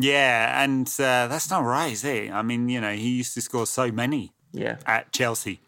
Yeah, 0.00 0.62
and 0.62 0.86
uh, 0.98 1.26
that's 1.26 1.50
not 1.50 1.64
right, 1.64 1.92
is 1.92 2.04
it? 2.04 2.30
I 2.30 2.42
mean, 2.42 2.68
you 2.68 2.80
know, 2.80 2.92
he 2.92 3.08
used 3.10 3.34
to 3.34 3.40
score 3.40 3.66
so 3.66 3.90
many 3.90 4.32
Yeah. 4.52 4.76
at 4.86 5.12
Chelsea. 5.12 5.60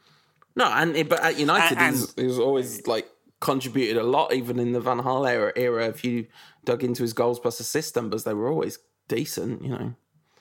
No, 0.55 0.67
and 0.67 0.93
but 1.09 1.21
at 1.23 1.37
United, 1.39 1.79
And- 1.79 1.97
he's, 1.97 2.15
he's 2.15 2.39
always 2.39 2.87
like 2.87 3.09
contributed 3.41 3.97
a 3.97 4.03
lot, 4.05 4.33
even 4.33 4.59
in 4.61 4.73
the 4.73 4.81
Van 4.81 4.99
Gaal 4.99 5.29
era. 5.29 5.53
era 5.57 5.87
if 5.89 6.05
you 6.05 6.27
dug 6.65 6.85
into 6.85 7.03
his 7.03 7.13
goals 7.13 7.41
plus 7.41 7.59
assist 7.61 7.97
numbers, 7.97 8.25
they 8.25 8.35
were 8.35 8.49
always 8.49 8.79
decent. 9.09 9.63
You 9.63 9.69
know. 9.71 9.95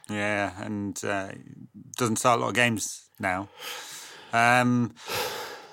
Yeah, 0.09 0.51
and 0.63 0.99
uh, 1.03 1.29
doesn't 1.97 2.17
start 2.17 2.39
a 2.39 2.41
lot 2.43 2.49
of 2.49 2.55
games 2.55 3.09
now. 3.19 3.47
Um, 4.33 4.93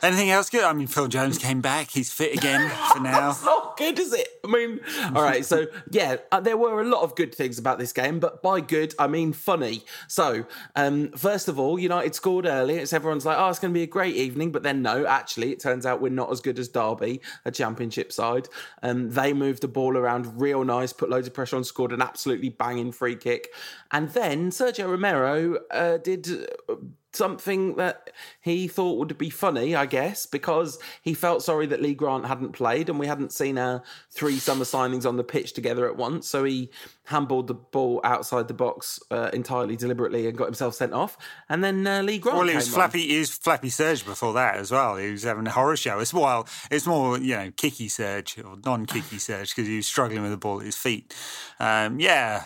anything 0.06 0.30
else 0.30 0.50
good? 0.50 0.64
I 0.64 0.72
mean, 0.72 0.86
Phil 0.86 1.08
Jones 1.08 1.38
came 1.38 1.60
back. 1.60 1.90
He's 1.90 2.12
fit 2.12 2.34
again 2.34 2.70
for 2.92 3.00
now. 3.00 3.30
It's 3.30 3.44
not 3.44 3.76
good, 3.76 3.98
is 3.98 4.12
it? 4.12 4.28
I 4.44 4.48
mean, 4.48 4.80
all 5.14 5.22
right. 5.22 5.44
So 5.44 5.66
yeah, 5.90 6.16
uh, 6.32 6.40
there 6.40 6.56
were 6.56 6.80
a 6.80 6.84
lot 6.84 7.02
of 7.02 7.14
good 7.14 7.34
things 7.34 7.58
about 7.58 7.78
this 7.78 7.92
game, 7.92 8.20
but 8.20 8.42
by 8.42 8.60
good 8.60 8.94
I 8.98 9.06
mean 9.06 9.32
funny. 9.32 9.84
So 10.08 10.46
um, 10.74 11.10
first 11.12 11.48
of 11.48 11.58
all, 11.58 11.78
United 11.78 12.14
scored 12.14 12.46
early. 12.46 12.76
It's 12.76 12.92
everyone's 12.92 13.26
like, 13.26 13.36
oh, 13.38 13.48
it's 13.48 13.58
going 13.58 13.72
to 13.72 13.78
be 13.78 13.82
a 13.82 13.88
great 13.88 14.16
evening, 14.16 14.52
but 14.52 14.62
then 14.62 14.82
no, 14.82 15.06
actually, 15.06 15.52
it 15.52 15.60
turns 15.60 15.84
out 15.84 16.00
we're 16.00 16.08
not 16.08 16.30
as 16.30 16.40
good 16.40 16.58
as 16.58 16.68
Derby, 16.68 17.20
a 17.44 17.50
Championship 17.50 18.12
side. 18.12 18.48
Um, 18.82 19.10
they 19.10 19.32
moved 19.32 19.62
the 19.62 19.68
ball 19.68 19.96
around 19.96 20.40
real 20.40 20.64
nice, 20.64 20.92
put 20.92 21.10
loads 21.10 21.26
of 21.26 21.34
pressure 21.34 21.56
on, 21.56 21.64
scored 21.64 21.92
an 21.92 22.02
absolutely 22.02 22.50
banging 22.50 22.92
free 22.92 23.16
kick, 23.16 23.52
and 23.90 24.10
then 24.10 24.50
Sergio 24.50 24.88
Romero 24.88 25.58
uh, 25.70 25.98
did. 25.98 26.28
Uh, 26.68 26.76
something 27.16 27.76
that 27.76 28.10
he 28.40 28.68
thought 28.68 28.98
would 28.98 29.16
be 29.18 29.30
funny, 29.30 29.74
I 29.74 29.86
guess, 29.86 30.26
because 30.26 30.78
he 31.02 31.14
felt 31.14 31.42
sorry 31.42 31.66
that 31.66 31.82
Lee 31.82 31.94
Grant 31.94 32.26
hadn't 32.26 32.52
played 32.52 32.88
and 32.88 32.98
we 32.98 33.06
hadn't 33.06 33.32
seen 33.32 33.58
our 33.58 33.82
three 34.10 34.38
summer 34.38 34.64
signings 34.64 35.06
on 35.06 35.16
the 35.16 35.24
pitch 35.24 35.52
together 35.54 35.86
at 35.88 35.96
once. 35.96 36.28
So 36.28 36.44
he 36.44 36.70
handballed 37.08 37.46
the 37.46 37.54
ball 37.54 38.00
outside 38.04 38.48
the 38.48 38.54
box 38.54 39.00
uh, 39.10 39.30
entirely 39.32 39.76
deliberately 39.76 40.26
and 40.26 40.36
got 40.36 40.44
himself 40.46 40.74
sent 40.74 40.92
off. 40.92 41.16
And 41.48 41.64
then 41.64 41.86
uh, 41.86 42.02
Lee 42.02 42.18
Grant 42.18 42.38
Well, 42.38 42.48
he 42.48 42.54
was 42.54 42.68
on. 42.68 42.74
flappy. 42.74 43.06
He 43.08 43.18
was 43.18 43.30
flappy 43.30 43.68
Serge 43.70 44.04
before 44.04 44.34
that 44.34 44.56
as 44.56 44.70
well. 44.70 44.96
He 44.96 45.10
was 45.10 45.22
having 45.22 45.46
a 45.46 45.50
horror 45.50 45.76
show. 45.76 45.98
It's 46.00 46.12
while 46.14 46.46
it's 46.70 46.86
more 46.86 47.18
you 47.18 47.36
know 47.36 47.50
kicky 47.56 47.88
Serge 47.88 48.38
or 48.44 48.56
non-kicky 48.64 49.18
Serge 49.18 49.54
because 49.54 49.68
he 49.68 49.76
was 49.76 49.86
struggling 49.86 50.22
with 50.22 50.30
the 50.30 50.36
ball 50.36 50.60
at 50.60 50.66
his 50.66 50.76
feet. 50.76 51.14
Um, 51.60 51.98
yeah, 52.00 52.44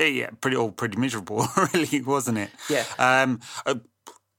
yeah, 0.00 0.30
pretty 0.40 0.56
all 0.56 0.70
pretty 0.70 0.96
miserable, 0.96 1.46
really, 1.74 2.02
wasn't 2.02 2.38
it? 2.38 2.50
Yeah. 2.70 2.84
Um, 2.98 3.40
uh, 3.66 3.74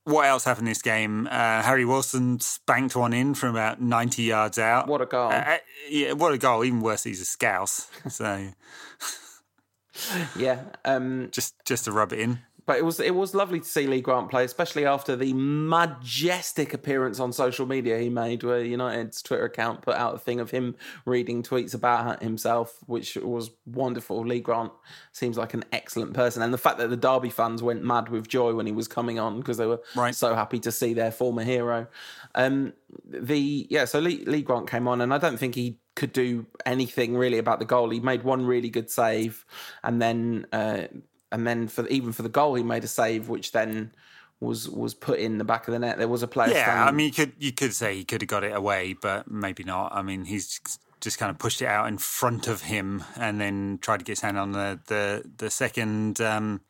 what 0.10 0.26
else 0.26 0.43
happened 0.43 0.67
in 0.67 0.72
this 0.72 0.82
game? 0.82 1.28
Uh, 1.28 1.62
Harry 1.62 1.86
Wilson 1.86 2.39
spanked 2.39 2.95
one 2.95 3.13
in 3.13 3.34
from 3.34 3.52
about 3.52 3.82
ninety 3.82 4.24
yards 4.24 4.58
out. 4.58 4.88
What 4.88 5.02
a 5.02 5.06
goal. 5.06 5.32
Uh, 5.32 5.58
yeah, 5.89 6.13
what 6.13 6.34
a 6.34 6.38
goal! 6.38 6.63
Even 6.63 6.82
worse, 6.82 7.04
he's 7.04 7.22
a 7.22 7.26
scouse. 7.26 7.89
So 8.10 8.50
Yeah. 10.36 10.63
Um, 10.86 11.30
just 11.32 11.54
just 11.65 11.86
to 11.86 11.91
rub 11.91 12.13
it 12.13 12.19
in. 12.19 12.39
But 12.69 12.77
it 12.77 12.86
was 12.86 12.99
it 12.99 13.15
was 13.15 13.34
lovely 13.34 13.60
to 13.62 13.65
see 13.65 13.88
Lee 13.88 13.99
Grant 13.99 14.29
play, 14.29 14.43
especially 14.43 14.86
after 14.86 15.15
the 15.15 15.34
majestic 15.34 16.71
appearance 16.71 17.19
on 17.19 17.34
social 17.34 17.65
media 17.65 17.97
he 17.97 18.10
made, 18.10 18.43
where 18.43 18.63
United's 18.63 19.23
Twitter 19.23 19.45
account 19.45 19.82
put 19.82 19.95
out 19.95 20.13
a 20.13 20.19
thing 20.19 20.39
of 20.39 20.51
him 20.51 20.75
reading 21.03 21.41
tweets 21.41 21.73
about 21.73 22.21
himself, 22.21 22.77
which 22.86 23.15
was 23.15 23.49
wonderful. 23.65 24.23
Lee 24.23 24.39
Grant 24.39 24.71
seems 25.13 25.36
like 25.36 25.55
an 25.55 25.63
excellent 25.71 26.13
person, 26.13 26.43
and 26.43 26.53
the 26.53 26.60
fact 26.60 26.77
that 26.77 26.91
the 26.91 26.95
Derby 26.95 27.32
fans 27.32 27.63
went 27.63 27.84
mad 27.84 28.10
with 28.10 28.27
joy 28.27 28.53
when 28.53 28.67
he 28.67 28.71
was 28.71 28.88
coming 28.88 29.17
on 29.17 29.39
because 29.39 29.58
they 29.58 29.65
were 29.65 29.82
Right. 29.95 30.13
so 30.13 30.36
happy 30.36 30.60
to 30.60 30.71
see 30.71 30.93
their 30.93 31.12
former 31.12 31.43
hero. 31.43 31.88
Um, 32.36 32.73
the 33.03 33.65
yeah, 33.71 33.86
so 33.86 33.97
Lee, 33.97 34.23
Lee 34.25 34.43
Grant 34.43 34.69
came 34.69 34.88
on, 34.88 35.01
and 35.01 35.12
I 35.12 35.17
don't 35.17 35.39
think 35.39 35.55
he 35.55 35.79
could 35.95 36.13
do 36.13 36.45
anything 36.67 37.17
really 37.17 37.39
about 37.39 37.58
the 37.58 37.65
goal. 37.65 37.89
He 37.89 37.99
made 37.99 38.23
one 38.23 38.45
really 38.45 38.69
good 38.69 38.91
save, 38.91 39.43
and 39.84 39.99
then 39.99 40.45
uh, 40.53 40.84
and 41.32 41.46
then 41.48 41.68
for 41.68 41.88
even 41.88 42.12
for 42.13 42.24
the 42.24 42.30
goal, 42.30 42.56
he 42.56 42.63
made 42.63 42.84
a 42.84 42.88
save, 42.88 43.30
which 43.30 43.52
then 43.52 43.92
was 44.39 44.70
was 44.70 44.94
put 44.94 45.20
in 45.20 45.38
the 45.38 45.44
back 45.44 45.68
of 45.68 45.74
the 45.74 45.80
net. 45.80 45.98
There 45.98 46.08
was 46.08 46.24
a 46.24 46.28
player. 46.28 46.54
Yeah, 46.54 46.63
standing- 46.63 46.88
I 46.88 46.92
mean, 46.92 47.06
you 47.08 47.12
could 47.13 47.34
you 47.39 47.52
could 47.52 47.74
say 47.74 47.96
he 47.96 48.06
could 48.06 48.22
have 48.22 48.30
got 48.30 48.44
it 48.44 48.56
away, 48.56 48.94
but 48.94 49.30
maybe 49.30 49.63
not. 49.63 49.94
I 49.94 50.02
mean, 50.02 50.26
he's 50.26 50.60
just 51.02 51.18
kind 51.18 51.30
of 51.30 51.38
pushed 51.39 51.62
it 51.62 51.68
out 51.68 51.88
in 51.88 51.98
front 51.98 52.48
of 52.48 52.63
him 52.63 53.04
and 53.15 53.39
then 53.39 53.80
tried 53.82 53.98
to 54.00 54.04
get 54.04 54.13
his 54.13 54.22
hand 54.22 54.38
on 54.38 54.52
the 54.54 54.80
the 54.88 55.30
the 55.38 55.50
second 55.50 56.20
um, 56.22 56.62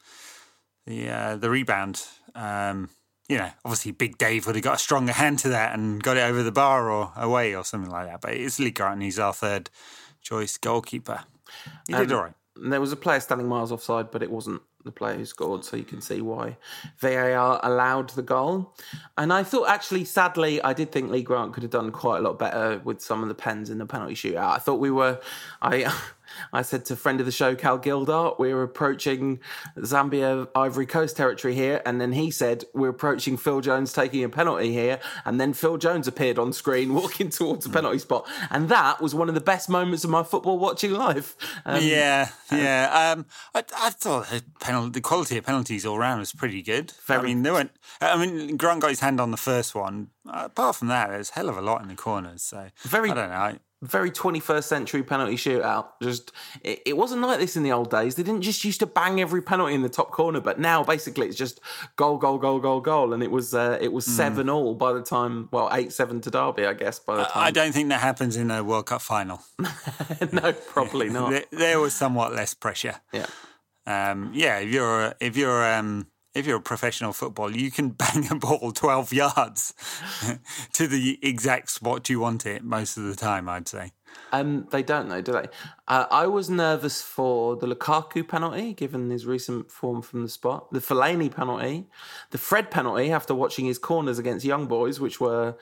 the 0.85 1.09
uh, 1.09 1.35
the 1.37 1.49
rebound. 1.49 2.03
Um, 2.35 2.89
you 3.27 3.37
know, 3.37 3.51
obviously, 3.63 3.91
Big 3.91 4.17
Dave 4.17 4.47
would 4.47 4.55
have 4.55 4.63
got 4.63 4.75
a 4.75 4.79
stronger 4.79 5.11
hand 5.13 5.37
to 5.39 5.49
that 5.49 5.73
and 5.77 6.01
got 6.01 6.17
it 6.17 6.21
over 6.21 6.41
the 6.41 6.51
bar 6.51 6.89
or 6.89 7.11
away 7.15 7.55
or 7.55 7.63
something 7.63 7.91
like 7.91 8.07
that. 8.07 8.21
But 8.21 8.33
it's 8.33 8.59
Lee 8.59 8.71
Grant, 8.71 8.93
and 8.93 9.03
he's 9.03 9.19
our 9.19 9.33
third 9.33 9.69
choice 10.21 10.57
goalkeeper. 10.57 11.25
He 11.87 11.93
did 11.93 12.11
all 12.11 12.23
right. 12.23 12.33
There 12.55 12.81
was 12.81 12.91
a 12.91 12.95
player 12.95 13.19
standing 13.19 13.47
miles 13.47 13.71
offside, 13.71 14.11
but 14.11 14.23
it 14.23 14.31
wasn't 14.31 14.61
the 14.85 14.91
player 14.91 15.15
who 15.15 15.25
scored, 15.25 15.65
so 15.65 15.77
you 15.77 15.83
can 15.83 16.01
see 16.01 16.21
why 16.21 16.57
VAR 16.99 17.59
allowed 17.63 18.09
the 18.11 18.21
goal. 18.21 18.73
And 19.17 19.33
I 19.33 19.43
thought, 19.43 19.69
actually, 19.69 20.05
sadly, 20.05 20.61
I 20.61 20.73
did 20.73 20.91
think 20.91 21.11
Lee 21.11 21.21
Grant 21.21 21.53
could 21.53 21.63
have 21.63 21.71
done 21.71 21.91
quite 21.91 22.19
a 22.19 22.21
lot 22.21 22.39
better 22.39 22.81
with 22.83 23.01
some 23.01 23.21
of 23.21 23.29
the 23.29 23.35
pens 23.35 23.69
in 23.69 23.77
the 23.77 23.85
penalty 23.85 24.15
shootout. 24.15 24.55
I 24.55 24.57
thought 24.57 24.79
we 24.79 24.91
were, 24.91 25.19
I. 25.61 25.93
I 26.53 26.61
said 26.61 26.85
to 26.85 26.95
friend 26.95 27.19
of 27.19 27.25
the 27.25 27.31
show, 27.31 27.55
Cal 27.55 27.79
Gildart, 27.79 28.39
we're 28.39 28.63
approaching 28.63 29.39
Zambia 29.77 30.47
Ivory 30.55 30.85
Coast 30.85 31.17
territory 31.17 31.55
here. 31.55 31.81
And 31.85 31.99
then 31.99 32.13
he 32.13 32.31
said, 32.31 32.65
We're 32.73 32.89
approaching 32.89 33.37
Phil 33.37 33.61
Jones 33.61 33.93
taking 33.93 34.23
a 34.23 34.29
penalty 34.29 34.71
here. 34.71 34.99
And 35.25 35.39
then 35.39 35.53
Phil 35.53 35.77
Jones 35.77 36.07
appeared 36.07 36.39
on 36.39 36.53
screen 36.53 36.93
walking 36.99 37.29
towards 37.29 37.65
the 37.65 37.71
penalty 37.71 37.99
spot. 37.99 38.27
And 38.49 38.69
that 38.69 39.01
was 39.01 39.15
one 39.15 39.29
of 39.29 39.35
the 39.35 39.41
best 39.41 39.69
moments 39.69 40.03
of 40.03 40.09
my 40.09 40.23
football 40.23 40.59
watching 40.59 40.91
life. 40.91 41.35
Um, 41.65 41.83
Yeah, 41.83 42.29
yeah. 42.51 43.13
Um, 43.15 43.25
I, 43.53 43.63
I 43.77 43.89
thought 43.91 44.27
the, 44.29 44.43
penalty, 44.59 44.91
the 44.91 45.01
quality 45.01 45.37
of 45.37 45.45
penalties 45.45 45.85
all 45.85 45.97
round 45.97 46.19
was 46.19 46.33
pretty 46.33 46.61
good. 46.61 46.93
I 47.09 47.21
mean, 47.27 47.43
they 47.43 47.51
weren't. 47.51 47.71
I 48.01 48.23
mean, 48.23 48.57
Grant 48.57 48.81
got 48.81 48.89
his 48.89 48.99
hand 48.99 49.19
on 49.19 49.31
the 49.31 49.37
first 49.37 49.75
one. 49.75 50.09
Apart 50.27 50.75
from 50.75 50.89
that, 50.89 51.09
there's 51.09 51.31
a 51.31 51.33
hell 51.33 51.49
of 51.49 51.57
a 51.57 51.61
lot 51.61 51.81
in 51.81 51.87
the 51.87 51.95
corners. 51.95 52.43
So 52.43 52.69
Very- 52.83 53.11
I 53.11 53.13
don't 53.13 53.29
know. 53.29 53.59
Very 53.81 54.11
21st 54.11 54.63
century 54.65 55.03
penalty 55.03 55.35
shootout. 55.35 55.87
Just 56.01 56.31
it, 56.63 56.81
it 56.85 56.97
wasn't 56.97 57.21
like 57.21 57.39
this 57.39 57.55
in 57.55 57.63
the 57.63 57.71
old 57.71 57.89
days. 57.89 58.15
They 58.15 58.23
didn't 58.23 58.41
just 58.41 58.63
used 58.65 58.81
to 58.81 58.85
bang 58.85 59.21
every 59.21 59.41
penalty 59.41 59.73
in 59.73 59.83
the 59.83 59.89
top 59.89 60.11
corner, 60.11 60.41
but 60.41 60.59
now 60.59 60.83
basically 60.83 61.27
it's 61.27 61.37
just 61.37 61.61
goal, 61.95 62.17
goal, 62.17 62.37
goal, 62.37 62.59
goal, 62.59 62.81
goal, 62.81 63.13
and 63.13 63.23
it 63.23 63.31
was 63.31 63.53
uh, 63.53 63.77
it 63.79 63.93
was 63.93 64.05
seven 64.05 64.49
all 64.49 64.75
by 64.75 64.91
the 64.91 65.01
time. 65.01 65.47
Well, 65.51 65.69
eight 65.71 65.93
seven 65.93 66.19
to 66.21 66.29
Derby, 66.29 66.65
I 66.65 66.73
guess. 66.73 66.99
By 66.99 67.17
the 67.17 67.23
time 67.23 67.43
I 67.43 67.51
don't 67.51 67.71
think 67.71 67.89
that 67.89 68.01
happens 68.01 68.35
in 68.35 68.51
a 68.51 68.63
World 68.63 68.87
Cup 68.87 69.01
final. 69.01 69.41
no, 70.31 70.51
probably 70.51 71.09
not. 71.11 71.29
there, 71.31 71.45
there 71.51 71.79
was 71.79 71.93
somewhat 71.93 72.33
less 72.33 72.53
pressure. 72.53 72.95
Yeah. 73.13 73.27
Um, 73.85 74.31
yeah, 74.33 74.59
if 74.59 74.69
you're 74.69 75.15
if 75.19 75.37
you're 75.37 75.73
um, 75.73 76.07
if 76.39 76.47
you're 76.47 76.57
a 76.57 76.61
professional 76.61 77.13
footballer, 77.13 77.51
you 77.51 77.69
can 77.69 77.89
bang 78.01 78.27
a 78.31 78.35
ball 78.35 78.71
twelve 78.71 79.13
yards 79.13 79.73
to 80.73 80.87
the 80.87 81.19
exact 81.21 81.69
spot 81.69 82.09
you 82.09 82.19
want 82.19 82.45
it 82.45 82.63
most 82.63 82.97
of 82.97 83.03
the 83.03 83.15
time. 83.15 83.47
I'd 83.47 83.67
say. 83.67 83.91
Um, 84.31 84.67
they 84.71 84.83
don't 84.83 85.09
though, 85.09 85.21
do 85.21 85.33
they? 85.33 85.47
Uh, 85.87 86.05
I 86.09 86.27
was 86.27 86.49
nervous 86.49 87.01
for 87.01 87.55
the 87.55 87.67
Lukaku 87.67 88.27
penalty, 88.27 88.73
given 88.73 89.09
his 89.09 89.25
recent 89.25 89.71
form 89.71 90.01
from 90.01 90.23
the 90.23 90.29
spot. 90.29 90.71
The 90.71 90.79
Fellaini 90.79 91.31
penalty, 91.31 91.87
the 92.31 92.37
Fred 92.37 92.71
penalty 92.71 93.11
after 93.11 93.35
watching 93.35 93.65
his 93.65 93.77
corners 93.77 94.19
against 94.19 94.45
Young 94.45 94.65
Boys, 94.67 94.99
which 94.99 95.19
were 95.19 95.55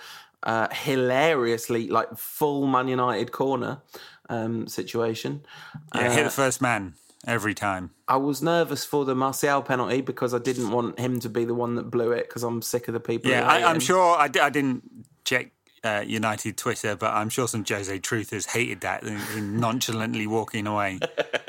uh, 0.43 0.67
hilariously 0.71 1.87
like 1.89 2.17
full 2.17 2.67
Man 2.67 2.87
United 2.87 3.31
corner 3.31 3.81
um, 4.29 4.67
situation. 4.67 5.45
Yeah, 5.93 6.07
Uh, 6.07 6.11
hit 6.11 6.23
the 6.25 6.29
first 6.29 6.61
man 6.61 6.93
every 7.25 7.53
time. 7.53 7.91
I 8.07 8.17
was 8.17 8.41
nervous 8.41 8.85
for 8.85 9.05
the 9.05 9.15
Martial 9.15 9.61
penalty 9.61 10.01
because 10.01 10.33
I 10.33 10.39
didn't 10.39 10.71
want 10.71 10.99
him 10.99 11.19
to 11.21 11.29
be 11.29 11.45
the 11.45 11.53
one 11.53 11.75
that 11.75 11.89
blew 11.89 12.11
it 12.11 12.27
because 12.27 12.43
I'm 12.43 12.61
sick 12.61 12.87
of 12.87 12.93
the 12.93 12.99
people. 12.99 13.31
Yeah, 13.31 13.47
I, 13.47 13.69
I'm 13.69 13.79
sure. 13.79 14.17
I, 14.17 14.25
I 14.25 14.49
didn't 14.49 14.83
check 15.23 15.51
uh, 15.83 16.03
United 16.05 16.57
Twitter, 16.57 16.95
but 16.95 17.13
I'm 17.13 17.29
sure 17.29 17.47
some 17.47 17.65
Jose 17.67 17.99
truthers 17.99 18.47
hated 18.47 18.81
that 18.81 19.03
and 19.03 19.59
nonchalantly 19.59 20.27
walking 20.27 20.67
away. 20.67 20.99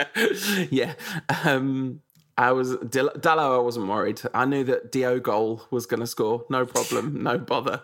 yeah. 0.71 0.95
Um, 1.45 2.01
I 2.37 2.53
was 2.53 2.77
Dal- 2.77 3.11
Dalot. 3.11 3.57
I 3.57 3.59
wasn't 3.59 3.89
worried. 3.89 4.21
I 4.33 4.45
knew 4.45 4.64
that 4.64 4.93
Dio 4.93 5.19
goal 5.19 5.66
was 5.71 5.87
going 5.87 6.01
to 6.01 6.07
score. 6.07 6.45
No 6.49 6.64
problem. 6.66 7.23
No 7.23 7.39
bother. 7.39 7.83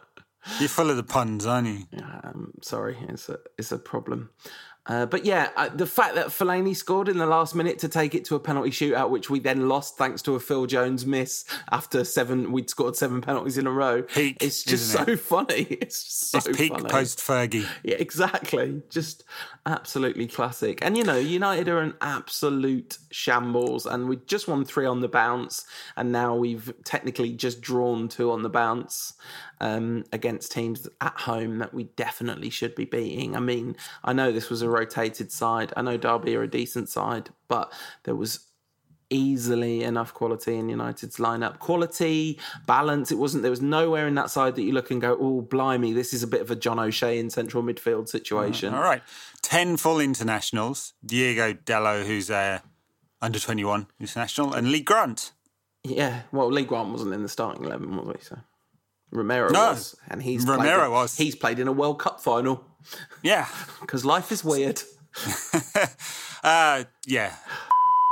You're 0.61 0.68
full 0.68 0.91
of 0.91 0.97
the 0.97 1.03
puns, 1.03 1.47
aren't 1.47 1.68
you? 1.68 1.87
Um, 2.22 2.53
sorry, 2.61 2.99
it's 3.09 3.28
a 3.28 3.39
it's 3.59 3.72
a 3.72 3.78
problem. 3.78 4.30
Uh, 4.87 5.07
but 5.07 5.24
yeah, 5.24 5.49
uh, 5.57 5.68
the 5.68 5.87
fact 5.87 6.14
that 6.14 6.26
Fellaini 6.26 6.76
scored 6.76 7.09
in 7.09 7.16
the 7.16 7.26
last 7.26 7.55
minute 7.55 7.78
to 7.78 7.89
take 7.89 8.14
it 8.14 8.24
to 8.26 8.35
a 8.35 8.41
penalty 8.41 8.70
shootout, 8.70 9.09
which 9.11 9.30
we 9.30 9.41
then 9.41 9.68
lost 9.68 9.97
thanks 9.97 10.20
to 10.22 10.35
a 10.35 10.41
Phil 10.41 10.66
Jones 10.66 11.07
miss 11.07 11.45
after 11.72 12.05
seven, 12.05 12.53
we'd 12.53 12.68
scored 12.68 12.95
seven 12.95 13.20
penalties 13.22 13.57
in 13.57 13.66
a 13.66 13.70
row. 13.70 14.03
Peak, 14.03 14.37
it's 14.43 14.62
just 14.62 14.91
so 14.91 15.01
isn't 15.03 15.20
funny. 15.20 15.62
It's 15.80 16.05
just 16.05 16.30
so 16.30 16.39
It's 16.39 16.49
peak 16.59 16.72
funny. 16.72 16.89
post 16.89 17.18
Fergie. 17.18 17.66
Yeah, 17.82 17.97
exactly. 17.97 18.82
Just 18.91 19.24
absolutely 19.64 20.26
classic. 20.26 20.80
And 20.82 20.99
you 20.99 21.05
know, 21.05 21.16
United 21.16 21.68
are 21.68 21.80
an 21.80 21.95
absolute 22.03 22.99
shambles, 23.11 23.87
and 23.87 24.09
we 24.09 24.16
just 24.26 24.49
won 24.49 24.64
three 24.66 24.87
on 24.87 25.01
the 25.01 25.09
bounce, 25.09 25.64
and 25.97 26.12
now 26.12 26.35
we've 26.35 26.72
technically 26.85 27.32
just 27.32 27.62
drawn 27.62 28.09
two 28.09 28.30
on 28.30 28.43
the 28.43 28.51
bounce 28.51 29.14
um, 29.64 30.04
against 30.12 30.52
teams 30.52 30.86
at 31.00 31.18
home 31.20 31.56
that 31.58 31.72
we 31.72 31.84
definitely 31.84 32.50
should 32.50 32.74
be 32.74 32.84
beating. 32.84 33.34
I 33.34 33.40
mean, 33.40 33.76
I 34.04 34.12
know 34.12 34.30
this 34.30 34.50
was 34.50 34.60
a 34.60 34.68
rotated 34.68 35.32
side. 35.32 35.72
I 35.74 35.80
know 35.80 35.96
Derby 35.96 36.36
are 36.36 36.42
a 36.42 36.48
decent 36.48 36.90
side, 36.90 37.30
but 37.48 37.72
there 38.02 38.14
was 38.14 38.40
easily 39.08 39.82
enough 39.82 40.12
quality 40.12 40.56
in 40.58 40.68
United's 40.68 41.16
lineup. 41.16 41.60
Quality, 41.60 42.38
balance. 42.66 43.10
It 43.10 43.14
wasn't. 43.14 43.42
There 43.42 43.50
was 43.50 43.62
nowhere 43.62 44.06
in 44.06 44.14
that 44.16 44.28
side 44.28 44.54
that 44.56 44.62
you 44.62 44.72
look 44.72 44.90
and 44.90 45.00
go, 45.00 45.16
"Oh, 45.18 45.40
blimey, 45.40 45.94
this 45.94 46.12
is 46.12 46.22
a 46.22 46.26
bit 46.26 46.42
of 46.42 46.50
a 46.50 46.56
John 46.56 46.78
O'Shea 46.78 47.18
in 47.18 47.30
central 47.30 47.62
midfield 47.62 48.08
situation." 48.08 48.74
All 48.74 48.82
right. 48.82 49.02
10 49.40 49.78
full 49.78 49.98
internationals. 49.98 50.92
Diogo 51.04 51.54
Dalot, 51.54 52.06
who's 52.06 52.30
uh, 52.30 52.58
under 53.22 53.38
21 53.38 53.86
international, 53.98 54.52
and 54.52 54.70
Lee 54.70 54.82
Grant. 54.82 55.32
Yeah. 55.82 56.22
Well, 56.32 56.50
Lee 56.50 56.64
Grant 56.66 56.90
wasn't 56.90 57.14
in 57.14 57.22
the 57.22 57.28
starting 57.30 57.64
eleven, 57.64 57.96
was 57.96 58.16
he? 58.18 58.24
So 58.24 58.38
Romero 59.14 59.48
No. 59.50 59.70
was, 59.70 59.94
and 60.08 60.22
he's 60.22 60.44
Romero 60.46 60.80
played 60.80 60.90
was. 60.90 61.16
He's 61.16 61.34
played 61.36 61.58
in 61.58 61.68
a 61.68 61.72
World 61.72 62.00
Cup 62.00 62.20
final 62.20 62.64
Yeah. 63.22 63.46
because 63.80 64.04
life 64.04 64.30
is 64.32 64.44
weird. 64.44 64.82
Uh, 66.42 66.84
yeah. 67.06 67.34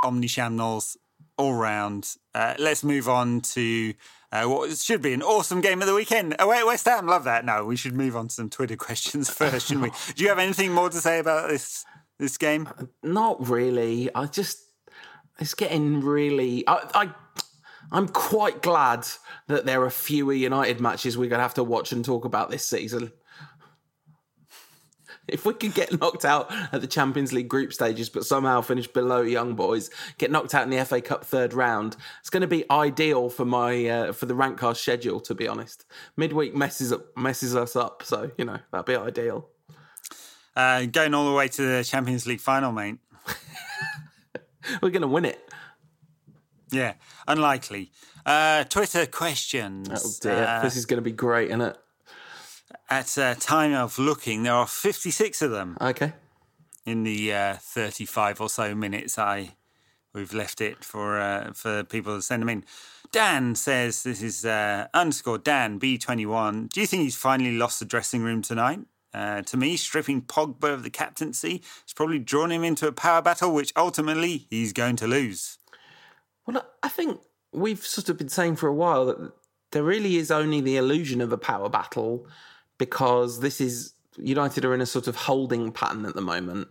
Omnichannels 0.02 0.96
all 1.36 1.52
round. 1.54 2.14
Uh, 2.34 2.54
let's 2.58 2.82
move 2.82 3.06
on 3.08 3.42
to 3.42 3.92
uh, 4.32 4.44
what 4.44 4.74
should 4.78 5.02
be 5.02 5.12
an 5.12 5.22
awesome 5.22 5.60
game 5.60 5.82
of 5.82 5.86
the 5.86 5.94
weekend. 5.94 6.34
Oh, 6.38 6.48
wait, 6.48 6.64
West 6.64 6.86
Ham. 6.86 7.06
Love 7.06 7.24
that. 7.24 7.44
No, 7.44 7.66
we 7.66 7.76
should 7.76 7.94
move 7.94 8.16
on 8.16 8.28
to 8.28 8.34
some 8.34 8.48
Twitter 8.48 8.76
questions 8.88 9.28
first, 9.28 9.66
shouldn't 9.66 9.84
we? 9.84 9.90
Do 10.14 10.22
you 10.22 10.30
have 10.30 10.38
anything 10.38 10.72
more 10.72 10.88
to 10.88 10.96
say 10.96 11.18
about 11.18 11.50
this 11.50 11.84
this 12.18 12.38
game? 12.38 12.68
Not 13.02 13.46
really. 13.46 14.08
I 14.14 14.24
just 14.26 14.58
it's 15.38 15.52
getting 15.54 16.00
really. 16.00 16.66
I, 16.66 16.88
I 16.94 17.14
I'm 17.92 18.08
quite 18.08 18.62
glad 18.62 19.06
that 19.48 19.66
there 19.66 19.82
are 19.82 19.90
fewer 19.90 20.32
United 20.32 20.80
matches 20.80 21.16
we're 21.16 21.28
gonna 21.28 21.42
have 21.42 21.54
to 21.54 21.64
watch 21.64 21.92
and 21.92 22.04
talk 22.04 22.24
about 22.24 22.50
this 22.50 22.66
season. 22.66 23.12
If 25.28 25.46
we 25.46 25.54
could 25.54 25.74
get 25.74 26.00
knocked 26.00 26.24
out 26.24 26.50
at 26.72 26.80
the 26.80 26.86
Champions 26.86 27.32
League 27.32 27.48
group 27.48 27.72
stages, 27.72 28.08
but 28.08 28.24
somehow 28.24 28.60
finish 28.60 28.88
below 28.88 29.22
Young 29.22 29.54
Boys, 29.54 29.88
get 30.18 30.32
knocked 30.32 30.54
out 30.54 30.64
in 30.64 30.70
the 30.70 30.84
FA 30.84 31.00
Cup 31.00 31.24
third 31.24 31.54
round, 31.54 31.96
it's 32.20 32.30
going 32.30 32.40
to 32.40 32.48
be 32.48 32.68
ideal 32.70 33.30
for 33.30 33.44
my 33.44 33.86
uh, 33.86 34.12
for 34.12 34.26
the 34.26 34.34
Rankcast 34.34 34.78
schedule. 34.78 35.20
To 35.20 35.34
be 35.34 35.46
honest, 35.46 35.84
midweek 36.16 36.56
messes 36.56 36.92
up 36.92 37.16
messes 37.16 37.54
us 37.54 37.76
up, 37.76 38.02
so 38.02 38.32
you 38.36 38.44
know 38.44 38.58
that'd 38.72 38.86
be 38.86 38.96
ideal. 38.96 39.48
Uh, 40.56 40.86
going 40.86 41.14
all 41.14 41.30
the 41.30 41.36
way 41.36 41.48
to 41.48 41.62
the 41.62 41.84
Champions 41.84 42.26
League 42.26 42.40
final, 42.40 42.72
mate. 42.72 42.96
We're 44.82 44.90
going 44.90 45.02
to 45.02 45.08
win 45.08 45.24
it. 45.24 45.40
Yeah, 46.72 46.94
unlikely. 47.28 47.92
Uh, 48.26 48.64
Twitter 48.64 49.06
questions. 49.06 49.88
Oh 49.92 50.10
dear, 50.20 50.44
Uh, 50.46 50.62
this 50.62 50.76
is 50.76 50.86
going 50.86 50.98
to 50.98 51.02
be 51.02 51.12
great, 51.12 51.48
isn't 51.48 51.60
it? 51.60 51.76
at 52.88 53.16
uh, 53.18 53.34
time 53.38 53.72
of 53.74 53.98
looking, 53.98 54.42
there 54.42 54.54
are 54.54 54.66
56 54.66 55.42
of 55.42 55.50
them 55.50 55.76
Okay. 55.80 56.12
in 56.86 57.02
the 57.04 57.32
uh, 57.32 57.54
35 57.60 58.40
or 58.40 58.48
so 58.48 58.74
minutes 58.74 59.18
I 59.18 59.54
we've 60.14 60.32
left 60.34 60.60
it 60.60 60.84
for 60.84 61.18
uh, 61.20 61.52
for 61.54 61.84
people 61.84 62.16
to 62.16 62.22
send 62.22 62.42
them 62.42 62.48
in. 62.48 62.64
Dan 63.12 63.54
says 63.54 64.02
this 64.02 64.22
is 64.22 64.44
uh, 64.44 64.86
underscore 64.94 65.38
Dan 65.38 65.78
B21. 65.78 66.70
Do 66.70 66.80
you 66.80 66.86
think 66.86 67.02
he's 67.02 67.16
finally 67.16 67.52
lost 67.56 67.78
the 67.78 67.84
dressing 67.86 68.22
room 68.22 68.40
tonight? 68.42 68.80
Uh, 69.14 69.42
to 69.42 69.56
me, 69.58 69.76
stripping 69.76 70.22
Pogba 70.22 70.72
of 70.72 70.82
the 70.82 70.90
captaincy 70.90 71.62
has 71.84 71.92
probably 71.94 72.18
drawn 72.18 72.50
him 72.50 72.64
into 72.64 72.86
a 72.86 72.92
power 72.92 73.20
battle, 73.20 73.52
which 73.52 73.70
ultimately 73.76 74.46
he's 74.48 74.72
going 74.72 74.96
to 74.96 75.06
lose. 75.06 75.58
Well, 76.46 76.64
I 76.82 76.88
think 76.88 77.20
we've 77.52 77.84
sort 77.84 78.08
of 78.08 78.18
been 78.18 78.28
saying 78.28 78.56
for 78.56 78.68
a 78.68 78.74
while 78.74 79.06
that 79.06 79.32
there 79.72 79.82
really 79.82 80.16
is 80.16 80.30
only 80.30 80.60
the 80.60 80.76
illusion 80.76 81.20
of 81.20 81.32
a 81.32 81.38
power 81.38 81.68
battle 81.68 82.26
because 82.78 83.40
this 83.40 83.60
is 83.60 83.94
United 84.16 84.64
are 84.64 84.74
in 84.74 84.80
a 84.80 84.86
sort 84.86 85.06
of 85.06 85.16
holding 85.16 85.72
pattern 85.72 86.04
at 86.04 86.14
the 86.14 86.20
moment. 86.20 86.68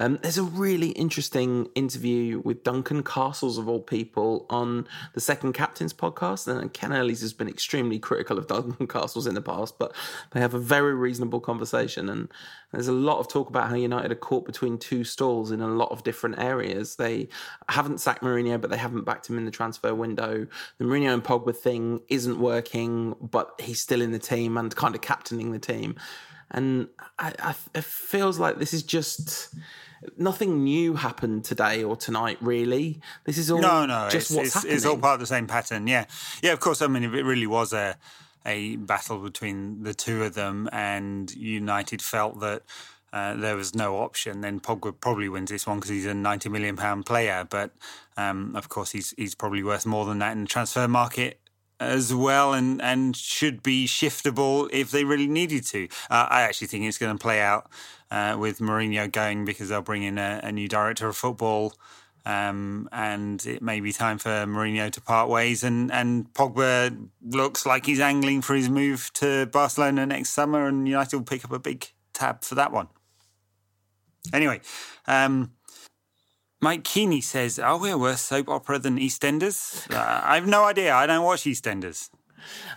Um, 0.00 0.18
there's 0.22 0.38
a 0.38 0.42
really 0.42 0.88
interesting 0.90 1.68
interview 1.76 2.40
with 2.44 2.64
Duncan 2.64 3.04
Castles, 3.04 3.58
of 3.58 3.68
all 3.68 3.80
people, 3.80 4.44
on 4.50 4.88
the 5.12 5.20
Second 5.20 5.52
Captains 5.52 5.92
podcast. 5.92 6.48
And 6.48 6.72
Ken 6.72 6.92
Early's 6.92 7.20
has 7.20 7.32
been 7.32 7.48
extremely 7.48 8.00
critical 8.00 8.36
of 8.36 8.46
Duncan 8.48 8.88
Castles 8.88 9.28
in 9.28 9.34
the 9.34 9.40
past, 9.40 9.78
but 9.78 9.94
they 10.32 10.40
have 10.40 10.52
a 10.52 10.58
very 10.58 10.94
reasonable 10.94 11.38
conversation. 11.38 12.08
And 12.08 12.28
there's 12.72 12.88
a 12.88 12.92
lot 12.92 13.20
of 13.20 13.28
talk 13.28 13.48
about 13.48 13.68
how 13.68 13.76
United 13.76 14.10
are 14.10 14.16
caught 14.16 14.44
between 14.46 14.78
two 14.78 15.04
stalls 15.04 15.52
in 15.52 15.60
a 15.60 15.68
lot 15.68 15.92
of 15.92 16.02
different 16.02 16.40
areas. 16.40 16.96
They 16.96 17.28
haven't 17.68 18.00
sacked 18.00 18.22
Mourinho, 18.24 18.60
but 18.60 18.70
they 18.70 18.78
haven't 18.78 19.04
backed 19.04 19.30
him 19.30 19.38
in 19.38 19.44
the 19.44 19.52
transfer 19.52 19.94
window. 19.94 20.48
The 20.78 20.84
Mourinho 20.84 21.14
and 21.14 21.22
Pogba 21.22 21.56
thing 21.56 22.00
isn't 22.08 22.40
working, 22.40 23.14
but 23.20 23.60
he's 23.60 23.80
still 23.80 24.02
in 24.02 24.10
the 24.10 24.18
team 24.18 24.56
and 24.56 24.74
kind 24.74 24.96
of 24.96 25.02
captaining 25.02 25.52
the 25.52 25.60
team. 25.60 25.94
And 26.50 26.88
I, 27.18 27.32
I, 27.38 27.54
it 27.74 27.84
feels 27.84 28.38
like 28.38 28.58
this 28.58 28.74
is 28.74 28.82
just 28.82 29.54
nothing 30.16 30.64
new 30.64 30.94
happened 30.94 31.44
today 31.44 31.84
or 31.84 31.96
tonight. 31.96 32.38
Really, 32.40 33.00
this 33.24 33.38
is 33.38 33.50
all 33.50 33.60
No, 33.60 33.86
no, 33.86 34.08
just 34.10 34.30
it's, 34.30 34.30
what's 34.30 34.46
it's, 34.46 34.54
happening. 34.54 34.76
it's 34.76 34.84
all 34.86 34.98
part 34.98 35.14
of 35.14 35.20
the 35.20 35.26
same 35.26 35.46
pattern. 35.46 35.86
Yeah, 35.86 36.06
yeah. 36.42 36.52
Of 36.52 36.60
course, 36.60 36.82
I 36.82 36.86
mean, 36.86 37.04
if 37.04 37.14
it 37.14 37.22
really 37.22 37.46
was 37.46 37.72
a 37.72 37.96
a 38.46 38.76
battle 38.76 39.18
between 39.18 39.82
the 39.82 39.94
two 39.94 40.22
of 40.22 40.34
them, 40.34 40.68
and 40.72 41.34
United 41.34 42.02
felt 42.02 42.40
that 42.40 42.62
uh, 43.12 43.34
there 43.34 43.56
was 43.56 43.74
no 43.74 43.98
option, 43.98 44.40
then 44.40 44.60
Pogba 44.60 44.98
probably 44.98 45.28
wins 45.28 45.50
this 45.50 45.66
one 45.66 45.78
because 45.78 45.90
he's 45.90 46.06
a 46.06 46.14
ninety 46.14 46.48
million 46.48 46.76
pound 46.76 47.06
player. 47.06 47.46
But 47.48 47.72
um, 48.16 48.54
of 48.56 48.68
course, 48.68 48.92
he's 48.92 49.14
he's 49.16 49.34
probably 49.34 49.62
worth 49.62 49.86
more 49.86 50.04
than 50.04 50.18
that 50.18 50.32
in 50.32 50.42
the 50.42 50.48
transfer 50.48 50.88
market 50.88 51.40
as 51.80 52.14
well 52.14 52.54
and 52.54 52.80
and 52.80 53.16
should 53.16 53.62
be 53.62 53.86
shiftable 53.86 54.68
if 54.72 54.90
they 54.90 55.04
really 55.04 55.26
needed 55.26 55.64
to. 55.66 55.88
Uh, 56.10 56.26
I 56.30 56.42
actually 56.42 56.68
think 56.68 56.84
it's 56.84 56.98
going 56.98 57.16
to 57.16 57.20
play 57.20 57.40
out 57.40 57.70
uh, 58.14 58.36
with 58.38 58.60
Mourinho 58.60 59.10
going 59.10 59.44
because 59.44 59.68
they'll 59.68 59.82
bring 59.82 60.04
in 60.04 60.18
a, 60.18 60.40
a 60.44 60.52
new 60.52 60.68
director 60.68 61.08
of 61.08 61.16
football. 61.16 61.74
Um, 62.24 62.88
and 62.92 63.44
it 63.44 63.60
may 63.60 63.80
be 63.80 63.92
time 63.92 64.18
for 64.18 64.30
Mourinho 64.46 64.90
to 64.92 65.00
part 65.00 65.28
ways. 65.28 65.64
And, 65.64 65.90
and 65.92 66.32
Pogba 66.32 67.08
looks 67.22 67.66
like 67.66 67.86
he's 67.86 67.98
angling 67.98 68.42
for 68.42 68.54
his 68.54 68.68
move 68.68 69.10
to 69.14 69.46
Barcelona 69.46 70.06
next 70.06 70.30
summer, 70.30 70.66
and 70.66 70.86
United 70.86 71.16
will 71.16 71.24
pick 71.24 71.44
up 71.44 71.52
a 71.52 71.58
big 71.58 71.88
tab 72.12 72.44
for 72.44 72.54
that 72.54 72.70
one. 72.70 72.86
Anyway, 74.32 74.60
um, 75.06 75.50
Mike 76.62 76.84
Keeney 76.84 77.20
says, 77.20 77.58
Are 77.58 77.76
we 77.76 77.90
a 77.90 77.98
worse 77.98 78.22
soap 78.22 78.48
opera 78.48 78.78
than 78.78 78.96
EastEnders? 78.96 79.92
Uh, 79.92 80.20
I 80.24 80.36
have 80.36 80.46
no 80.46 80.64
idea. 80.64 80.94
I 80.94 81.06
don't 81.06 81.24
watch 81.24 81.42
EastEnders. 81.42 82.10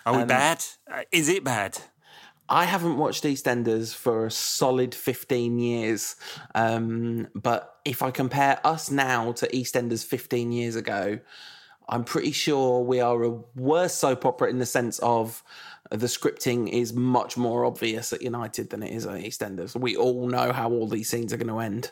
Are 0.05 0.17
we 0.17 0.25
bad? 0.25 0.65
Uh, 0.91 1.03
is 1.11 1.29
it 1.29 1.43
bad? 1.43 1.77
I 2.49 2.65
haven't 2.65 2.97
watched 2.97 3.23
EastEnders 3.23 3.93
for 3.93 4.25
a 4.25 4.31
solid 4.31 4.95
15 4.95 5.59
years. 5.59 6.15
Um, 6.55 7.27
but 7.35 7.75
if 7.83 8.01
I 8.01 8.11
compare 8.11 8.59
us 8.63 8.89
now 8.89 9.33
to 9.33 9.47
EastEnders 9.47 10.05
15 10.05 10.51
years 10.51 10.75
ago, 10.75 11.19
I'm 11.89 12.03
pretty 12.03 12.31
sure 12.31 12.81
we 12.81 12.99
are 12.99 13.23
a 13.23 13.29
worse 13.55 13.93
soap 13.93 14.25
opera 14.25 14.49
in 14.49 14.59
the 14.59 14.65
sense 14.65 14.99
of 14.99 15.43
the 15.89 16.07
scripting 16.07 16.69
is 16.69 16.93
much 16.93 17.37
more 17.37 17.65
obvious 17.65 18.11
at 18.11 18.21
United 18.21 18.69
than 18.69 18.83
it 18.83 18.91
is 18.91 19.05
at 19.05 19.21
EastEnders. 19.21 19.75
We 19.75 19.95
all 19.95 20.27
know 20.27 20.51
how 20.51 20.69
all 20.69 20.87
these 20.87 21.09
scenes 21.09 21.31
are 21.31 21.37
going 21.37 21.47
to 21.47 21.59
end. 21.59 21.91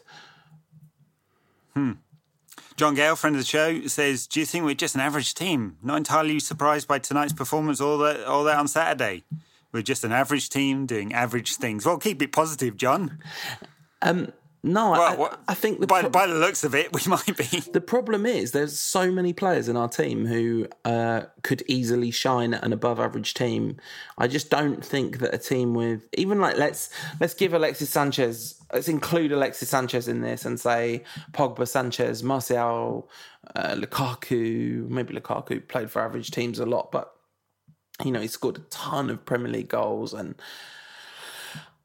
John 2.76 2.94
Gale, 2.94 3.16
friend 3.16 3.38
of 3.38 3.42
the 3.42 3.48
show, 3.48 3.88
says, 3.88 4.28
"Do 4.28 4.42
you 4.42 4.46
think 4.46 4.66
we're 4.66 4.76
just 4.76 4.96
an 4.96 5.02
average 5.02 5.34
team? 5.34 5.78
Not 5.82 5.96
entirely 5.96 6.40
surprised 6.40 6.90
by 6.90 7.00
tonight's 7.00 7.32
performance 7.32 7.80
or 7.80 7.98
that 8.00 8.28
or 8.28 8.44
that 8.44 8.58
on 8.58 8.68
Saturday. 8.68 9.24
We're 9.76 9.82
just 9.82 10.06
an 10.06 10.14
average 10.14 10.48
team 10.50 10.86
doing 10.86 11.14
average 11.14 11.58
things. 11.58 11.86
Well, 11.86 11.98
keep 11.98 12.22
it 12.22 12.32
positive, 12.32 12.78
John. 12.78 13.20
Um, 14.02 14.32
No, 14.64 14.94
I, 14.94 14.98
Well, 14.98 15.18
what- 15.18 15.42
I 15.50 15.54
think 15.54 15.82
the 15.82 15.86
by, 15.86 16.00
pro- 16.02 16.10
by 16.10 16.28
the 16.28 16.34
looks 16.36 16.64
of 16.64 16.74
it, 16.74 16.94
we 16.96 17.02
might 17.08 17.38
be. 17.38 17.60
The 17.60 17.82
problem 17.82 18.26
is 18.26 18.52
there's 18.52 18.80
so 18.80 19.12
many 19.12 19.34
players 19.34 19.68
in 19.68 19.76
our 19.76 19.90
team 19.90 20.26
who 20.26 20.68
uh, 20.86 21.24
could 21.44 21.62
easily 21.68 22.10
shine 22.10 22.54
at 22.54 22.64
an 22.64 22.72
above 22.72 23.00
average 23.02 23.34
team. 23.34 23.76
I 24.18 24.28
just 24.28 24.50
don't 24.50 24.84
think 24.84 25.20
that 25.20 25.36
a 25.36 25.38
team 25.38 25.74
with 25.74 26.08
even 26.18 26.40
like 26.40 26.56
let's 26.58 26.90
let's 27.20 27.34
give 27.34 27.54
Alexis 27.54 27.90
Sanchez 27.90 28.56
let's 28.74 28.88
include 28.88 29.34
Alexis 29.34 29.70
Sanchez 29.70 30.08
in 30.08 30.22
this 30.22 30.46
and 30.46 30.58
say 30.58 31.04
Pogba, 31.34 31.68
Sanchez, 31.68 32.24
Martial, 32.24 33.10
uh, 33.56 33.76
Lukaku. 33.76 34.88
Maybe 34.90 35.14
Lukaku 35.14 35.68
played 35.68 35.92
for 35.92 36.02
average 36.02 36.32
teams 36.32 36.60
a 36.60 36.66
lot, 36.66 36.92
but 36.94 37.15
You 38.04 38.12
know, 38.12 38.20
he 38.20 38.28
scored 38.28 38.58
a 38.58 38.62
ton 38.70 39.10
of 39.10 39.26
Premier 39.26 39.52
League 39.52 39.70
goals 39.70 40.14
and 40.14 40.36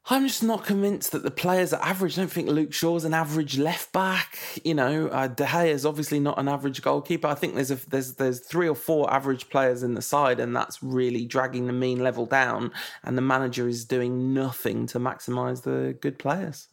I'm 0.09 0.27
just 0.27 0.43
not 0.43 0.65
convinced 0.65 1.11
that 1.11 1.23
the 1.23 1.31
players 1.31 1.71
are 1.71 1.81
average. 1.81 2.17
I 2.17 2.23
don't 2.23 2.31
think 2.31 2.49
Luke 2.49 2.73
Shaw's 2.73 3.05
an 3.05 3.13
average 3.13 3.57
left 3.57 3.93
back. 3.93 4.37
You 4.63 4.73
know, 4.73 5.07
uh, 5.07 5.27
De 5.27 5.45
Gea 5.45 5.67
is 5.67 5.85
obviously 5.85 6.19
not 6.19 6.39
an 6.39 6.49
average 6.49 6.81
goalkeeper. 6.81 7.27
I 7.27 7.35
think 7.35 7.55
there's 7.55 7.71
a, 7.71 7.75
there's 7.89 8.15
there's 8.15 8.39
three 8.41 8.67
or 8.67 8.75
four 8.75 9.11
average 9.13 9.49
players 9.49 9.83
in 9.83 9.93
the 9.93 10.01
side, 10.01 10.39
and 10.39 10.55
that's 10.55 10.81
really 10.81 11.25
dragging 11.25 11.67
the 11.67 11.73
mean 11.73 12.03
level 12.03 12.25
down. 12.25 12.71
And 13.03 13.17
the 13.17 13.21
manager 13.21 13.67
is 13.69 13.85
doing 13.85 14.33
nothing 14.33 14.87
to 14.87 14.99
maximise 14.99 15.63
the 15.63 15.95
good 16.01 16.17
players. 16.17 16.67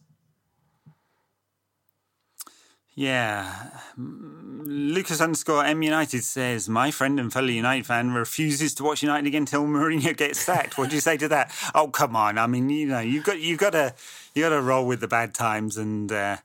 Yeah. 2.99 3.69
Lucas 3.95 5.21
underscore 5.21 5.63
M 5.63 5.81
United 5.81 6.21
says, 6.21 6.67
My 6.67 6.91
friend 6.91 7.17
and 7.17 7.31
fellow 7.31 7.47
United 7.47 7.85
fan 7.85 8.11
refuses 8.11 8.73
to 8.73 8.83
watch 8.83 9.01
United 9.01 9.25
again 9.25 9.43
until 9.43 9.63
Mourinho 9.65 10.17
gets 10.17 10.41
sacked. 10.41 10.77
what 10.77 10.89
do 10.89 10.95
you 10.95 11.01
say 11.01 11.15
to 11.15 11.29
that? 11.29 11.55
Oh, 11.73 11.87
come 11.87 12.17
on. 12.17 12.37
I 12.37 12.45
mean, 12.45 12.69
you 12.69 12.87
know, 12.87 12.99
you've 12.99 13.23
got 13.23 13.39
you've 13.39 13.57
got 13.57 13.69
to 13.69 13.95
you've 14.35 14.43
got 14.43 14.49
to 14.49 14.61
roll 14.61 14.85
with 14.85 14.99
the 14.99 15.07
bad 15.07 15.33
times 15.33 15.77
and 15.77 16.11
uh, 16.11 16.37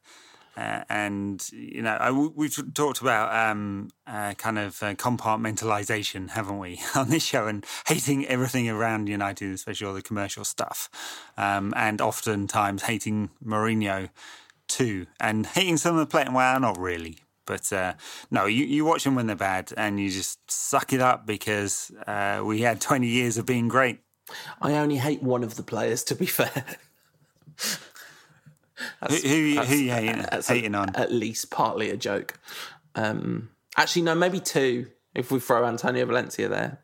uh, 0.57 0.85
and 0.89 1.45
you 1.51 1.83
know 1.83 1.97
I, 1.99 2.13
we've 2.13 2.57
talked 2.73 3.01
about 3.01 3.35
um, 3.35 3.91
uh, 4.07 4.35
kind 4.35 4.61
of 4.61 4.81
uh, 4.81 4.95
compartmentalization, 4.95 6.31
haven't 6.31 6.61
we, 6.61 6.81
on 6.95 7.09
this 7.09 7.25
show, 7.25 7.49
and 7.49 7.67
hating 7.89 8.27
everything 8.27 8.71
around 8.71 9.09
United, 9.09 9.53
especially 9.53 9.89
all 9.89 9.95
the 9.95 10.03
commercial 10.03 10.45
stuff, 10.45 10.89
um, 11.37 11.75
and 11.77 12.01
oftentimes 12.01 12.85
hating 12.85 13.31
Mourinho 13.45 14.11
too, 14.69 15.07
and 15.21 15.47
hating 15.55 15.77
some 15.77 15.95
of 15.95 16.01
the 16.01 16.07
players. 16.11 16.31
Well, 16.33 16.61
not 16.61 16.79
really, 16.79 17.19
but 17.47 17.73
uh, 17.73 17.95
no, 18.31 18.47
you, 18.47 18.65
you 18.65 18.85
watch 18.85 19.05
them 19.05 19.15
when 19.15 19.27
they're 19.27 19.37
bad, 19.37 19.73
and 19.77 19.99
you 20.01 20.11
just 20.11 20.51
suck 20.51 20.93
it 20.93 21.01
up 21.01 21.27
because 21.27 21.91
uh, 22.07 22.43
we 22.45 22.63
had 22.63 22.81
twenty 22.81 23.09
years 23.09 23.39
of 23.39 23.47
being 23.47 23.69
great. 23.69 24.01
I 24.61 24.75
only 24.75 24.97
hate 24.97 25.23
one 25.23 25.45
of 25.45 25.57
the 25.57 25.63
players, 25.63 26.03
to 26.05 26.15
be 26.15 26.27
fair. 26.27 26.65
who, 29.09 29.15
who, 29.15 29.61
who 29.61 29.75
you 29.77 29.91
hating, 29.91 30.25
hating 30.47 30.75
on? 30.75 30.95
At 30.97 31.13
least 31.13 31.51
partly 31.51 31.91
a 31.91 31.97
joke. 31.97 32.39
Um, 32.95 33.51
actually, 33.77 34.03
no, 34.03 34.15
maybe 34.15 34.41
two. 34.41 34.89
If 35.15 35.31
we 35.31 35.39
throw 35.39 35.65
Antonio 35.65 36.05
Valencia 36.07 36.49
there, 36.49 36.81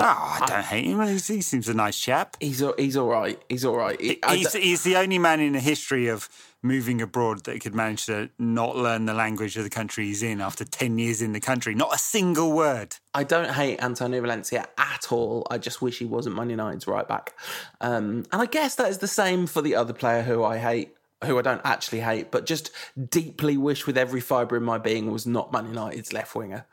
Oh, 0.00 0.38
I 0.40 0.46
don't 0.46 0.64
hate 0.64 0.86
him. 0.86 1.00
He 1.06 1.18
seems 1.42 1.68
a 1.68 1.74
nice 1.74 1.98
chap. 1.98 2.36
He's 2.40 2.62
he's 2.78 2.96
all 2.96 3.08
right. 3.08 3.40
He's 3.48 3.64
all 3.64 3.76
right. 3.76 4.00
He, 4.00 4.18
he's, 4.28 4.52
he's 4.54 4.82
the 4.82 4.96
only 4.96 5.18
man 5.18 5.40
in 5.40 5.52
the 5.52 5.60
history 5.60 6.08
of 6.08 6.28
moving 6.62 7.00
abroad 7.00 7.44
that 7.44 7.60
could 7.60 7.74
manage 7.74 8.06
to 8.06 8.30
not 8.38 8.76
learn 8.76 9.06
the 9.06 9.14
language 9.14 9.56
of 9.56 9.64
the 9.64 9.70
country 9.70 10.06
he's 10.06 10.22
in 10.22 10.40
after 10.40 10.64
10 10.64 10.98
years 10.98 11.22
in 11.22 11.32
the 11.32 11.40
country. 11.40 11.74
Not 11.74 11.94
a 11.94 11.98
single 11.98 12.52
word. 12.52 12.96
I 13.14 13.24
don't 13.24 13.50
hate 13.50 13.82
Antonio 13.82 14.20
Valencia 14.20 14.68
at 14.76 15.10
all. 15.10 15.46
I 15.50 15.58
just 15.58 15.80
wish 15.80 15.98
he 15.98 16.04
wasn't 16.04 16.36
Man 16.36 16.50
United's 16.50 16.86
right 16.86 17.06
back. 17.06 17.34
Um, 17.80 18.24
and 18.32 18.42
I 18.42 18.46
guess 18.46 18.74
that 18.76 18.88
is 18.90 18.98
the 18.98 19.08
same 19.08 19.46
for 19.46 19.62
the 19.62 19.74
other 19.74 19.92
player 19.92 20.22
who 20.22 20.44
I 20.44 20.58
hate, 20.58 20.94
who 21.24 21.38
I 21.38 21.42
don't 21.42 21.62
actually 21.64 22.00
hate, 22.00 22.30
but 22.30 22.46
just 22.46 22.70
deeply 23.08 23.56
wish 23.56 23.86
with 23.86 23.96
every 23.96 24.20
fibre 24.20 24.56
in 24.56 24.62
my 24.62 24.78
being 24.78 25.10
was 25.10 25.26
not 25.26 25.52
Man 25.52 25.66
United's 25.66 26.12
left 26.12 26.34
winger. 26.34 26.66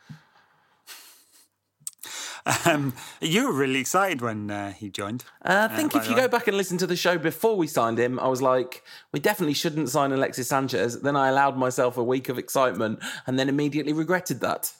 Um, 2.65 2.93
you 3.21 3.47
were 3.47 3.53
really 3.53 3.79
excited 3.79 4.21
when 4.21 4.49
uh, 4.49 4.71
he 4.71 4.89
joined. 4.89 5.25
Uh, 5.43 5.67
I 5.69 5.75
think 5.75 5.95
uh, 5.95 5.99
if 5.99 6.09
you 6.09 6.15
go 6.15 6.27
back 6.27 6.47
and 6.47 6.55
listen 6.55 6.77
to 6.79 6.87
the 6.87 6.95
show 6.95 7.17
before 7.17 7.57
we 7.57 7.67
signed 7.67 7.99
him, 7.99 8.19
I 8.19 8.27
was 8.27 8.41
like, 8.41 8.83
we 9.11 9.19
definitely 9.19 9.53
shouldn't 9.53 9.89
sign 9.89 10.11
Alexis 10.11 10.47
Sanchez. 10.47 11.01
Then 11.01 11.15
I 11.15 11.29
allowed 11.29 11.57
myself 11.57 11.97
a 11.97 12.03
week 12.03 12.29
of 12.29 12.37
excitement 12.37 12.99
and 13.25 13.37
then 13.37 13.49
immediately 13.49 13.93
regretted 13.93 14.39
that. 14.41 14.71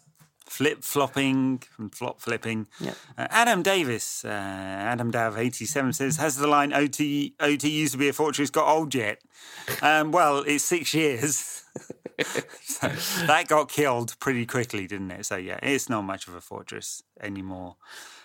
Flip 0.48 0.84
flopping 0.84 1.62
and 1.78 1.94
flop 1.94 2.22
flipping. 2.22 2.68
Yeah. 2.80 2.94
Uh, 3.18 3.28
Adam 3.30 3.64
Davis, 3.64 4.24
uh, 4.26 4.30
Adam 4.30 5.12
Dav 5.12 5.38
eighty 5.38 5.66
seven 5.66 5.94
says, 5.94 6.18
has 6.18 6.38
the 6.38 6.48
line 6.48 6.74
OT 6.74 7.36
OT 7.40 7.70
used 7.70 7.92
to 7.94 7.98
be 7.98 8.08
a 8.08 8.14
fortress 8.14 8.50
got 8.50 8.68
old 8.68 8.96
yet? 8.96 9.22
Um, 9.82 10.12
well, 10.12 10.40
it's 10.40 10.64
six 10.64 10.94
years. 10.94 11.64
so 12.64 12.88
that 13.28 13.48
got 13.48 13.70
killed 13.70 14.18
pretty 14.20 14.46
quickly, 14.46 14.88
didn't 14.88 15.12
it? 15.12 15.26
So 15.26 15.36
yeah, 15.36 15.60
it's 15.62 15.90
not 15.90 16.02
much 16.04 16.28
of 16.28 16.34
a 16.34 16.42
fortress 16.42 17.04
anymore. 17.22 17.76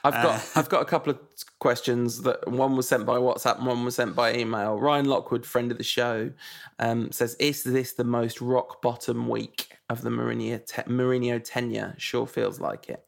I've 0.05 0.15
got 0.15 0.25
uh, 0.25 0.41
I've 0.57 0.69
got 0.69 0.83
a 0.83 0.85
couple 0.85 1.13
of 1.13 1.21
questions 1.59 2.23
that 2.23 2.49
one 2.49 2.77
was 2.77 2.89
sent 2.89 3.07
by 3.07 3.19
WhatsApp, 3.19 3.59
and 3.59 3.67
one 3.67 3.85
was 3.85 3.97
sent 3.97 4.17
by 4.17 4.35
email. 4.35 4.79
Ryan 4.79 5.07
Lockwood, 5.07 5.47
friend 5.47 5.71
of 5.71 5.79
the 5.79 5.85
show, 5.85 6.33
um, 6.79 7.13
says, 7.13 7.37
"Is 7.39 7.63
this 7.63 7.93
the 7.93 8.05
most 8.05 8.41
rock 8.41 8.83
bottom 8.83 9.29
week 9.29 9.69
of 9.93 10.03
the 10.03 10.11
Mourinho, 10.11 10.65
te- 10.67 10.83
Mourinho 10.83 11.41
tenure? 11.43 11.95
Sure 11.99 12.27
feels 12.27 12.59
like 12.59 12.89
it." 12.89 13.05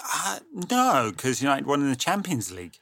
Uh, 0.00 0.38
no, 0.70 1.12
because 1.14 1.42
United 1.42 1.66
won 1.66 1.80
in 1.82 1.90
the 1.90 1.96
Champions 1.96 2.50
League, 2.52 2.78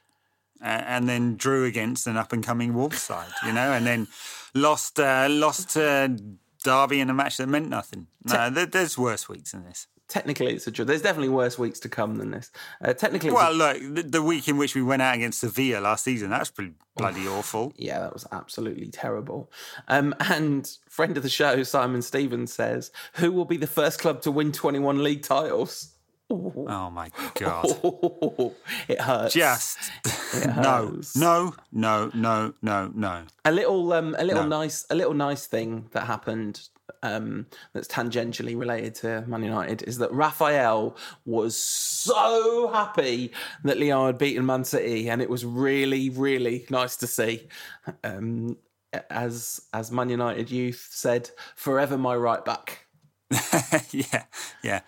uh, 0.61 0.65
and 0.65 1.07
then 1.07 1.35
drew 1.35 1.65
against 1.65 2.07
an 2.07 2.17
up 2.17 2.33
and 2.33 2.43
coming 2.43 2.73
Wolves 2.73 3.01
side, 3.01 3.31
you 3.45 3.53
know, 3.53 3.71
and 3.73 3.85
then 3.85 4.07
lost 4.53 4.99
uh, 4.99 5.27
lost 5.29 5.71
to 5.71 6.17
Derby 6.63 6.99
in 6.99 7.09
a 7.09 7.13
match 7.13 7.37
that 7.37 7.47
meant 7.47 7.69
nothing. 7.69 8.07
No, 8.25 8.49
there's 8.49 8.97
worse 8.97 9.29
weeks 9.29 9.51
than 9.51 9.63
this. 9.65 9.87
Technically, 10.07 10.53
it's 10.53 10.65
a 10.67 10.71
draw. 10.71 10.85
There's 10.85 11.01
definitely 11.01 11.29
worse 11.29 11.59
weeks 11.59 11.81
to 11.81 11.89
come 11.89 12.15
than 12.15 12.31
this. 12.31 12.49
Uh, 12.81 12.93
technically, 12.93 13.31
well, 13.31 13.51
a- 13.51 13.53
look, 13.53 13.77
the, 13.81 14.03
the, 14.03 14.23
week 14.23 14.47
in 14.47 14.57
which 14.57 14.73
we 14.73 14.81
went 14.81 15.01
out 15.01 15.15
against 15.15 15.41
Sevilla 15.41 15.81
last 15.81 16.05
season, 16.05 16.29
that's 16.29 16.49
pretty 16.49 16.73
bloody 16.95 17.27
awful. 17.27 17.73
Yeah, 17.75 17.99
that 17.99 18.13
was 18.13 18.25
absolutely 18.31 18.87
terrible. 18.87 19.51
Um, 19.89 20.15
and 20.21 20.69
friend 20.87 21.17
of 21.17 21.23
the 21.23 21.29
show, 21.29 21.61
Simon 21.63 22.01
Stevens 22.01 22.53
says, 22.53 22.89
"Who 23.15 23.33
will 23.33 23.43
be 23.43 23.57
the 23.57 23.67
first 23.67 23.99
club 23.99 24.21
to 24.21 24.31
win 24.31 24.53
21 24.53 25.03
league 25.03 25.23
titles?" 25.23 25.93
Oh 26.29 26.89
my 26.89 27.09
god! 27.35 27.65
it 28.87 29.01
hurts. 29.01 29.33
Just 29.33 29.91
it 30.05 30.49
hurts. 30.49 31.15
no, 31.17 31.53
no, 31.71 32.11
no, 32.11 32.11
no, 32.13 32.53
no, 32.61 32.91
no. 32.93 33.23
A 33.43 33.51
little, 33.51 33.91
um, 33.91 34.15
a 34.17 34.23
little 34.23 34.43
no. 34.43 34.59
nice, 34.59 34.85
a 34.89 34.95
little 34.95 35.13
nice 35.13 35.47
thing 35.47 35.89
that 35.91 36.05
happened 36.05 36.69
um, 37.03 37.47
that's 37.73 37.87
tangentially 37.87 38.57
related 38.57 38.95
to 38.95 39.23
Man 39.27 39.43
United 39.43 39.83
is 39.83 39.97
that 39.99 40.11
Rafael 40.11 40.95
was 41.25 41.55
so 41.57 42.69
happy 42.73 43.31
that 43.63 43.79
Lyon 43.79 44.07
had 44.07 44.17
beaten 44.17 44.45
Man 44.45 44.63
City, 44.63 45.09
and 45.09 45.21
it 45.21 45.29
was 45.29 45.45
really, 45.45 46.09
really 46.09 46.65
nice 46.69 46.95
to 46.97 47.07
see. 47.07 47.47
Um, 48.03 48.57
as 49.09 49.61
as 49.73 49.91
Man 49.91 50.09
United 50.09 50.49
youth 50.49 50.87
said, 50.91 51.29
"Forever 51.55 51.97
my 51.97 52.15
right 52.15 52.43
back." 52.43 52.85
yeah, 53.91 54.23
yeah. 54.63 54.81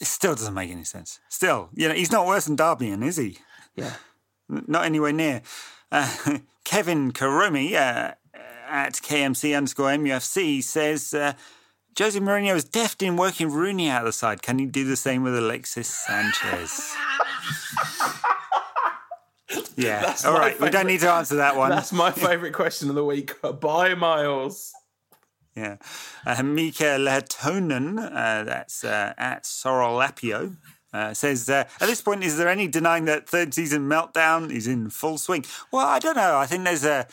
It 0.00 0.06
still 0.06 0.34
doesn't 0.34 0.54
make 0.54 0.70
any 0.70 0.84
sense. 0.84 1.20
Still, 1.28 1.68
you 1.74 1.88
know, 1.88 1.94
he's 1.94 2.10
not 2.10 2.26
worse 2.26 2.46
than 2.46 2.56
Darmian, 2.56 3.04
is 3.04 3.16
he? 3.16 3.38
Yeah. 3.76 3.94
Not 4.48 4.84
anywhere 4.84 5.12
near. 5.12 5.42
Uh, 5.92 6.38
Kevin 6.64 7.12
Karumi 7.12 7.74
uh, 7.74 8.14
at 8.72 8.94
KMC 8.94 9.54
underscore 9.56 9.90
MUFC 9.90 10.64
says 10.64 11.12
uh, 11.12 11.34
Jose 11.98 12.18
Mourinho 12.18 12.56
is 12.56 12.64
deft 12.64 13.02
in 13.02 13.16
working 13.16 13.50
Rooney 13.50 13.90
out 13.90 14.00
of 14.00 14.06
the 14.06 14.12
side. 14.12 14.40
Can 14.40 14.58
he 14.58 14.64
do 14.64 14.84
the 14.84 14.96
same 14.96 15.22
with 15.22 15.36
Alexis 15.36 15.88
Sanchez? 15.88 16.94
yeah. 19.76 20.00
That's 20.00 20.24
All 20.24 20.32
right. 20.32 20.52
Favorite, 20.52 20.66
we 20.66 20.70
don't 20.70 20.86
need 20.86 21.00
to 21.00 21.10
answer 21.10 21.36
that 21.36 21.54
one. 21.54 21.68
That's 21.70 21.92
my 21.92 22.10
favourite 22.10 22.54
question 22.54 22.88
of 22.88 22.94
the 22.94 23.04
week 23.04 23.34
by 23.60 23.94
miles. 23.94 24.72
Yeah. 25.54 25.76
Uh, 26.24 26.42
Mika 26.42 26.96
Lehtonen, 26.98 27.98
uh, 27.98 28.44
that's 28.44 28.84
uh, 28.84 29.12
at 29.18 29.44
Sorolapio, 29.44 30.56
uh, 30.94 31.12
says, 31.12 31.50
uh, 31.50 31.64
at 31.78 31.86
this 31.88 32.00
point, 32.00 32.24
is 32.24 32.38
there 32.38 32.48
any 32.48 32.68
denying 32.68 33.04
that 33.04 33.28
third 33.28 33.52
season 33.52 33.86
meltdown 33.86 34.50
is 34.50 34.66
in 34.66 34.88
full 34.88 35.18
swing? 35.18 35.44
Well, 35.70 35.86
I 35.86 35.98
don't 35.98 36.16
know. 36.16 36.38
I 36.38 36.46
think 36.46 36.64
there's 36.64 36.86
a 36.86 37.06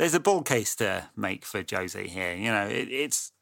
there's 0.00 0.14
a 0.14 0.20
bull 0.20 0.40
case 0.40 0.74
to 0.76 1.10
make 1.14 1.44
for 1.44 1.62
Jose 1.70 2.08
here. 2.08 2.34
You 2.34 2.50
know, 2.50 2.66
it, 2.66 2.88
it's 2.90 3.32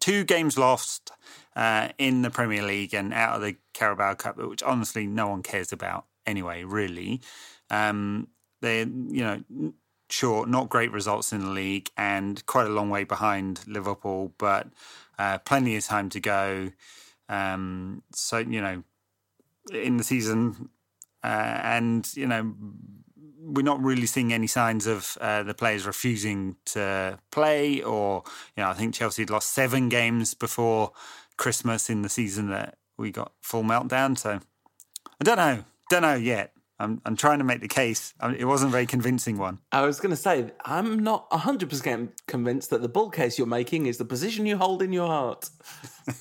two 0.00 0.22
games 0.22 0.58
lost 0.58 1.12
uh, 1.56 1.88
in 1.96 2.20
the 2.20 2.28
Premier 2.28 2.62
League 2.62 2.92
and 2.92 3.14
out 3.14 3.36
of 3.36 3.40
the 3.42 3.56
Carabao 3.72 4.14
Cup, 4.14 4.36
which 4.36 4.62
honestly 4.62 5.06
no 5.06 5.28
one 5.28 5.42
cares 5.42 5.72
about 5.72 6.04
anyway, 6.26 6.62
really. 6.62 7.22
Um, 7.70 8.28
they, 8.60 8.80
you 8.80 8.84
know, 8.84 9.72
sure, 10.10 10.46
not 10.46 10.68
great 10.68 10.92
results 10.92 11.32
in 11.32 11.40
the 11.40 11.50
league 11.50 11.88
and 11.96 12.44
quite 12.44 12.66
a 12.66 12.70
long 12.70 12.90
way 12.90 13.04
behind 13.04 13.66
Liverpool, 13.66 14.34
but 14.36 14.68
uh, 15.18 15.38
plenty 15.38 15.74
of 15.76 15.86
time 15.86 16.10
to 16.10 16.20
go. 16.20 16.70
Um, 17.30 18.02
so, 18.14 18.36
you 18.36 18.60
know, 18.60 18.82
in 19.72 19.96
the 19.96 20.04
season, 20.04 20.68
uh, 21.24 21.60
and, 21.62 22.14
you 22.14 22.26
know, 22.26 22.52
we're 23.44 23.62
not 23.62 23.82
really 23.82 24.06
seeing 24.06 24.32
any 24.32 24.46
signs 24.46 24.86
of 24.86 25.16
uh, 25.20 25.42
the 25.42 25.54
players 25.54 25.86
refusing 25.86 26.56
to 26.66 27.18
play, 27.30 27.82
or, 27.82 28.22
you 28.56 28.62
know, 28.62 28.70
I 28.70 28.74
think 28.74 28.94
Chelsea 28.94 29.22
had 29.22 29.30
lost 29.30 29.52
seven 29.52 29.88
games 29.88 30.34
before 30.34 30.92
Christmas 31.36 31.90
in 31.90 32.02
the 32.02 32.08
season 32.08 32.50
that 32.50 32.78
we 32.96 33.10
got 33.10 33.32
full 33.40 33.64
meltdown. 33.64 34.16
So 34.16 34.40
I 35.20 35.24
don't 35.24 35.38
know. 35.38 35.64
Don't 35.90 36.02
know 36.02 36.14
yet. 36.14 36.52
I'm, 36.78 37.00
I'm 37.04 37.16
trying 37.16 37.38
to 37.38 37.44
make 37.44 37.60
the 37.60 37.68
case. 37.68 38.12
I 38.18 38.28
mean, 38.28 38.36
it 38.38 38.44
wasn't 38.44 38.70
a 38.70 38.72
very 38.72 38.86
convincing 38.86 39.38
one. 39.38 39.58
I 39.70 39.82
was 39.82 40.00
going 40.00 40.10
to 40.10 40.16
say, 40.16 40.50
I'm 40.64 40.98
not 40.98 41.30
100% 41.30 42.08
convinced 42.26 42.70
that 42.70 42.82
the 42.82 42.88
bull 42.88 43.10
case 43.10 43.38
you're 43.38 43.46
making 43.46 43.86
is 43.86 43.98
the 43.98 44.04
position 44.04 44.46
you 44.46 44.56
hold 44.56 44.82
in 44.82 44.92
your 44.92 45.06
heart. 45.06 45.48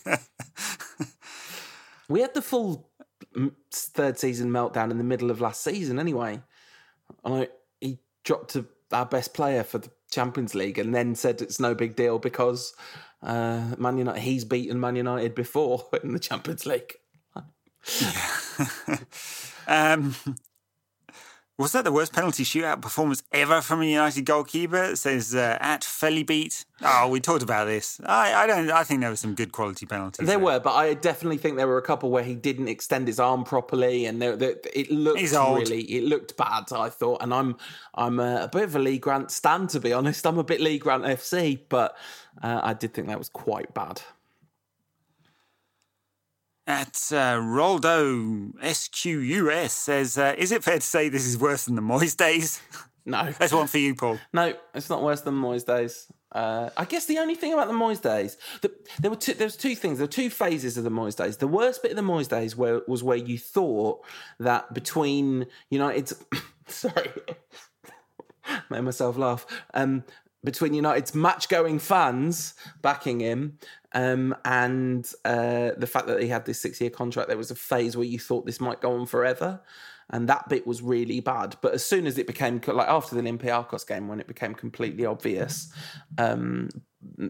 we 2.10 2.22
had 2.22 2.34
the 2.34 2.42
full 2.42 2.90
third 3.72 4.20
season 4.20 4.52
meltdown 4.52 4.92
in 4.92 4.98
the 4.98 5.04
middle 5.04 5.32
of 5.32 5.42
last 5.42 5.64
season 5.64 6.00
anyway. 6.00 6.42
And 7.24 7.48
he 7.80 8.00
dropped 8.24 8.52
to 8.54 8.66
our 8.92 9.06
best 9.06 9.34
player 9.34 9.64
for 9.64 9.78
the 9.80 9.90
Champions 10.12 10.54
League 10.54 10.78
and 10.78 10.94
then 10.94 11.16
said 11.16 11.42
it's 11.42 11.60
no 11.60 11.74
big 11.74 11.96
deal 11.96 12.20
because 12.20 12.74
uh, 13.24 13.76
Man 13.78 13.98
United 13.98 14.22
he's 14.22 14.44
beaten 14.44 14.80
Man 14.80 14.96
United 14.96 15.36
before 15.36 15.88
in 16.04 16.14
the 16.14 16.20
Champions 16.20 16.66
League. 16.66 16.96
um, 19.68 20.14
was 21.58 21.74
that 21.74 21.84
the 21.84 21.92
worst 21.92 22.14
penalty 22.14 22.44
shootout 22.44 22.82
performance 22.82 23.22
ever 23.32 23.62
from 23.62 23.82
a 23.82 23.86
United 23.86 24.26
goalkeeper? 24.26 24.84
It 24.84 24.98
says 24.98 25.36
uh, 25.36 25.58
at 25.62 25.82
Fellybeat. 25.82 26.66
Oh, 26.82 27.08
we 27.08 27.20
talked 27.20 27.44
about 27.44 27.66
this. 27.66 28.02
I, 28.04 28.34
I 28.34 28.48
don't. 28.48 28.72
I 28.72 28.84
think 28.84 29.02
there 29.02 29.10
were 29.10 29.16
some 29.16 29.36
good 29.36 29.52
quality 29.52 29.86
penalties. 29.86 30.26
There, 30.26 30.38
there, 30.38 30.40
were, 30.44 30.60
but 30.60 30.74
I 30.74 30.96
definitely 30.96 31.38
think 31.38 31.58
there 31.58 31.68
were 31.68 31.78
a 31.78 31.84
couple 31.84 32.10
where 32.10 32.24
he 32.24 32.34
didn't 32.34 32.68
extend 32.68 33.08
his 33.08 33.20
arm 33.20 33.44
properly, 33.44 34.06
and 34.06 34.22
there, 34.22 34.36
there, 34.36 34.56
it 34.74 34.90
looked 34.90 35.22
really, 35.22 35.82
it 35.82 36.06
looked 36.06 36.36
bad. 36.38 36.72
I 36.72 36.90
thought, 36.90 37.22
and 37.22 37.34
I'm, 37.34 37.58
I'm 37.94 38.20
a, 38.20 38.44
a, 38.44 38.48
bit 38.48 38.64
of 38.64 38.76
a 38.76 38.80
Lee 38.80 38.98
Grant 38.98 39.30
stand 39.30 39.70
to 39.72 39.80
be 39.80 39.94
honest. 39.94 40.26
I'm 40.26 40.40
a 40.40 40.44
bit 40.44 40.62
Lee 40.62 40.80
Grant 40.80 41.04
FC, 41.04 41.60
but 41.70 41.96
uh, 42.42 42.62
I 42.64 42.74
did 42.74 42.94
think 42.94 43.08
that 43.08 43.20
was 43.20 43.30
quite 43.30 43.74
bad. 43.74 44.02
At 46.72 47.12
uh, 47.12 47.36
Roldo 47.36 48.54
SQUS 48.64 49.74
says, 49.74 50.18
uh, 50.18 50.34
"Is 50.38 50.54
it 50.54 50.64
fair 50.64 50.76
to 50.76 50.82
say 50.82 51.10
this 51.10 51.26
is 51.26 51.38
worse 51.38 51.66
than 51.66 51.76
the 51.76 51.82
Moyes 51.82 52.16
days?" 52.16 52.62
No, 53.06 53.30
that's 53.38 53.52
one 53.52 53.68
for 53.68 53.78
you, 53.78 53.94
Paul. 53.94 54.20
No, 54.32 54.54
it's 54.74 54.90
not 54.90 55.04
worse 55.04 55.20
than 55.20 55.34
Moyes 55.34 55.66
days. 55.66 56.08
Uh, 56.32 56.70
I 56.78 56.86
guess 56.86 57.08
the 57.08 57.20
only 57.20 57.36
thing 57.36 57.52
about 57.52 57.68
the 57.68 57.74
Moyes 57.74 58.02
days, 58.02 58.38
the, 58.62 58.72
there 59.02 59.12
were 59.12 59.18
two, 59.18 59.34
there 59.34 59.48
was 59.48 59.58
two 59.58 59.76
things. 59.76 59.98
There 59.98 60.06
were 60.06 60.12
two 60.12 60.30
phases 60.30 60.78
of 60.78 60.86
the 60.86 60.90
Moyes 60.90 61.18
days. 61.18 61.36
The 61.36 61.48
worst 61.48 61.82
bit 61.82 61.92
of 61.92 61.98
the 61.98 62.04
Moyes 62.04 62.30
days 62.30 62.56
where, 62.56 62.80
was 62.88 63.04
where 63.04 63.18
you 63.18 63.38
thought 63.38 64.06
that 64.40 64.74
between 64.74 65.48
United's, 65.70 66.14
sorry, 66.68 67.12
made 68.70 68.82
myself 68.82 69.18
laugh. 69.18 69.46
Um, 69.74 70.06
between 70.44 70.74
United's 70.74 71.14
match-going 71.14 71.80
fans 71.80 72.56
backing 72.82 73.20
him 73.20 73.58
um, 73.94 74.36
and 74.46 75.12
uh, 75.26 75.72
the 75.78 75.88
fact 75.88 76.08
that 76.08 76.22
he 76.22 76.30
had 76.30 76.46
this 76.46 76.62
six-year 76.62 76.90
contract, 76.90 77.28
there 77.28 77.38
was 77.38 77.52
a 77.52 77.56
phase 77.56 77.98
where 77.98 78.06
you 78.06 78.20
thought 78.20 78.46
this 78.46 78.60
might 78.60 78.82
go 78.82 78.94
on 78.94 79.06
forever, 79.06 79.62
and 80.12 80.28
that 80.28 80.50
bit 80.50 80.68
was 80.68 80.82
really 80.82 81.22
bad. 81.22 81.56
But 81.62 81.74
as 81.74 81.86
soon 81.86 82.06
as 82.06 82.18
it 82.18 82.28
became 82.28 82.62
like 82.68 82.88
after 82.88 83.16
the 83.16 83.22
Olympiacos 83.22 83.88
game, 83.88 84.08
when 84.08 84.20
it 84.20 84.28
became 84.28 84.54
completely 84.54 85.06
obvious 85.06 85.72
um, 86.18 86.70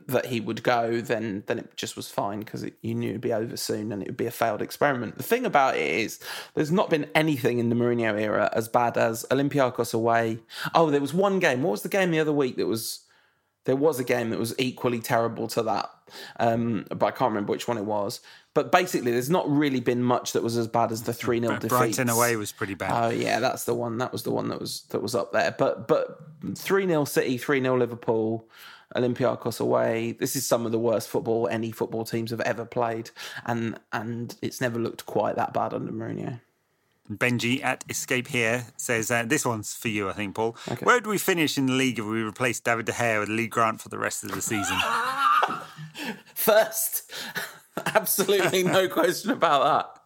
that 0.07 0.25
he 0.25 0.41
would 0.41 0.63
go, 0.63 0.99
then 0.99 1.43
then 1.45 1.59
it 1.59 1.77
just 1.77 1.95
was 1.95 2.09
fine 2.09 2.39
because 2.39 2.65
you 2.81 2.95
knew 2.95 3.09
it'd 3.09 3.21
be 3.21 3.33
over 3.33 3.55
soon 3.55 3.91
and 3.91 4.01
it 4.01 4.07
would 4.07 4.17
be 4.17 4.25
a 4.25 4.31
failed 4.31 4.61
experiment. 4.61 5.17
The 5.17 5.23
thing 5.23 5.45
about 5.45 5.77
it 5.77 5.89
is, 5.89 6.19
there's 6.55 6.71
not 6.71 6.89
been 6.89 7.07
anything 7.13 7.59
in 7.59 7.69
the 7.69 7.75
Mourinho 7.75 8.19
era 8.19 8.49
as 8.53 8.67
bad 8.67 8.97
as 8.97 9.25
Olympiacos 9.29 9.93
away. 9.93 10.39
Oh, 10.73 10.89
there 10.89 11.01
was 11.01 11.13
one 11.13 11.39
game. 11.39 11.61
What 11.61 11.71
was 11.71 11.83
the 11.83 11.89
game 11.89 12.11
the 12.11 12.19
other 12.19 12.33
week 12.33 12.57
that 12.57 12.67
was? 12.67 13.05
There 13.65 13.75
was 13.75 13.99
a 13.99 14.03
game 14.03 14.31
that 14.31 14.39
was 14.39 14.55
equally 14.57 15.01
terrible 15.01 15.47
to 15.49 15.61
that, 15.61 15.91
um, 16.39 16.87
but 16.89 17.05
I 17.05 17.11
can't 17.11 17.29
remember 17.29 17.51
which 17.51 17.67
one 17.67 17.77
it 17.77 17.85
was. 17.85 18.19
But 18.53 18.71
basically, 18.71 19.11
there's 19.11 19.29
not 19.29 19.49
really 19.49 19.79
been 19.79 20.03
much 20.03 20.33
that 20.33 20.43
was 20.43 20.57
as 20.57 20.67
bad 20.67 20.91
as 20.91 21.03
the 21.03 21.13
three 21.13 21.39
0 21.39 21.55
defeat. 21.55 21.69
Brighton 21.69 22.09
away 22.09 22.35
was 22.35 22.51
pretty 22.51 22.73
bad. 22.73 22.91
Oh 22.91 23.09
yeah, 23.09 23.39
that's 23.39 23.63
the 23.63 23.73
one. 23.73 23.97
That 23.97 24.11
was 24.11 24.23
the 24.23 24.31
one 24.31 24.49
that 24.49 24.59
was 24.59 24.81
that 24.89 25.01
was 25.01 25.15
up 25.15 25.31
there. 25.31 25.55
But 25.57 25.87
but 25.87 26.19
three 26.55 26.85
0 26.85 27.05
City, 27.05 27.37
three 27.37 27.61
0 27.61 27.77
Liverpool. 27.77 28.47
Olympiacos 28.93 29.61
away. 29.61 30.17
This 30.19 30.35
is 30.35 30.45
some 30.45 30.65
of 30.65 30.73
the 30.73 30.79
worst 30.79 31.07
football 31.07 31.47
any 31.47 31.71
football 31.71 32.03
teams 32.03 32.31
have 32.31 32.41
ever 32.41 32.65
played, 32.65 33.09
and 33.45 33.79
and 33.93 34.35
it's 34.41 34.59
never 34.59 34.77
looked 34.77 35.05
quite 35.05 35.37
that 35.37 35.53
bad 35.53 35.73
under 35.73 35.93
Mourinho. 35.93 36.41
Benji 37.09 37.63
at 37.63 37.83
Escape 37.89 38.27
here 38.27 38.65
says, 38.77 39.11
uh, 39.11 39.23
This 39.25 39.45
one's 39.45 39.75
for 39.75 39.89
you, 39.89 40.09
I 40.09 40.13
think, 40.13 40.35
Paul. 40.35 40.55
Okay. 40.69 40.85
Where 40.85 40.95
would 40.95 41.07
we 41.07 41.17
finish 41.17 41.57
in 41.57 41.65
the 41.65 41.73
league 41.73 41.99
if 41.99 42.05
we 42.05 42.21
replaced 42.21 42.63
David 42.63 42.85
De 42.85 42.93
Gea 42.93 43.19
with 43.19 43.29
Lee 43.29 43.47
Grant 43.47 43.81
for 43.81 43.89
the 43.89 43.97
rest 43.97 44.23
of 44.23 44.31
the 44.31 44.41
season? 44.41 44.77
First. 46.33 47.11
Absolutely 47.85 48.63
no 48.63 48.87
question 48.89 49.31
about 49.31 49.63
that. 49.63 50.01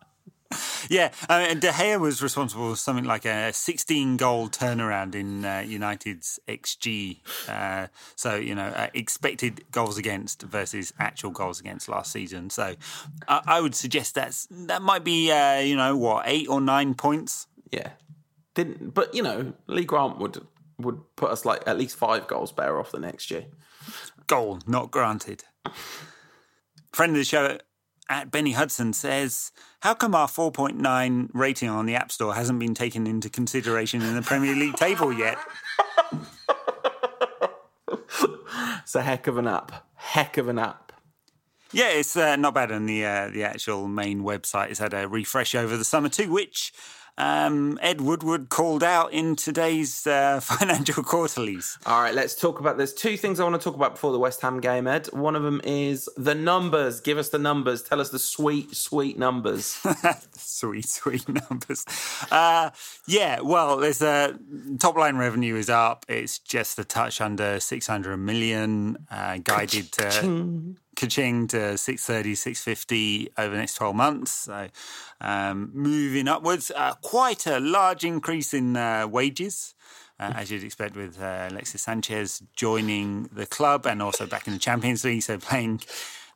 Yeah, 0.89 1.11
I 1.27 1.47
mean, 1.47 1.59
De 1.59 1.69
Gea 1.69 1.99
was 1.99 2.21
responsible 2.21 2.69
for 2.69 2.75
something 2.75 3.05
like 3.05 3.25
a 3.25 3.51
16 3.51 4.17
goal 4.17 4.47
turnaround 4.47 5.15
in 5.15 5.43
uh, 5.43 5.63
United's 5.65 6.39
XG. 6.47 7.19
Uh, 7.49 7.87
so, 8.15 8.35
you 8.35 8.53
know, 8.53 8.67
uh, 8.67 8.87
expected 8.93 9.63
goals 9.71 9.97
against 9.97 10.43
versus 10.43 10.93
actual 10.99 11.31
goals 11.31 11.59
against 11.59 11.89
last 11.89 12.11
season. 12.11 12.49
So 12.49 12.75
I, 13.27 13.41
I 13.45 13.61
would 13.61 13.75
suggest 13.75 14.15
that's 14.15 14.47
that 14.51 14.81
might 14.81 15.03
be, 15.03 15.31
uh, 15.31 15.59
you 15.59 15.75
know, 15.75 15.97
what, 15.97 16.23
eight 16.27 16.47
or 16.47 16.61
nine 16.61 16.93
points? 16.93 17.47
Yeah. 17.71 17.89
Didn't, 18.53 18.93
but, 18.93 19.13
you 19.13 19.23
know, 19.23 19.53
Lee 19.67 19.83
Grant 19.85 20.19
would 20.19 20.45
would 20.77 20.99
put 21.15 21.31
us 21.31 21.45
like 21.45 21.63
at 21.67 21.77
least 21.77 21.95
five 21.95 22.27
goals 22.27 22.51
better 22.51 22.79
off 22.79 22.91
the 22.91 22.99
next 22.99 23.31
year. 23.31 23.45
Goal, 24.27 24.59
not 24.67 24.91
granted. 24.91 25.43
Friend 26.95 27.11
of 27.11 27.17
the 27.17 27.25
show, 27.25 27.57
at 28.07 28.31
Benny 28.31 28.53
Hudson 28.53 28.93
says, 28.93 29.51
How 29.81 29.93
come 29.93 30.15
our 30.15 30.29
4.9 30.29 31.29
rating 31.33 31.67
on 31.67 31.87
the 31.87 31.95
App 31.95 32.09
Store 32.09 32.33
hasn't 32.33 32.57
been 32.57 32.73
taken 32.73 33.05
into 33.05 33.29
consideration 33.29 34.01
in 34.01 34.15
the 34.15 34.21
Premier 34.21 34.55
League 34.55 34.75
table 34.75 35.11
yet? 35.11 35.37
it's 38.81 38.95
a 38.95 39.01
heck 39.01 39.27
of 39.27 39.37
an 39.37 39.45
app. 39.45 39.85
Heck 39.95 40.37
of 40.37 40.47
an 40.47 40.57
app. 40.57 40.93
Yeah, 41.73 41.89
it's 41.89 42.15
uh, 42.15 42.37
not 42.37 42.53
bad 42.53 42.71
on 42.71 42.85
the 42.85 43.03
uh, 43.03 43.27
the 43.27 43.43
actual 43.43 43.89
main 43.89 44.21
website. 44.21 44.69
It's 44.69 44.79
had 44.79 44.93
a 44.93 45.05
refresh 45.05 45.53
over 45.53 45.75
the 45.75 45.83
summer 45.83 46.07
too, 46.07 46.31
which 46.31 46.71
um, 47.17 47.79
Ed 47.81 48.01
Woodward 48.01 48.49
called 48.49 48.83
out 48.83 49.13
in 49.13 49.35
today's 49.35 50.05
uh, 50.05 50.39
financial 50.43 51.03
quarterlies. 51.03 51.77
All 51.85 52.01
right, 52.01 52.13
let's 52.13 52.35
talk 52.35 52.59
about. 52.59 52.77
There's 52.77 52.93
two 52.93 53.17
things 53.17 53.39
I 53.39 53.43
want 53.43 53.59
to 53.59 53.63
talk 53.63 53.75
about 53.75 53.93
before 53.93 54.11
the 54.11 54.19
West 54.19 54.41
Ham 54.41 54.59
game, 54.59 54.87
Ed. 54.87 55.07
One 55.13 55.35
of 55.35 55.43
them 55.43 55.61
is 55.63 56.09
the 56.17 56.35
numbers. 56.35 56.99
Give 56.99 57.17
us 57.17 57.29
the 57.29 57.39
numbers. 57.39 57.81
Tell 57.83 58.01
us 58.01 58.09
the 58.09 58.19
sweet, 58.19 58.75
sweet 58.75 59.17
numbers. 59.17 59.81
sweet, 60.35 60.87
sweet 60.87 61.27
numbers. 61.49 61.85
Uh, 62.31 62.71
yeah, 63.07 63.39
well, 63.41 63.77
there's 63.77 64.01
a 64.01 64.37
top 64.79 64.95
line 64.97 65.15
revenue 65.17 65.55
is 65.55 65.69
up. 65.69 66.05
It's 66.09 66.39
just 66.39 66.77
a 66.79 66.83
touch 66.83 67.21
under 67.21 67.59
600 67.59 68.17
million, 68.17 68.97
uh, 69.09 69.37
guided 69.37 69.91
to 69.93 70.75
Kaching 70.95 71.47
to 71.49 71.77
630, 71.77 72.35
650 72.35 73.29
over 73.37 73.51
the 73.51 73.57
next 73.57 73.75
12 73.75 73.95
months. 73.95 74.31
So 74.31 74.67
um, 75.21 75.71
moving 75.73 76.27
upwards. 76.27 76.71
Uh, 76.75 76.93
quite 77.01 77.45
a 77.45 77.59
large 77.59 78.03
increase 78.03 78.53
in 78.53 78.75
uh, 78.77 79.07
wages. 79.07 79.75
Uh, 80.17 80.31
as 80.35 80.49
you'd 80.49 80.63
expect 80.63 80.95
with 80.95 81.21
uh, 81.21 81.47
Alexis 81.49 81.81
Sanchez 81.81 82.41
joining 82.55 83.23
the 83.33 83.45
club 83.45 83.85
and 83.85 84.01
also 84.01 84.25
back 84.25 84.47
in 84.47 84.53
the 84.53 84.59
Champions 84.59 85.03
League, 85.03 85.23
so 85.23 85.37
playing 85.37 85.81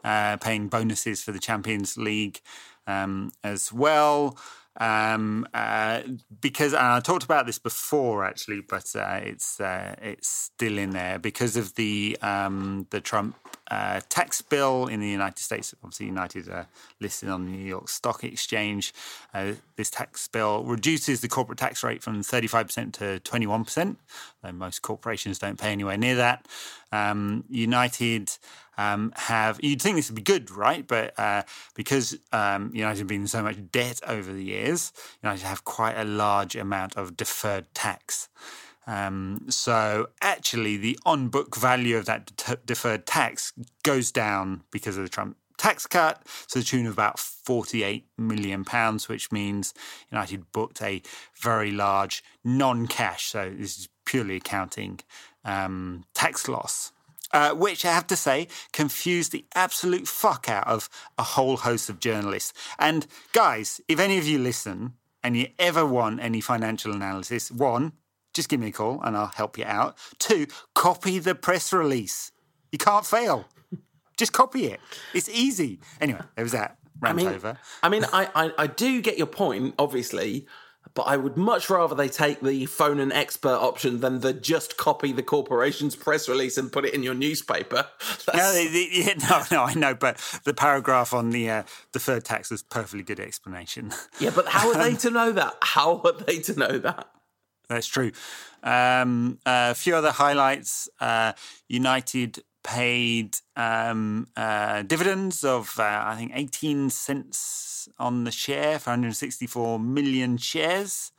uh, 0.03 0.37
paying 0.37 0.67
bonuses 0.67 1.23
for 1.23 1.31
the 1.31 1.39
Champions 1.39 1.97
League 1.97 2.41
um, 2.87 3.31
as 3.43 3.71
well. 3.71 4.37
Um, 4.79 5.45
uh, 5.53 6.01
because 6.39 6.73
I 6.73 6.99
talked 7.01 7.25
about 7.25 7.45
this 7.45 7.59
before 7.59 8.23
actually, 8.23 8.61
but 8.61 8.95
uh, 8.95 9.19
it's 9.23 9.59
uh, 9.59 9.95
it's 10.01 10.27
still 10.27 10.77
in 10.77 10.91
there 10.91 11.19
because 11.19 11.57
of 11.57 11.75
the 11.75 12.17
um, 12.21 12.87
the 12.91 13.01
Trump 13.01 13.35
uh, 13.69 14.01
tax 14.09 14.41
bill 14.41 14.87
in 14.87 14.99
the 14.99 15.07
United 15.07 15.39
States. 15.39 15.73
Obviously, 15.83 16.07
United 16.07 16.47
are 16.49 16.67
listed 16.99 17.29
on 17.29 17.45
the 17.45 17.51
New 17.51 17.65
York 17.65 17.89
Stock 17.89 18.23
Exchange. 18.23 18.93
Uh, 19.33 19.53
this 19.75 19.89
tax 19.89 20.27
bill 20.27 20.63
reduces 20.63 21.21
the 21.21 21.27
corporate 21.27 21.59
tax 21.59 21.83
rate 21.83 22.01
from 22.01 22.23
thirty 22.23 22.47
five 22.47 22.67
percent 22.67 22.93
to 22.95 23.19
twenty 23.19 23.47
one 23.47 23.63
percent. 23.63 23.97
Though 24.41 24.51
most 24.51 24.81
corporations 24.81 25.39
don't 25.39 25.59
pay 25.59 25.71
anywhere 25.71 25.97
near 25.97 26.15
that. 26.15 26.47
Um, 26.91 27.43
United 27.49 28.31
um, 28.77 29.13
have 29.15 29.59
you'd 29.61 29.81
think 29.81 29.95
this 29.95 30.09
would 30.09 30.15
be 30.15 30.21
good, 30.21 30.49
right? 30.51 30.87
But 30.87 31.17
uh, 31.19 31.43
because 31.75 32.17
um, 32.31 32.71
United 32.73 32.99
have 32.99 33.07
been 33.07 33.21
in 33.21 33.27
so 33.27 33.43
much 33.43 33.57
debt 33.71 33.99
over 34.07 34.31
the 34.31 34.43
years, 34.43 34.91
United 35.21 35.45
have 35.45 35.65
quite 35.65 35.97
a 35.97 36.05
large 36.05 36.55
amount 36.55 36.95
of 36.97 37.15
deferred 37.15 37.65
tax. 37.73 38.29
Um, 38.89 39.45
so 39.49 40.09
actually, 40.19 40.75
the 40.77 40.97
on-book 41.05 41.55
value 41.55 41.95
of 41.95 42.05
that 42.05 42.35
de- 42.35 42.57
deferred 42.65 43.05
tax 43.05 43.53
goes 43.83 44.11
down 44.11 44.63
because 44.71 44.97
of 44.97 45.03
the 45.03 45.09
Trump 45.09 45.37
tax 45.57 45.85
cut 45.85 46.25
to 46.47 46.59
the 46.59 46.65
tune 46.65 46.87
of 46.87 46.93
about 46.93 47.19
48 47.19 48.07
million 48.17 48.65
pounds, 48.65 49.07
which 49.07 49.31
means 49.31 49.73
United 50.11 50.51
booked 50.51 50.81
a 50.81 51.03
very 51.39 51.69
large 51.69 52.23
non-cash. 52.43 53.25
So 53.27 53.53
this 53.55 53.77
is 53.77 53.89
purely 54.05 54.37
accounting 54.37 55.01
um, 55.45 56.05
tax 56.15 56.47
loss 56.47 56.91
uh, 57.31 57.53
which 57.53 57.85
I 57.85 57.91
have 57.91 58.07
to 58.07 58.15
say 58.15 58.47
confused 58.73 59.31
the 59.31 59.45
absolute 59.53 60.07
fuck 60.07 60.49
out 60.49 60.67
of 60.67 60.89
a 61.17 61.23
whole 61.23 61.57
host 61.57 61.89
of 61.89 61.99
journalists. 61.99 62.53
And 62.79 63.05
guys, 63.33 63.79
if 63.87 63.99
any 63.99 64.17
of 64.17 64.27
you 64.27 64.39
listen 64.39 64.93
and 65.23 65.37
you 65.37 65.47
ever 65.59 65.85
want 65.85 66.21
any 66.21 66.41
financial 66.41 66.93
analysis, 66.93 67.51
one, 67.51 67.93
just 68.33 68.49
give 68.49 68.59
me 68.59 68.67
a 68.67 68.71
call 68.71 69.01
and 69.03 69.17
I'll 69.17 69.27
help 69.27 69.57
you 69.57 69.65
out. 69.65 69.97
Two, 70.19 70.47
copy 70.75 71.19
the 71.19 71.35
press 71.35 71.73
release. 71.73 72.31
You 72.71 72.77
can't 72.77 73.05
fail. 73.05 73.45
Just 74.17 74.33
copy 74.33 74.65
it. 74.65 74.79
It's 75.13 75.29
easy. 75.29 75.79
Anyway, 76.01 76.21
there 76.35 76.43
was 76.43 76.51
that. 76.51 76.77
rant 76.99 77.17
mean, 77.17 77.27
over. 77.27 77.57
I 77.81 77.89
mean, 77.89 78.05
I, 78.11 78.29
I, 78.35 78.51
I 78.57 78.67
do 78.67 79.01
get 79.01 79.17
your 79.17 79.27
point, 79.27 79.75
obviously, 79.79 80.45
but 80.93 81.03
I 81.03 81.17
would 81.17 81.37
much 81.37 81.69
rather 81.69 81.95
they 81.95 82.09
take 82.09 82.41
the 82.41 82.65
phone 82.65 82.99
an 82.99 83.11
expert 83.11 83.55
option 83.55 84.01
than 84.01 84.19
the 84.19 84.33
just 84.33 84.75
copy 84.75 85.11
the 85.13 85.23
corporation's 85.23 85.95
press 85.95 86.27
release 86.27 86.57
and 86.57 86.71
put 86.71 86.83
it 86.83 86.93
in 86.93 87.03
your 87.03 87.13
newspaper. 87.13 87.87
No, 88.27 88.33
That's- 88.33 88.55
the, 88.55 88.67
the, 88.67 88.89
yeah, 88.91 89.13
no, 89.29 89.43
no, 89.51 89.63
I 89.63 89.73
know, 89.73 89.95
but 89.95 90.17
the 90.43 90.53
paragraph 90.53 91.13
on 91.13 91.31
the 91.31 91.49
uh, 91.49 91.63
deferred 91.93 92.25
tax 92.25 92.51
was 92.51 92.61
perfectly 92.61 93.01
good 93.01 93.19
explanation. 93.19 93.91
yeah, 94.19 94.29
but 94.35 94.47
how 94.47 94.69
are 94.69 94.77
they 94.77 94.95
to 94.97 95.09
know 95.09 95.31
that? 95.31 95.55
How 95.61 95.99
are 96.03 96.11
they 96.11 96.39
to 96.41 96.59
know 96.59 96.77
that? 96.79 97.07
That's 97.69 97.87
true. 97.87 98.11
Um, 98.63 99.37
a 99.45 99.75
few 99.75 99.95
other 99.95 100.11
highlights. 100.11 100.89
Uh, 100.99 101.33
United 101.67 102.43
paid 102.63 103.37
um, 103.55 104.27
uh, 104.35 104.81
dividends 104.81 105.43
of, 105.43 105.79
uh, 105.79 106.03
I 106.05 106.15
think, 106.17 106.31
18 106.33 106.89
cents 106.89 107.87
on 107.97 108.23
the 108.23 108.31
share 108.31 108.79
for 108.79 108.89
164 108.89 109.79
million 109.79 110.37
shares. 110.37 111.11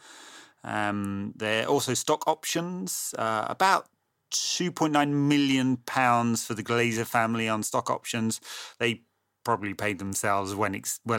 Um, 0.65 1.33
there 1.37 1.65
are 1.65 1.69
also 1.69 1.95
stock 1.95 2.27
options, 2.27 3.15
uh, 3.17 3.47
about 3.49 3.89
2.9 4.33 5.13
million 5.13 5.79
pounds 5.79 6.45
for 6.45 6.55
the 6.55 6.63
Glazer 6.63 7.07
family 7.07 7.49
on 7.49 7.63
stock 7.63 7.91
options. 7.91 8.41
They 8.79 9.03
probably 9.45 9.73
paid 9.73 9.99
themselves 9.99 10.55
well 10.55 10.73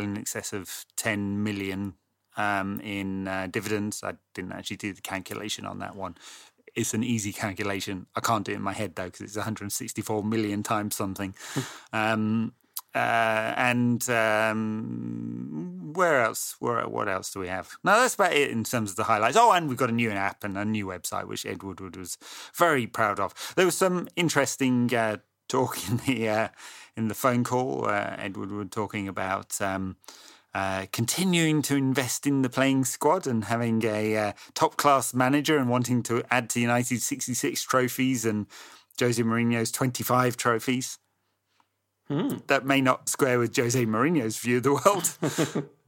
in 0.04 0.18
excess 0.18 0.54
of 0.54 0.86
10 0.98 1.44
million 1.44 1.96
um, 2.38 2.80
in 2.82 3.28
uh, 3.28 3.48
dividends. 3.50 4.04
I 4.04 4.14
didn't 4.34 4.54
actually 4.54 4.78
do 4.78 4.94
the 4.94 5.02
calculation 5.02 5.66
on 5.66 5.80
that 5.80 5.96
one. 5.96 6.16
It's 6.74 6.94
an 6.94 7.04
easy 7.04 7.34
calculation. 7.34 8.08
I 8.16 8.22
can't 8.22 8.46
do 8.46 8.54
it 8.54 8.56
in 8.56 8.62
my 8.62 8.74
head 8.74 8.96
though 8.96 9.06
because 9.06 9.22
it's 9.22 9.36
164 9.36 10.24
million 10.24 10.64
times 10.64 10.96
something. 10.96 11.36
um, 11.94 12.54
uh, 12.94 13.54
and 13.56 14.10
um, 14.10 15.92
where 15.94 16.24
else? 16.24 16.56
Where, 16.60 16.88
what 16.88 17.08
else 17.08 17.32
do 17.32 17.40
we 17.40 17.48
have? 17.48 17.78
No, 17.84 18.00
that's 18.00 18.16
about 18.16 18.34
it 18.34 18.52
in 18.52 18.66
terms 18.66 18.92
of 18.92 18.96
the 18.98 19.06
highlights. 19.06 19.38
Oh, 19.38 19.52
and 19.54 19.70
we've 19.70 19.78
got 19.78 19.90
a 19.90 19.94
new 19.94 20.12
app 20.12 20.44
and 20.44 20.58
a 20.58 20.66
new 20.66 20.86
website, 20.88 21.26
which 21.26 21.46
Ed 21.46 21.64
Woodward 21.64 21.96
was 21.96 22.18
very 22.54 22.88
proud 22.88 23.20
of. 23.20 23.54
There 23.56 23.66
was 23.66 23.78
some 23.78 24.10
interesting 24.16 24.94
uh, 24.94 25.18
talk 25.48 25.78
in 25.90 25.98
the 26.06 26.30
uh, 26.30 26.48
in 26.98 27.08
the 27.08 27.16
phone 27.16 27.44
call. 27.44 27.88
Uh, 27.88 28.16
Ed 28.18 28.36
Woodward 28.36 28.72
talking 28.72 29.08
about. 29.08 29.60
Um, 29.62 29.96
uh, 30.54 30.86
continuing 30.92 31.62
to 31.64 31.76
invest 31.76 32.28
in 32.28 32.42
the 32.42 32.50
playing 32.50 32.86
squad 32.86 33.26
and 33.26 33.46
having 33.46 33.84
a 33.86 34.18
uh, 34.18 34.34
top 34.54 34.78
class 34.78 35.14
manager 35.14 35.58
and 35.58 35.70
wanting 35.70 36.04
to 36.04 36.24
add 36.30 36.50
to 36.50 36.60
United's 36.60 37.06
66 37.06 37.62
trophies 37.64 38.26
and 38.26 38.48
Jose 39.00 39.22
Mourinho's 39.22 39.72
25 39.72 40.38
trophies. 40.38 40.98
That 42.48 42.66
may 42.66 42.82
not 42.82 43.08
square 43.08 43.40
with 43.40 43.56
Jose 43.56 43.86
Mourinho's 43.86 44.38
view 44.38 44.58
of 44.58 44.64
the 44.64 44.74
world. 44.74 45.70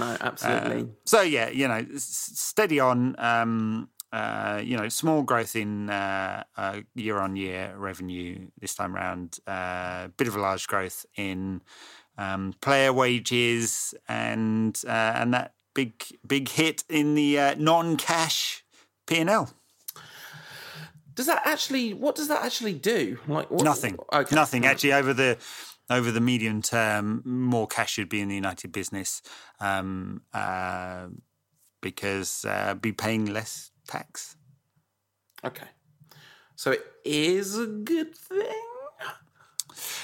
No, 0.00 0.16
absolutely. 0.20 0.88
so 1.04 1.20
yeah, 1.20 1.50
you 1.50 1.68
know, 1.68 1.86
steady 1.96 2.80
on. 2.80 3.14
Um, 3.16 3.88
uh, 4.12 4.62
you 4.64 4.76
know, 4.76 4.88
small 4.88 5.22
growth 5.22 5.56
in 5.56 5.90
uh, 5.90 6.42
uh, 6.56 6.80
year-on-year 6.94 7.74
revenue 7.76 8.46
this 8.60 8.74
time 8.74 8.94
round. 8.94 9.38
A 9.46 10.10
bit 10.16 10.26
of 10.26 10.36
a 10.36 10.40
large 10.40 10.66
growth 10.68 11.04
in 11.16 11.60
um, 12.18 12.54
player 12.60 12.92
wages, 12.92 13.94
and 14.08 14.80
uh, 14.86 15.12
and 15.16 15.34
that 15.34 15.54
big 15.74 16.02
big 16.26 16.48
hit 16.48 16.84
in 16.88 17.14
the 17.14 17.38
uh, 17.38 17.54
non-cash 17.58 18.64
P 19.06 19.18
and 19.18 19.30
L. 19.30 19.50
does 21.14 21.26
that 21.26 21.42
actually? 21.44 21.94
What 21.94 22.14
does 22.14 22.28
that 22.28 22.44
actually 22.44 22.74
do? 22.74 23.18
Like 23.26 23.50
what, 23.50 23.64
Nothing. 23.64 23.98
Okay. 24.12 24.34
Nothing. 24.34 24.66
Actually, 24.66 24.92
over 24.94 25.12
the 25.12 25.38
over 25.90 26.10
the 26.10 26.20
medium 26.20 26.62
term, 26.62 27.22
more 27.24 27.66
cash 27.66 27.92
should 27.92 28.08
be 28.08 28.20
in 28.20 28.28
the 28.28 28.34
United 28.34 28.72
business 28.72 29.22
um, 29.60 30.22
uh, 30.32 31.06
because 31.80 32.44
uh, 32.44 32.74
be 32.74 32.92
paying 32.92 33.26
less 33.26 33.70
tax. 33.86 34.36
Okay. 35.44 35.66
So 36.56 36.72
it 36.72 36.84
is 37.04 37.58
a 37.58 37.66
good 37.66 38.14
thing. 38.14 38.75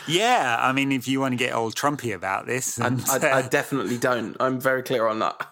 Yeah, 0.06 0.56
I 0.60 0.72
mean, 0.72 0.92
if 0.92 1.08
you 1.08 1.20
want 1.20 1.32
to 1.32 1.36
get 1.36 1.54
old 1.54 1.74
Trumpy 1.74 2.14
about 2.14 2.46
this, 2.46 2.78
and, 2.78 3.02
I, 3.08 3.16
uh, 3.16 3.36
I 3.38 3.42
definitely 3.42 3.98
don't. 3.98 4.36
I'm 4.40 4.60
very 4.60 4.82
clear 4.82 5.06
on 5.06 5.18
that. 5.20 5.48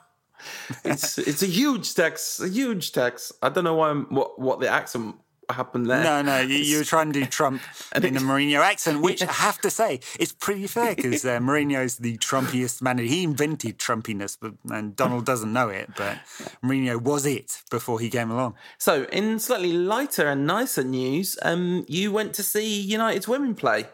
It's 0.84 1.18
it's 1.30 1.42
a 1.42 1.46
huge 1.46 1.94
tax, 1.94 2.40
a 2.40 2.48
huge 2.48 2.92
tax. 2.92 3.32
I 3.42 3.48
don't 3.48 3.64
know 3.64 3.74
why 3.74 3.90
I'm, 3.90 4.06
what 4.06 4.38
what 4.38 4.60
the 4.60 4.68
accent 4.68 5.16
happened 5.52 5.90
there. 5.90 6.02
no, 6.02 6.22
no, 6.22 6.40
you, 6.40 6.56
you 6.56 6.78
were 6.78 6.84
trying 6.84 7.12
to 7.12 7.20
do 7.20 7.26
Trump 7.26 7.62
in 7.94 8.16
a 8.16 8.20
Mourinho 8.20 8.60
accent, 8.60 9.00
which 9.02 9.22
I 9.22 9.32
have 9.32 9.58
to 9.60 9.70
say 9.70 10.00
is 10.18 10.32
pretty 10.32 10.66
fair 10.66 10.94
because 10.94 11.24
uh, 11.24 11.38
Mourinho's 11.38 11.96
the 11.96 12.16
Trumpiest 12.18 12.82
manager. 12.82 13.08
He 13.08 13.24
invented 13.24 13.78
Trumpiness, 13.78 14.36
but 14.40 14.54
and 14.72 14.96
Donald 14.96 15.26
doesn't 15.26 15.52
know 15.52 15.68
it, 15.68 15.90
but 15.96 16.18
Mourinho 16.62 17.00
was 17.00 17.26
it 17.26 17.62
before 17.70 18.00
he 18.00 18.10
came 18.10 18.30
along. 18.30 18.54
So, 18.78 19.04
in 19.04 19.38
slightly 19.38 19.72
lighter 19.72 20.28
and 20.28 20.46
nicer 20.46 20.84
news, 20.84 21.38
um, 21.42 21.84
you 21.88 22.12
went 22.12 22.34
to 22.34 22.42
see 22.42 22.80
United's 22.80 23.28
women 23.28 23.54
play. 23.54 23.86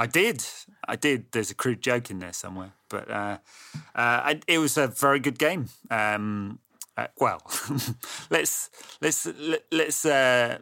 I 0.00 0.06
did. 0.06 0.42
I 0.88 0.96
did. 0.96 1.30
There's 1.30 1.50
a 1.50 1.54
crude 1.54 1.82
joke 1.82 2.10
in 2.10 2.20
there 2.20 2.32
somewhere, 2.32 2.72
but 2.88 3.10
uh, 3.10 3.36
uh, 3.94 4.34
it 4.48 4.56
was 4.56 4.78
a 4.78 4.86
very 4.86 5.20
good 5.20 5.38
game. 5.38 5.68
Um, 5.90 6.58
uh, 6.96 7.08
well, 7.18 7.42
let's 8.30 8.70
let's 9.02 9.26
let, 9.26 9.66
let's 9.70 10.06
uh, 10.06 10.56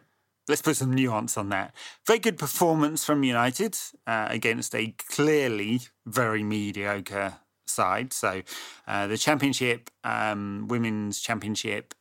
let's 0.49 0.61
put 0.61 0.75
some 0.75 0.93
nuance 0.93 1.37
on 1.37 1.47
that. 1.49 1.73
Very 2.05 2.19
good 2.19 2.37
performance 2.37 3.05
from 3.05 3.23
United 3.23 3.77
uh, 4.05 4.27
against 4.29 4.75
a 4.75 4.93
clearly 5.07 5.83
very 6.05 6.43
mediocre 6.43 7.35
side. 7.65 8.11
So 8.11 8.41
uh, 8.89 9.07
the 9.07 9.17
championship, 9.17 9.89
um, 10.03 10.65
women's 10.67 11.21
championship, 11.21 11.93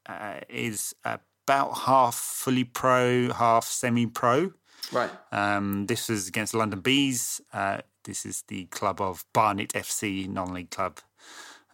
is 0.48 0.92
about 1.04 1.78
half 1.86 2.16
fully 2.16 2.64
pro, 2.64 3.32
half 3.32 3.64
semi-pro. 3.64 4.54
Right. 4.92 5.10
Um, 5.32 5.86
this 5.86 6.08
was 6.08 6.28
against 6.28 6.52
the 6.52 6.58
London 6.58 6.80
Bees. 6.80 7.40
Uh, 7.52 7.78
this 8.04 8.24
is 8.24 8.42
the 8.48 8.64
club 8.66 9.00
of 9.00 9.24
Barnet 9.32 9.72
FC, 9.74 10.28
non-league 10.28 10.70
club, 10.70 10.98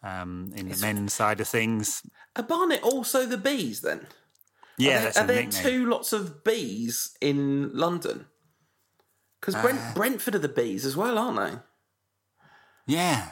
um, 0.03 0.53
in 0.57 0.69
the 0.69 0.77
men's 0.79 1.13
side 1.15 1.41
of 1.41 1.47
things. 1.49 2.03
Are 2.37 2.43
Barnet 2.43 2.83
also 2.83 3.25
the 3.27 3.39
bees 3.39 3.81
then? 3.83 4.07
Yeah, 4.77 5.11
are 5.11 5.13
there, 5.13 5.23
are 5.23 5.27
there 5.27 5.47
two 5.51 5.87
lots 5.87 6.13
of 6.13 6.43
bees 6.43 7.17
in 7.21 7.71
London? 7.73 8.27
Because 9.41 9.55
Brent, 9.63 9.79
Uh. 9.79 9.95
Brentford 9.95 10.35
are 10.35 10.39
the 10.41 10.49
bees 10.49 10.85
as 10.85 10.97
well, 10.97 11.17
aren't 11.19 11.39
they? 11.39 11.59
Yeah, 12.87 13.31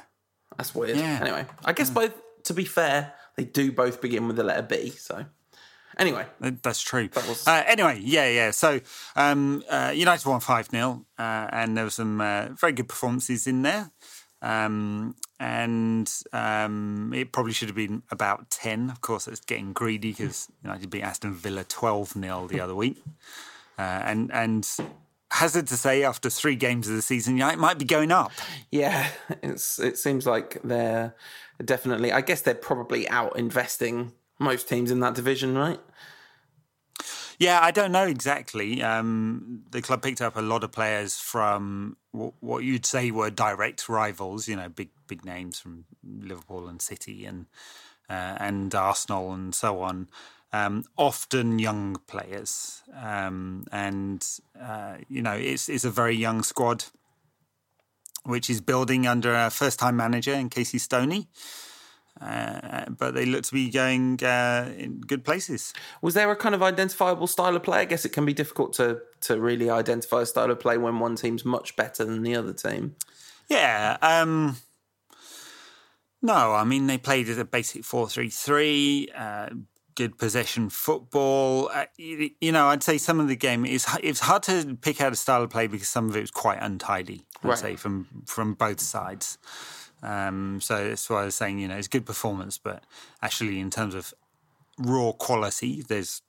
That's 0.56 0.74
weird. 0.74 0.96
Yeah. 0.98 1.18
Anyway, 1.20 1.46
I 1.64 1.72
guess 1.72 1.90
both. 1.90 2.12
To 2.44 2.54
be 2.54 2.64
fair, 2.64 3.14
they 3.36 3.44
do 3.44 3.72
both 3.72 4.00
begin 4.00 4.26
with 4.26 4.36
the 4.36 4.42
letter 4.44 4.62
B. 4.62 4.90
So, 4.90 5.24
anyway, 5.98 6.26
that's 6.40 6.80
true. 6.82 7.08
was- 7.14 7.46
Uh, 7.46 7.62
anyway, 7.66 8.00
yeah, 8.02 8.28
yeah. 8.28 8.50
So 8.50 8.80
um, 9.16 9.62
uh, 9.70 9.92
United 9.94 10.26
won 10.26 10.40
5 10.40 10.68
0, 10.70 11.04
uh, 11.18 11.22
and 11.52 11.76
there 11.76 11.84
were 11.84 11.90
some 11.90 12.20
uh, 12.20 12.48
very 12.60 12.72
good 12.72 12.88
performances 12.88 13.46
in 13.46 13.62
there. 13.62 13.90
Um, 14.40 15.14
and 15.38 16.12
um, 16.32 17.12
it 17.14 17.32
probably 17.32 17.52
should 17.52 17.68
have 17.68 17.76
been 17.76 18.02
about 18.10 18.50
10. 18.50 18.90
Of 18.90 19.00
course, 19.00 19.28
it's 19.28 19.40
getting 19.40 19.72
greedy 19.72 20.10
because 20.10 20.48
United 20.64 20.90
beat 20.90 21.02
Aston 21.02 21.32
Villa 21.34 21.64
12 21.64 22.14
0 22.14 22.48
the 22.48 22.60
other 22.60 22.74
week. 22.74 23.02
Uh, 23.78 23.82
and, 23.82 24.32
and 24.32 24.68
hazard 25.30 25.66
to 25.68 25.76
say, 25.76 26.02
after 26.02 26.28
three 26.28 26.56
games 26.56 26.88
of 26.88 26.94
the 26.96 27.02
season, 27.02 27.36
United 27.36 27.58
might 27.60 27.78
be 27.78 27.84
going 27.84 28.10
up. 28.10 28.32
yeah, 28.70 29.08
it's 29.42 29.78
it 29.78 29.96
seems 29.98 30.26
like 30.26 30.58
they're 30.64 31.14
definitely. 31.64 32.10
I 32.12 32.20
guess 32.20 32.40
they're 32.40 32.54
probably 32.54 33.08
out 33.08 33.38
investing 33.38 34.12
most 34.42 34.68
teams 34.68 34.90
in 34.90 35.00
that 35.00 35.14
division, 35.14 35.56
right? 35.56 35.80
Yeah, 37.38 37.58
I 37.60 37.72
don't 37.72 37.90
know 37.90 38.06
exactly. 38.06 38.82
Um, 38.82 39.64
the 39.70 39.82
club 39.82 40.02
picked 40.02 40.20
up 40.20 40.36
a 40.36 40.40
lot 40.40 40.62
of 40.62 40.70
players 40.70 41.16
from 41.16 41.96
what, 42.12 42.34
what 42.38 42.62
you'd 42.62 42.86
say 42.86 43.10
were 43.10 43.30
direct 43.30 43.88
rivals. 43.88 44.46
You 44.46 44.56
know, 44.56 44.68
big 44.68 44.90
big 45.08 45.24
names 45.24 45.58
from 45.58 45.84
Liverpool 46.04 46.68
and 46.68 46.80
City 46.80 47.24
and 47.24 47.46
uh, 48.08 48.36
and 48.38 48.72
Arsenal 48.74 49.32
and 49.32 49.54
so 49.54 49.80
on. 49.80 50.08
Um, 50.52 50.84
often 50.98 51.58
young 51.58 51.96
players, 52.06 52.82
um, 52.94 53.64
and 53.72 54.24
uh, 54.60 54.98
you 55.08 55.22
know, 55.22 55.32
it's 55.32 55.68
it's 55.68 55.84
a 55.84 55.90
very 55.90 56.14
young 56.14 56.42
squad, 56.42 56.84
which 58.24 58.50
is 58.50 58.60
building 58.60 59.06
under 59.06 59.34
a 59.34 59.50
first 59.50 59.78
time 59.78 59.96
manager 59.96 60.32
in 60.32 60.50
Casey 60.50 60.78
Stoney. 60.78 61.26
Uh, 62.22 62.84
but 62.90 63.14
they 63.14 63.26
look 63.26 63.42
to 63.42 63.52
be 63.52 63.68
going 63.68 64.22
uh, 64.22 64.72
in 64.78 65.00
good 65.00 65.24
places. 65.24 65.72
Was 66.02 66.14
there 66.14 66.30
a 66.30 66.36
kind 66.36 66.54
of 66.54 66.62
identifiable 66.62 67.26
style 67.26 67.56
of 67.56 67.62
play? 67.62 67.80
I 67.80 67.84
guess 67.84 68.04
it 68.04 68.10
can 68.10 68.24
be 68.24 68.32
difficult 68.32 68.72
to 68.74 69.00
to 69.22 69.40
really 69.40 69.68
identify 69.68 70.22
a 70.22 70.26
style 70.26 70.50
of 70.50 70.60
play 70.60 70.78
when 70.78 70.98
one 70.98 71.16
team's 71.16 71.44
much 71.44 71.74
better 71.74 72.04
than 72.04 72.22
the 72.22 72.36
other 72.36 72.52
team. 72.52 72.96
Yeah. 73.48 73.96
Um, 74.02 74.56
no, 76.20 76.52
I 76.52 76.64
mean 76.64 76.86
they 76.86 76.98
played 76.98 77.28
at 77.28 77.38
a 77.38 77.44
basic 77.44 77.84
four 77.84 78.08
three 78.08 78.30
three. 78.30 79.08
Uh, 79.16 79.48
good 79.94 80.16
possession 80.16 80.70
football. 80.70 81.70
Uh, 81.72 81.86
you, 81.96 82.30
you, 82.40 82.52
know, 82.52 82.66
I'd 82.66 82.82
say 82.82 82.98
some 82.98 83.20
of 83.20 83.28
the 83.28 83.36
game 83.36 83.64
is 83.64 83.86
it's 84.02 84.20
hard 84.20 84.42
to 84.44 84.76
pick 84.80 85.00
out 85.00 85.12
a 85.12 85.16
style 85.16 85.42
of 85.42 85.50
play 85.50 85.66
because 85.66 85.88
some 85.88 86.08
of 86.08 86.16
it 86.16 86.20
was 86.20 86.30
quite 86.30 86.58
untidy. 86.60 87.26
I'd 87.42 87.48
right. 87.48 87.58
say 87.58 87.76
from 87.76 88.06
from 88.26 88.54
both 88.54 88.80
sides. 88.80 89.38
Um, 90.02 90.60
so 90.60 90.88
that's 90.88 91.08
why 91.08 91.22
I 91.22 91.24
was 91.26 91.34
saying, 91.34 91.58
you 91.58 91.68
know, 91.68 91.76
it's 91.76 91.88
good 91.88 92.06
performance, 92.06 92.58
but 92.58 92.82
actually, 93.22 93.60
in 93.60 93.70
terms 93.70 93.94
of 93.94 94.12
raw 94.78 95.12
quality, 95.12 95.82
there's 95.82 96.22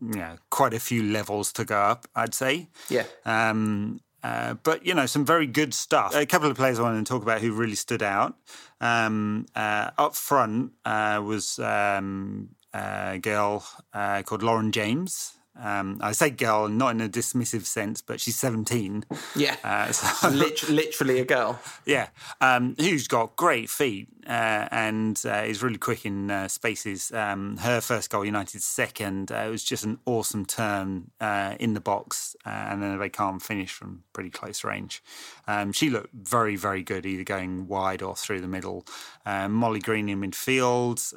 you 0.00 0.18
know 0.18 0.36
quite 0.50 0.72
a 0.72 0.80
few 0.80 1.02
levels 1.02 1.52
to 1.54 1.64
go 1.64 1.78
up. 1.78 2.06
I'd 2.14 2.34
say. 2.34 2.68
Yeah. 2.88 3.04
Um, 3.24 4.00
uh, 4.22 4.54
but 4.62 4.84
you 4.84 4.94
know 4.94 5.06
some 5.06 5.24
very 5.24 5.46
good 5.46 5.74
stuff. 5.74 6.14
A 6.14 6.26
couple 6.26 6.50
of 6.50 6.56
players 6.56 6.78
I 6.78 6.82
wanted 6.82 7.04
to 7.04 7.08
talk 7.08 7.22
about 7.22 7.40
who 7.40 7.52
really 7.52 7.74
stood 7.74 8.02
out. 8.02 8.36
Um, 8.80 9.46
uh, 9.54 9.90
up 9.98 10.14
front 10.14 10.72
uh, 10.84 11.22
was 11.24 11.58
um, 11.58 12.50
a 12.74 13.18
girl 13.18 13.64
uh, 13.92 14.22
called 14.22 14.42
Lauren 14.42 14.72
James. 14.72 15.35
Um, 15.58 15.98
I 16.02 16.12
say 16.12 16.30
girl, 16.30 16.68
not 16.68 16.90
in 16.90 17.00
a 17.00 17.08
dismissive 17.08 17.64
sense, 17.64 18.02
but 18.02 18.20
she's 18.20 18.36
17. 18.36 19.04
Yeah. 19.34 19.56
Uh, 19.64 19.92
so, 19.92 20.28
literally 20.28 21.20
a 21.20 21.24
girl. 21.24 21.58
Yeah. 21.84 22.08
Um, 22.40 22.74
who's 22.78 23.08
got 23.08 23.36
great 23.36 23.70
feet 23.70 24.08
uh, 24.26 24.68
and 24.70 25.20
uh, 25.24 25.44
is 25.46 25.62
really 25.62 25.78
quick 25.78 26.04
in 26.04 26.30
uh, 26.30 26.48
spaces. 26.48 27.10
Um, 27.12 27.56
her 27.58 27.80
first 27.80 28.10
goal, 28.10 28.24
United 28.24 28.62
second, 28.62 29.32
uh, 29.32 29.44
it 29.46 29.50
was 29.50 29.64
just 29.64 29.84
an 29.84 29.98
awesome 30.04 30.44
turn 30.44 31.10
uh, 31.20 31.54
in 31.58 31.74
the 31.74 31.80
box 31.80 32.36
and 32.44 32.82
then 32.82 32.98
they 32.98 33.08
can't 33.08 33.40
finish 33.40 33.72
from 33.72 34.02
pretty 34.12 34.30
close 34.30 34.64
range. 34.64 35.02
Um, 35.46 35.72
she 35.72 35.90
looked 35.90 36.12
very, 36.12 36.56
very 36.56 36.82
good, 36.82 37.06
either 37.06 37.24
going 37.24 37.66
wide 37.66 38.02
or 38.02 38.14
through 38.14 38.40
the 38.40 38.48
middle. 38.48 38.84
Molly 39.24 39.80
Green 39.80 40.08
in 40.08 40.20
midfield, 40.20 41.12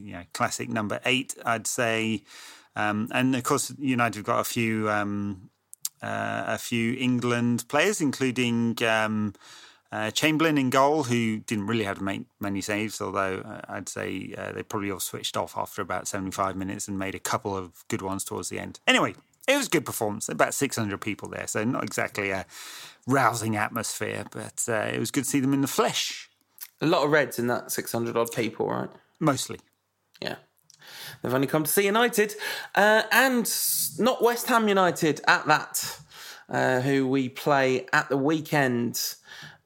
you 0.00 0.12
know, 0.12 0.22
classic 0.32 0.68
number 0.68 1.00
eight, 1.04 1.34
I'd 1.44 1.66
say. 1.66 2.22
Um, 2.76 3.08
and 3.12 3.36
of 3.36 3.42
course, 3.42 3.72
United 3.78 4.16
have 4.16 4.24
got 4.24 4.40
a 4.40 4.44
few 4.44 4.90
um, 4.90 5.50
uh, 6.02 6.44
a 6.46 6.58
few 6.58 6.94
England 6.98 7.64
players, 7.68 8.00
including 8.00 8.76
um, 8.82 9.34
uh, 9.92 10.10
Chamberlain 10.10 10.58
in 10.58 10.70
goal, 10.70 11.04
who 11.04 11.38
didn't 11.38 11.66
really 11.66 11.84
have 11.84 11.98
to 11.98 12.04
make 12.04 12.26
many 12.40 12.60
saves. 12.60 13.00
Although 13.00 13.42
uh, 13.46 13.60
I'd 13.68 13.88
say 13.88 14.34
uh, 14.36 14.52
they 14.52 14.62
probably 14.62 14.90
all 14.90 15.00
switched 15.00 15.36
off 15.36 15.56
after 15.56 15.82
about 15.82 16.08
seventy 16.08 16.32
five 16.32 16.56
minutes 16.56 16.88
and 16.88 16.98
made 16.98 17.14
a 17.14 17.20
couple 17.20 17.56
of 17.56 17.84
good 17.88 18.02
ones 18.02 18.24
towards 18.24 18.48
the 18.48 18.58
end. 18.58 18.80
Anyway, 18.86 19.14
it 19.46 19.56
was 19.56 19.66
a 19.66 19.70
good 19.70 19.86
performance. 19.86 20.28
About 20.28 20.52
six 20.54 20.76
hundred 20.76 21.00
people 21.00 21.28
there, 21.28 21.46
so 21.46 21.62
not 21.64 21.84
exactly 21.84 22.30
a 22.30 22.44
rousing 23.06 23.54
atmosphere, 23.56 24.24
but 24.30 24.64
uh, 24.68 24.90
it 24.92 24.98
was 24.98 25.10
good 25.10 25.24
to 25.24 25.30
see 25.30 25.40
them 25.40 25.54
in 25.54 25.60
the 25.60 25.68
flesh. 25.68 26.28
A 26.80 26.86
lot 26.86 27.04
of 27.04 27.10
Reds 27.12 27.38
in 27.38 27.46
that 27.46 27.70
six 27.70 27.92
hundred 27.92 28.16
odd 28.16 28.32
people, 28.32 28.68
right? 28.68 28.90
Mostly. 29.20 29.60
Yeah. 30.20 30.36
They've 31.22 31.34
only 31.34 31.46
come 31.46 31.64
to 31.64 31.70
see 31.70 31.86
United 31.86 32.34
uh, 32.74 33.02
and 33.10 33.50
not 33.98 34.22
West 34.22 34.46
Ham 34.46 34.68
United 34.68 35.20
at 35.26 35.46
that, 35.46 35.98
uh, 36.48 36.80
who 36.80 37.06
we 37.06 37.28
play 37.28 37.86
at 37.92 38.08
the 38.08 38.16
weekend. 38.16 39.14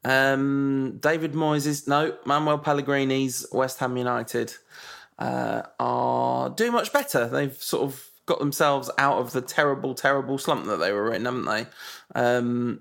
Um, 0.04 0.98
David 1.00 1.32
Moyes' 1.32 1.88
no, 1.88 2.16
Manuel 2.24 2.58
Pellegrini's 2.58 3.46
West 3.52 3.78
Ham 3.80 3.96
United 3.96 4.54
uh, 5.18 5.62
are 5.80 6.50
doing 6.50 6.72
much 6.72 6.92
better. 6.92 7.26
They've 7.28 7.60
sort 7.62 7.84
of 7.84 8.08
got 8.26 8.38
themselves 8.38 8.90
out 8.98 9.18
of 9.18 9.32
the 9.32 9.40
terrible, 9.40 9.94
terrible 9.94 10.38
slump 10.38 10.66
that 10.66 10.76
they 10.76 10.92
were 10.92 11.12
in, 11.12 11.24
haven't 11.24 11.46
they? 11.46 11.66
Um, 12.14 12.80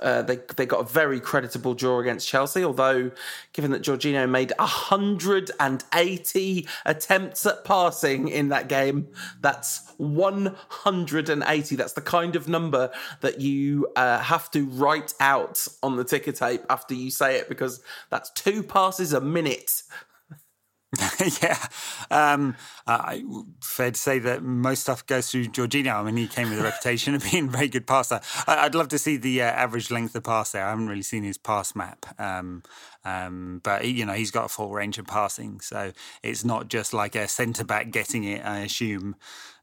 uh, 0.00 0.22
they 0.22 0.38
they 0.56 0.66
got 0.66 0.80
a 0.80 0.84
very 0.84 1.20
creditable 1.20 1.74
draw 1.74 2.00
against 2.00 2.28
Chelsea. 2.28 2.64
Although, 2.64 3.10
given 3.52 3.70
that 3.70 3.82
Jorginho 3.82 4.28
made 4.28 4.52
hundred 4.58 5.50
and 5.58 5.84
eighty 5.94 6.68
attempts 6.84 7.46
at 7.46 7.64
passing 7.64 8.28
in 8.28 8.48
that 8.48 8.68
game, 8.68 9.08
that's 9.40 9.92
one 9.96 10.56
hundred 10.68 11.28
and 11.28 11.42
eighty. 11.46 11.76
That's 11.76 11.94
the 11.94 12.00
kind 12.00 12.36
of 12.36 12.48
number 12.48 12.90
that 13.20 13.40
you 13.40 13.88
uh, 13.96 14.18
have 14.18 14.50
to 14.52 14.66
write 14.66 15.14
out 15.20 15.66
on 15.82 15.96
the 15.96 16.04
ticker 16.04 16.32
tape 16.32 16.62
after 16.68 16.94
you 16.94 17.10
say 17.10 17.36
it, 17.36 17.48
because 17.48 17.82
that's 18.10 18.30
two 18.30 18.62
passes 18.62 19.12
a 19.12 19.20
minute 19.20 19.82
yeah, 21.42 21.66
um, 22.10 22.56
uh, 22.86 23.16
fair 23.62 23.90
to 23.90 23.98
say 23.98 24.18
that 24.20 24.42
most 24.42 24.82
stuff 24.82 25.06
goes 25.06 25.30
through 25.30 25.46
Jorginho. 25.46 25.94
I 25.94 26.02
mean, 26.02 26.16
he 26.16 26.26
came 26.26 26.50
with 26.50 26.58
a 26.60 26.62
reputation 26.62 27.14
of 27.14 27.24
being 27.30 27.48
a 27.48 27.50
very 27.50 27.68
good 27.68 27.86
passer. 27.86 28.20
I, 28.46 28.64
would 28.64 28.74
love 28.74 28.88
to 28.88 28.98
see 28.98 29.16
the 29.16 29.42
uh, 29.42 29.46
average 29.46 29.90
length 29.90 30.14
of 30.14 30.24
pass 30.24 30.52
there. 30.52 30.64
I 30.64 30.70
haven't 30.70 30.88
really 30.88 31.02
seen 31.02 31.24
his 31.24 31.38
pass 31.38 31.74
map, 31.74 32.06
um, 32.18 32.62
um, 33.04 33.60
but 33.62 33.84
he, 33.84 33.92
you 33.92 34.06
know 34.06 34.14
he's 34.14 34.30
got 34.30 34.46
a 34.46 34.48
full 34.48 34.70
range 34.70 34.98
of 34.98 35.06
passing, 35.06 35.60
so 35.60 35.92
it's 36.22 36.44
not 36.44 36.68
just 36.68 36.92
like 36.92 37.14
a 37.14 37.28
centre 37.28 37.64
back 37.64 37.90
getting 37.90 38.24
it. 38.24 38.44
I 38.44 38.60
assume. 38.60 39.16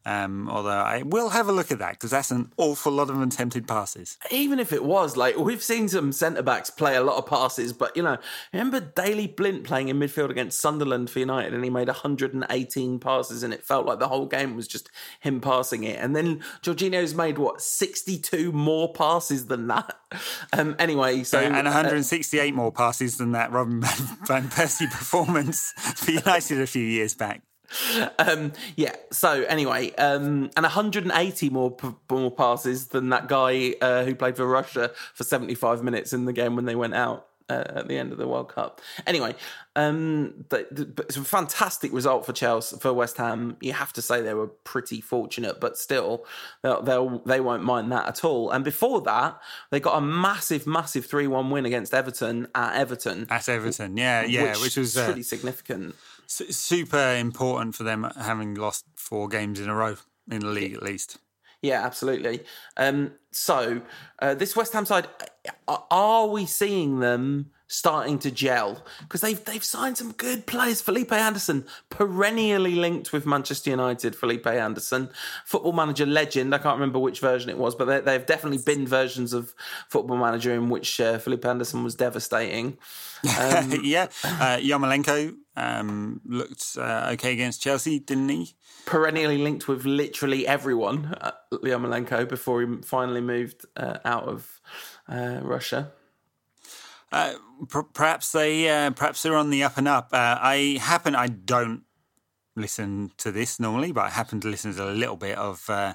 Um, 0.05 0.49
although 0.49 0.69
I 0.69 1.03
will 1.03 1.29
have 1.29 1.47
a 1.47 1.53
look 1.53 1.71
at 1.71 1.79
that 1.79 1.91
because 1.91 2.11
that's 2.11 2.31
an 2.31 2.51
awful 2.57 2.91
lot 2.91 3.09
of 3.09 3.21
attempted 3.21 3.67
passes. 3.67 4.17
Even 4.31 4.59
if 4.59 4.73
it 4.73 4.83
was, 4.83 5.15
like, 5.15 5.37
we've 5.37 5.63
seen 5.63 5.87
some 5.87 6.11
centre 6.11 6.41
backs 6.41 6.69
play 6.69 6.95
a 6.95 7.03
lot 7.03 7.17
of 7.17 7.25
passes, 7.25 7.71
but 7.71 7.95
you 7.95 8.03
know, 8.03 8.17
remember 8.51 8.81
Daley 8.81 9.27
Blind 9.27 9.63
playing 9.63 9.87
in 9.87 9.99
midfield 9.99 10.29
against 10.29 10.59
Sunderland 10.59 11.09
for 11.09 11.19
United 11.19 11.53
and 11.53 11.63
he 11.63 11.69
made 11.69 11.87
118 11.87 12.99
passes 12.99 13.43
and 13.43 13.53
it 13.53 13.63
felt 13.63 13.85
like 13.85 13.99
the 13.99 14.09
whole 14.09 14.25
game 14.25 14.55
was 14.55 14.67
just 14.67 14.89
him 15.21 15.39
passing 15.39 15.83
it. 15.83 15.99
And 15.99 16.15
then 16.15 16.43
Jorginho's 16.61 17.15
made 17.15 17.37
what, 17.37 17.61
62 17.61 18.51
more 18.51 18.91
passes 18.91 19.47
than 19.47 19.67
that? 19.67 19.97
Um, 20.53 20.75
anyway, 20.77 21.23
so. 21.23 21.39
Yeah, 21.39 21.47
and 21.47 21.65
168 21.65 22.53
uh, 22.53 22.55
more 22.55 22.71
passes 22.71 23.17
than 23.17 23.31
that 23.31 23.51
Robin 23.51 23.81
Van 24.27 24.47
Persie 24.47 24.87
performance 24.87 25.73
for 25.75 26.11
United 26.11 26.61
a 26.61 26.67
few 26.67 26.83
years 26.83 27.15
back. 27.15 27.41
Um, 28.19 28.53
yeah. 28.75 28.95
So 29.11 29.43
anyway, 29.43 29.91
um, 29.95 30.51
and 30.55 30.63
180 30.63 31.49
more 31.49 31.75
more 32.09 32.31
passes 32.31 32.87
than 32.87 33.09
that 33.09 33.27
guy 33.27 33.75
uh, 33.81 34.03
who 34.03 34.15
played 34.15 34.35
for 34.35 34.45
Russia 34.45 34.91
for 35.13 35.23
75 35.23 35.83
minutes 35.83 36.13
in 36.13 36.25
the 36.25 36.33
game 36.33 36.55
when 36.55 36.65
they 36.65 36.75
went 36.75 36.95
out. 36.95 37.27
Uh, 37.49 37.63
at 37.75 37.89
the 37.89 37.97
end 37.97 38.13
of 38.13 38.17
the 38.17 38.25
World 38.25 38.47
Cup. 38.47 38.79
Anyway, 39.05 39.35
um, 39.75 40.45
the, 40.47 40.65
the, 40.71 41.03
it's 41.03 41.17
a 41.17 41.25
fantastic 41.25 41.91
result 41.91 42.25
for 42.25 42.31
Chelsea 42.31 42.77
for 42.77 42.93
West 42.93 43.17
Ham. 43.17 43.57
You 43.59 43.73
have 43.73 43.91
to 43.93 44.01
say 44.01 44.21
they 44.21 44.33
were 44.33 44.47
pretty 44.47 45.01
fortunate, 45.01 45.59
but 45.59 45.77
still, 45.77 46.25
they'll, 46.61 46.81
they'll 46.81 47.19
they 47.25 47.41
won't 47.41 47.65
mind 47.65 47.91
that 47.91 48.07
at 48.07 48.23
all. 48.23 48.49
And 48.49 48.63
before 48.63 49.01
that, 49.01 49.41
they 49.71 49.81
got 49.81 49.97
a 49.97 50.01
massive, 50.01 50.65
massive 50.65 51.05
three-one 51.05 51.49
win 51.49 51.65
against 51.65 51.93
Everton 51.93 52.47
at 52.55 52.75
Everton. 52.75 53.27
At 53.29 53.49
Everton, 53.49 53.97
yeah, 53.97 54.23
yeah, 54.23 54.51
which, 54.51 54.61
which 54.61 54.77
was 54.77 54.95
uh, 54.95 55.03
pretty 55.03 55.23
significant 55.23 55.95
super 56.37 57.15
important 57.15 57.75
for 57.75 57.83
them 57.83 58.09
having 58.19 58.55
lost 58.55 58.85
four 58.95 59.27
games 59.27 59.59
in 59.59 59.69
a 59.69 59.75
row 59.75 59.97
in 60.29 60.39
the 60.39 60.47
league, 60.47 60.73
at 60.73 60.83
least. 60.83 61.17
Yeah, 61.61 61.85
absolutely. 61.85 62.43
Um, 62.75 63.13
so, 63.31 63.81
uh, 64.19 64.33
this 64.33 64.55
West 64.55 64.73
Ham 64.73 64.85
side, 64.85 65.07
are 65.67 66.27
we 66.27 66.45
seeing 66.45 66.99
them 66.99 67.51
starting 67.73 68.19
to 68.19 68.29
gel 68.29 68.85
because 68.99 69.21
they've 69.21 69.43
they've 69.45 69.63
signed 69.63 69.97
some 69.97 70.11
good 70.11 70.45
players. 70.45 70.79
Felipe 70.79 71.11
Anderson, 71.11 71.65
perennially 71.89 72.75
linked 72.75 73.11
with 73.11 73.25
Manchester 73.25 73.71
United. 73.71 74.15
Felipe 74.15 74.45
Anderson, 74.45 75.09
football 75.43 75.73
manager 75.73 76.05
legend. 76.05 76.53
I 76.53 76.59
can't 76.59 76.75
remember 76.75 76.99
which 76.99 77.19
version 77.19 77.49
it 77.49 77.57
was, 77.57 77.73
but 77.73 77.85
there, 77.85 78.13
have 78.13 78.27
definitely 78.27 78.59
been 78.63 78.85
versions 78.85 79.33
of 79.33 79.55
Football 79.89 80.17
Manager 80.17 80.53
in 80.53 80.69
which 80.69 81.01
uh, 81.01 81.17
Felipe 81.17 81.45
Anderson 81.45 81.83
was 81.83 81.95
devastating. 81.95 82.77
Um, 83.39 83.79
yeah, 83.83 84.07
uh, 84.25 84.57
Yarmolenko 84.57 85.33
um, 85.55 86.19
looked 86.25 86.75
uh, 86.77 87.11
okay 87.13 87.31
against 87.31 87.61
Chelsea, 87.61 87.99
didn't 87.99 88.27
he? 88.27 88.53
Perennially 88.85 89.37
linked 89.37 89.69
with 89.69 89.85
literally 89.85 90.45
everyone, 90.45 91.15
uh, 91.21 91.31
Yarmolenko, 91.53 92.27
before 92.27 92.61
he 92.61 92.81
finally 92.81 93.21
moved 93.21 93.65
uh, 93.77 93.99
out 94.03 94.25
of 94.25 94.59
uh, 95.07 95.39
Russia. 95.41 95.93
Uh, 97.13 97.35
perhaps 97.93 98.31
they 98.31 98.67
uh, 98.67 98.89
perhaps 98.89 99.21
they're 99.21 99.37
on 99.37 99.51
the 99.51 99.63
up 99.63 99.77
and 99.77 99.87
up. 99.87 100.09
Uh, 100.11 100.37
I 100.41 100.79
happen 100.81 101.15
I 101.15 101.27
don't 101.27 101.83
listen 102.55 103.11
to 103.17 103.31
this 103.31 103.59
normally, 103.59 103.91
but 103.91 104.05
I 104.05 104.09
happen 104.09 104.39
to 104.41 104.47
listen 104.47 104.73
to 104.73 104.89
a 104.89 104.91
little 104.91 105.15
bit 105.15 105.37
of 105.37 105.69
uh, 105.69 105.93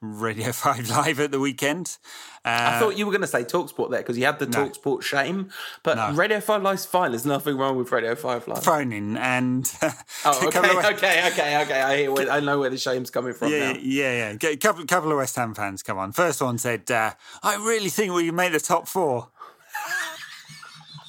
Radio 0.00 0.52
Five 0.52 0.88
Live 0.88 1.18
at 1.18 1.32
the 1.32 1.40
weekend. 1.40 1.98
I 2.44 2.78
thought 2.78 2.96
you 2.96 3.04
were 3.04 3.12
going 3.12 3.20
to 3.20 3.26
say 3.26 3.42
Talksport 3.42 3.90
there 3.90 4.00
because 4.00 4.16
you 4.16 4.24
had 4.24 4.38
the 4.38 4.46
no. 4.46 4.68
Talksport 4.68 5.02
shame, 5.02 5.50
but 5.82 5.96
no. 5.96 6.12
Radio 6.12 6.40
Five 6.40 6.62
Live's 6.62 6.86
fine. 6.86 7.10
There's 7.10 7.26
nothing 7.26 7.56
wrong 7.56 7.76
with 7.76 7.90
Radio 7.90 8.14
Five 8.14 8.46
Live. 8.46 8.62
Phoning 8.62 9.16
and 9.16 9.70
oh, 10.24 10.46
okay, 10.46 10.58
okay, 10.60 11.28
okay, 11.32 11.62
okay. 11.62 11.82
I 11.82 11.96
hear. 11.96 12.12
Where, 12.12 12.30
I 12.30 12.38
know 12.38 12.60
where 12.60 12.70
the 12.70 12.78
shame's 12.78 13.10
coming 13.10 13.34
from. 13.34 13.50
Yeah, 13.50 13.72
now. 13.72 13.78
yeah, 13.82 14.36
yeah. 14.40 14.48
A 14.50 14.56
couple, 14.56 14.86
couple 14.86 15.10
of 15.10 15.18
West 15.18 15.34
Ham 15.34 15.52
fans 15.52 15.82
come 15.82 15.98
on. 15.98 16.12
First 16.12 16.40
one 16.40 16.58
said, 16.58 16.88
uh, 16.90 17.12
"I 17.42 17.56
really 17.56 17.90
think 17.90 18.14
we 18.14 18.30
make 18.30 18.52
the 18.52 18.60
top 18.60 18.86
four. 18.86 19.30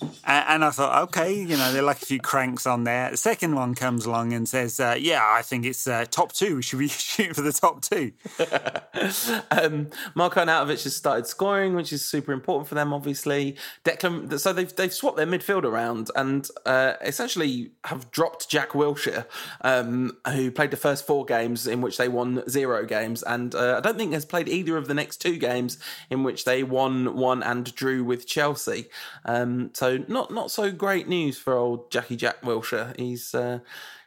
Yeah. 0.01 0.20
And, 0.25 0.63
I 0.63 0.69
thought, 0.69 1.03
okay, 1.03 1.33
you 1.33 1.57
know, 1.57 1.71
they're 1.71 1.81
like 1.81 2.01
a 2.01 2.05
few 2.05 2.19
cranks 2.19 2.67
on 2.67 2.83
there. 2.83 3.11
The 3.11 3.17
second 3.17 3.55
one 3.55 3.75
comes 3.75 4.05
along 4.05 4.33
and 4.33 4.47
says, 4.47 4.79
uh, 4.79 4.95
yeah, 4.99 5.21
I 5.23 5.41
think 5.41 5.65
it's 5.65 5.87
uh, 5.87 6.05
top 6.09 6.31
two. 6.31 6.57
We 6.57 6.61
should 6.61 6.79
be 6.79 6.87
shooting 6.89 7.33
for 7.33 7.41
the 7.41 7.51
top 7.51 7.81
two. 7.81 8.11
um, 9.51 9.89
Marko 10.15 10.45
Arnautovic 10.45 10.83
has 10.83 10.95
started 10.95 11.27
scoring, 11.27 11.75
which 11.75 11.91
is 11.91 12.05
super 12.05 12.31
important 12.31 12.67
for 12.67 12.75
them, 12.75 12.93
obviously. 12.93 13.57
Declan, 13.83 14.39
so 14.39 14.53
they've 14.53 14.73
they've 14.75 14.93
swapped 14.93 15.17
their 15.17 15.25
midfield 15.25 15.63
around 15.63 16.11
and 16.15 16.47
uh, 16.65 16.93
essentially 17.01 17.71
have 17.85 18.11
dropped 18.11 18.49
Jack 18.49 18.71
Wilshere, 18.71 19.25
um, 19.61 20.17
who 20.27 20.51
played 20.51 20.71
the 20.71 20.77
first 20.77 21.07
four 21.07 21.25
games 21.25 21.67
in 21.67 21.81
which 21.81 21.97
they 21.97 22.07
won 22.07 22.47
zero 22.49 22.85
games, 22.85 23.23
and 23.23 23.55
uh, 23.55 23.77
I 23.77 23.81
don't 23.81 23.97
think 23.97 24.13
has 24.13 24.25
played 24.25 24.49
either 24.49 24.77
of 24.77 24.87
the 24.87 24.93
next 24.93 25.17
two 25.17 25.37
games 25.37 25.77
in 26.09 26.23
which 26.23 26.45
they 26.45 26.63
won 26.63 27.15
one 27.15 27.41
and 27.43 27.73
drew 27.75 28.03
with 28.03 28.27
Chelsea. 28.27 28.87
Um, 29.25 29.71
so 29.73 30.03
not 30.11 30.31
not 30.31 30.51
so 30.51 30.71
great 30.71 31.07
news 31.07 31.37
for 31.37 31.53
old 31.53 31.91
Jackie 31.91 32.15
Jack 32.15 32.41
Wilshere. 32.41 32.97
He's 32.99 33.33
uh, 33.33 33.59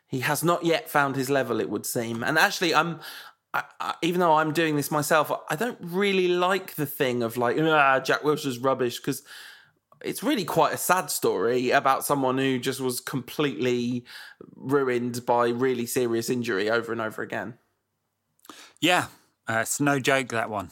he 0.06 0.20
has 0.20 0.44
not 0.44 0.64
yet 0.64 0.88
found 0.88 1.16
his 1.16 1.30
level, 1.30 1.60
it 1.60 1.70
would 1.70 1.86
seem. 1.86 2.22
And 2.22 2.38
actually, 2.38 2.74
I'm 2.74 3.00
I, 3.52 3.64
I, 3.80 3.94
even 4.02 4.20
though 4.20 4.34
I'm 4.34 4.52
doing 4.52 4.76
this 4.76 4.90
myself, 4.90 5.32
I 5.48 5.56
don't 5.56 5.78
really 5.80 6.28
like 6.28 6.74
the 6.74 6.86
thing 6.86 7.22
of 7.22 7.36
like 7.36 7.56
ah, 7.58 8.00
Jack 8.00 8.22
Wilshere's 8.22 8.58
rubbish 8.58 8.98
because 8.98 9.22
it's 10.02 10.22
really 10.22 10.44
quite 10.44 10.74
a 10.74 10.78
sad 10.78 11.10
story 11.10 11.70
about 11.70 12.04
someone 12.04 12.36
who 12.36 12.58
just 12.58 12.80
was 12.80 13.00
completely 13.00 14.04
ruined 14.54 15.24
by 15.24 15.48
really 15.48 15.86
serious 15.86 16.28
injury 16.28 16.68
over 16.68 16.92
and 16.92 17.00
over 17.00 17.22
again. 17.22 17.54
Yeah, 18.80 19.06
uh, 19.48 19.60
it's 19.62 19.80
no 19.80 19.98
joke 19.98 20.28
that 20.28 20.50
one. 20.50 20.70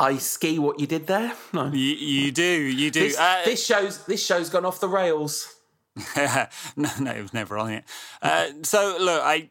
I 0.00 0.16
ski 0.16 0.58
what 0.58 0.80
you 0.80 0.86
did 0.86 1.06
there. 1.06 1.34
No, 1.52 1.66
you, 1.66 1.78
you 1.78 2.32
do, 2.32 2.42
you 2.42 2.90
do. 2.90 3.00
This, 3.00 3.18
uh, 3.18 3.42
this 3.44 3.64
show's 3.64 4.04
this 4.06 4.24
show's 4.24 4.48
gone 4.48 4.64
off 4.64 4.80
the 4.80 4.88
rails. 4.88 5.56
no, 6.16 6.88
no, 6.98 7.10
it 7.10 7.20
was 7.20 7.34
never 7.34 7.58
on 7.58 7.70
it. 7.70 7.84
Uh, 8.22 8.46
so 8.62 8.96
look, 8.98 9.22
I 9.22 9.50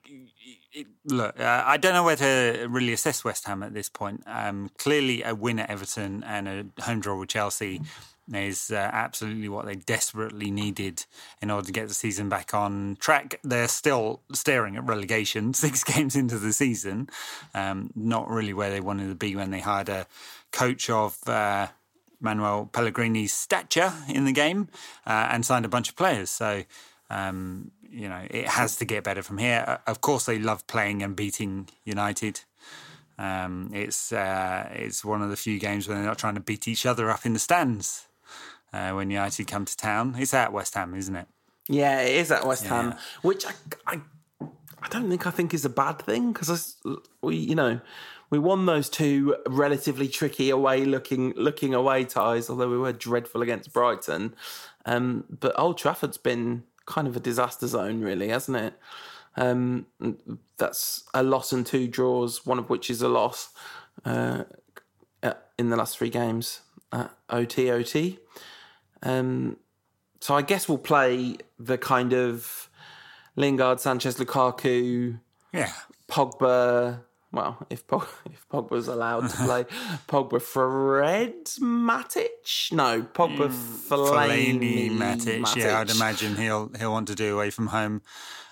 look, 1.05 1.39
uh, 1.39 1.63
I 1.65 1.77
don't 1.77 1.93
know 1.93 2.03
where 2.03 2.15
to 2.15 2.67
really 2.67 2.93
assess 2.93 3.23
West 3.23 3.45
Ham 3.45 3.61
at 3.61 3.75
this 3.75 3.89
point. 3.89 4.23
Um, 4.25 4.71
clearly, 4.79 5.21
a 5.21 5.35
win 5.35 5.59
at 5.59 5.69
Everton 5.69 6.23
and 6.23 6.47
a 6.47 6.81
home 6.81 6.99
draw 6.99 7.19
with 7.19 7.29
Chelsea 7.29 7.81
is 8.33 8.71
uh, 8.71 8.89
absolutely 8.93 9.49
what 9.49 9.65
they 9.65 9.75
desperately 9.75 10.51
needed 10.51 11.05
in 11.41 11.49
order 11.49 11.65
to 11.65 11.71
get 11.71 11.87
the 11.87 11.93
season 11.93 12.29
back 12.29 12.53
on 12.53 12.97
track. 12.99 13.39
They're 13.43 13.67
still 13.67 14.21
staring 14.33 14.75
at 14.77 14.85
relegation 14.85 15.53
six 15.55 15.83
games 15.83 16.15
into 16.15 16.37
the 16.37 16.53
season. 16.53 17.09
Um, 17.53 17.91
not 17.95 18.29
really 18.29 18.53
where 18.53 18.69
they 18.69 18.81
wanted 18.81 19.09
to 19.09 19.15
be 19.15 19.35
when 19.35 19.51
they 19.51 19.61
hired 19.61 19.89
a 19.89 20.07
coach 20.51 20.89
of 20.89 21.17
uh, 21.27 21.67
Manuel 22.19 22.69
Pellegrini's 22.71 23.33
stature 23.33 23.93
in 24.07 24.25
the 24.25 24.31
game 24.31 24.67
uh, 25.05 25.29
and 25.31 25.45
signed 25.45 25.65
a 25.65 25.69
bunch 25.69 25.89
of 25.89 25.95
players. 25.95 26.29
So, 26.29 26.63
um, 27.09 27.71
you 27.89 28.09
know, 28.09 28.21
it 28.29 28.47
has 28.47 28.75
to 28.77 28.85
get 28.85 29.03
better 29.03 29.21
from 29.21 29.37
here. 29.37 29.63
Uh, 29.67 29.77
of 29.87 30.01
course, 30.01 30.25
they 30.25 30.39
love 30.39 30.67
playing 30.67 31.01
and 31.01 31.15
beating 31.15 31.69
United. 31.83 32.41
Um, 33.17 33.71
it's 33.73 34.13
uh, 34.13 34.69
it's 34.71 35.03
one 35.03 35.21
of 35.21 35.29
the 35.29 35.35
few 35.35 35.59
games 35.59 35.87
where 35.87 35.97
they're 35.97 36.05
not 36.05 36.17
trying 36.17 36.35
to 36.35 36.41
beat 36.41 36.67
each 36.67 36.85
other 36.85 37.09
up 37.09 37.25
in 37.25 37.33
the 37.33 37.39
stands 37.39 38.07
uh, 38.71 38.91
when 38.91 39.09
United 39.09 39.47
come 39.47 39.65
to 39.65 39.75
town. 39.75 40.15
It's 40.17 40.33
at 40.33 40.53
West 40.53 40.73
Ham, 40.75 40.95
isn't 40.95 41.15
it? 41.15 41.27
Yeah, 41.67 42.01
it 42.01 42.15
is 42.15 42.31
at 42.31 42.45
West 42.45 42.63
yeah. 42.63 42.81
Ham, 42.81 42.95
which 43.21 43.45
I, 43.45 43.51
I, 43.85 44.01
I 44.81 44.87
don't 44.89 45.09
think 45.09 45.27
I 45.27 45.31
think 45.31 45.53
is 45.53 45.65
a 45.65 45.69
bad 45.69 46.01
thing 46.01 46.31
because 46.31 46.77
we, 47.21 47.35
you 47.35 47.55
know, 47.55 47.81
we 48.29 48.39
won 48.39 48.65
those 48.65 48.89
two 48.89 49.35
relatively 49.47 50.07
tricky 50.07 50.49
away 50.49 50.85
looking 50.85 51.33
looking 51.35 51.73
away 51.73 52.05
ties, 52.05 52.49
although 52.49 52.69
we 52.69 52.77
were 52.77 52.93
dreadful 52.93 53.41
against 53.41 53.73
Brighton. 53.73 54.35
Um, 54.85 55.25
but 55.39 55.57
Old 55.57 55.77
Trafford's 55.77 56.17
been 56.17 56.63
kind 56.85 57.07
of 57.07 57.15
a 57.15 57.19
disaster 57.19 57.67
zone, 57.67 58.01
really, 58.01 58.29
hasn't 58.29 58.57
it? 58.57 58.73
Um, 59.35 59.85
that's 60.57 61.03
a 61.13 61.23
loss 61.23 61.51
and 61.53 61.65
two 61.65 61.87
draws, 61.87 62.45
one 62.45 62.59
of 62.59 62.69
which 62.69 62.89
is 62.89 63.01
a 63.01 63.09
loss 63.09 63.49
uh, 64.05 64.43
in 65.57 65.69
the 65.69 65.75
last 65.75 65.97
three 65.97 66.09
games. 66.09 66.61
At 66.91 67.11
OT 67.29 67.69
OT. 67.69 68.17
Um, 69.03 69.57
so 70.19 70.33
I 70.33 70.41
guess 70.41 70.67
we'll 70.67 70.79
play 70.79 71.37
the 71.59 71.77
kind 71.77 72.13
of 72.13 72.69
Lingard, 73.35 73.79
Sanchez, 73.79 74.15
Lukaku, 74.15 75.19
yeah, 75.53 75.71
Pogba. 76.09 77.01
Well, 77.31 77.65
if 77.69 77.85
Pog, 77.85 78.07
if 78.25 78.47
Pogba's 78.49 78.87
allowed 78.87 79.29
to 79.29 79.37
play, 79.37 79.63
Pogba, 80.07 80.41
Fred, 80.41 81.45
Matic. 81.59 82.71
No, 82.71 83.03
Pogba, 83.03 83.49
mm, 83.49 83.87
Fellaini, 83.87 84.91
Matic. 84.91 85.41
Matic. 85.41 85.55
Yeah, 85.57 85.79
I'd 85.79 85.91
imagine 85.91 86.35
he'll 86.35 86.71
he'll 86.77 86.91
want 86.91 87.07
to 87.07 87.15
do 87.15 87.35
away 87.35 87.49
from 87.49 87.67
home. 87.67 88.01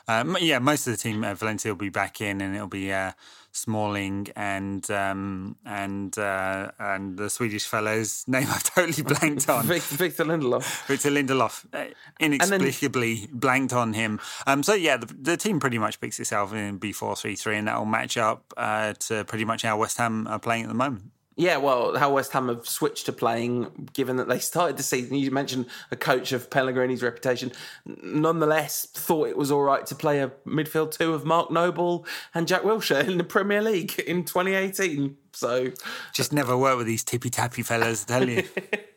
Um, 0.07 0.37
yeah, 0.39 0.59
most 0.59 0.87
of 0.87 0.93
the 0.93 0.97
team, 0.97 1.23
uh, 1.23 1.33
Valencia 1.33 1.71
will 1.71 1.77
be 1.77 1.89
back 1.89 2.21
in, 2.21 2.39
and 2.39 2.55
it'll 2.55 2.67
be 2.67 2.93
uh, 2.93 3.11
Smalling 3.57 4.27
and 4.35 4.89
um, 4.91 5.57
and 5.65 6.17
uh, 6.17 6.71
and 6.79 7.17
the 7.17 7.29
Swedish 7.29 7.65
fellow's 7.65 8.23
name 8.27 8.47
I've 8.49 8.63
totally 8.63 9.03
blanked 9.03 9.49
on. 9.49 9.65
Victor 9.65 10.23
Lindelof. 10.23 10.85
Victor 10.87 11.09
Lindelof. 11.09 11.65
Uh, 11.73 11.93
inexplicably 12.19 13.25
then, 13.25 13.39
blanked 13.39 13.73
on 13.73 13.93
him. 13.93 14.19
Um, 14.45 14.63
so 14.63 14.73
yeah, 14.73 14.97
the, 14.97 15.07
the, 15.07 15.37
team 15.37 15.59
pretty 15.59 15.77
much 15.77 15.99
picks 15.99 16.19
itself 16.19 16.53
in 16.53 16.77
B 16.77 16.91
four 16.91 17.15
three 17.15 17.35
three, 17.35 17.57
and 17.57 17.67
that 17.67 17.77
will 17.77 17.85
match 17.85 18.17
up 18.17 18.53
uh, 18.57 18.93
to 18.93 19.25
pretty 19.25 19.45
much 19.45 19.63
how 19.63 19.77
West 19.77 19.97
Ham 19.97 20.27
are 20.27 20.39
playing 20.39 20.63
at 20.63 20.69
the 20.69 20.75
moment. 20.75 21.11
Yeah, 21.39 21.57
well, 21.57 21.95
how 21.95 22.13
West 22.13 22.33
Ham 22.33 22.47
have 22.47 22.67
switched 22.67 23.05
to 23.05 23.13
playing, 23.13 23.89
given 23.93 24.17
that 24.17 24.27
they 24.27 24.39
started 24.39 24.75
the 24.75 24.81
season. 24.81 25.17
You 25.17 25.29
mentioned 25.29 25.67
a 25.91 25.95
coach 25.95 26.31
of 26.31 26.49
Pellegrini's 26.49 27.03
reputation. 27.03 27.51
Nonetheless, 27.85 28.87
thought 28.87 29.29
it 29.29 29.37
was 29.37 29.51
all 29.51 29.61
right 29.61 29.85
to 29.85 29.93
play 29.93 30.19
a 30.19 30.31
midfield 30.47 30.97
two 30.97 31.13
of 31.13 31.25
Mark 31.25 31.51
Noble 31.51 32.07
and 32.33 32.47
Jack 32.47 32.63
Wilshere 32.63 33.07
in 33.07 33.19
the 33.19 33.23
Premier 33.23 33.61
League 33.61 33.99
in 33.99 34.25
2018. 34.25 35.15
So 35.31 35.71
just 36.11 36.33
never 36.33 36.57
work 36.57 36.77
with 36.77 36.87
these 36.87 37.03
tippy 37.03 37.29
tappy 37.29 37.61
fellas, 37.61 38.05
I 38.09 38.19
tell 38.19 38.27
you. 38.27 38.43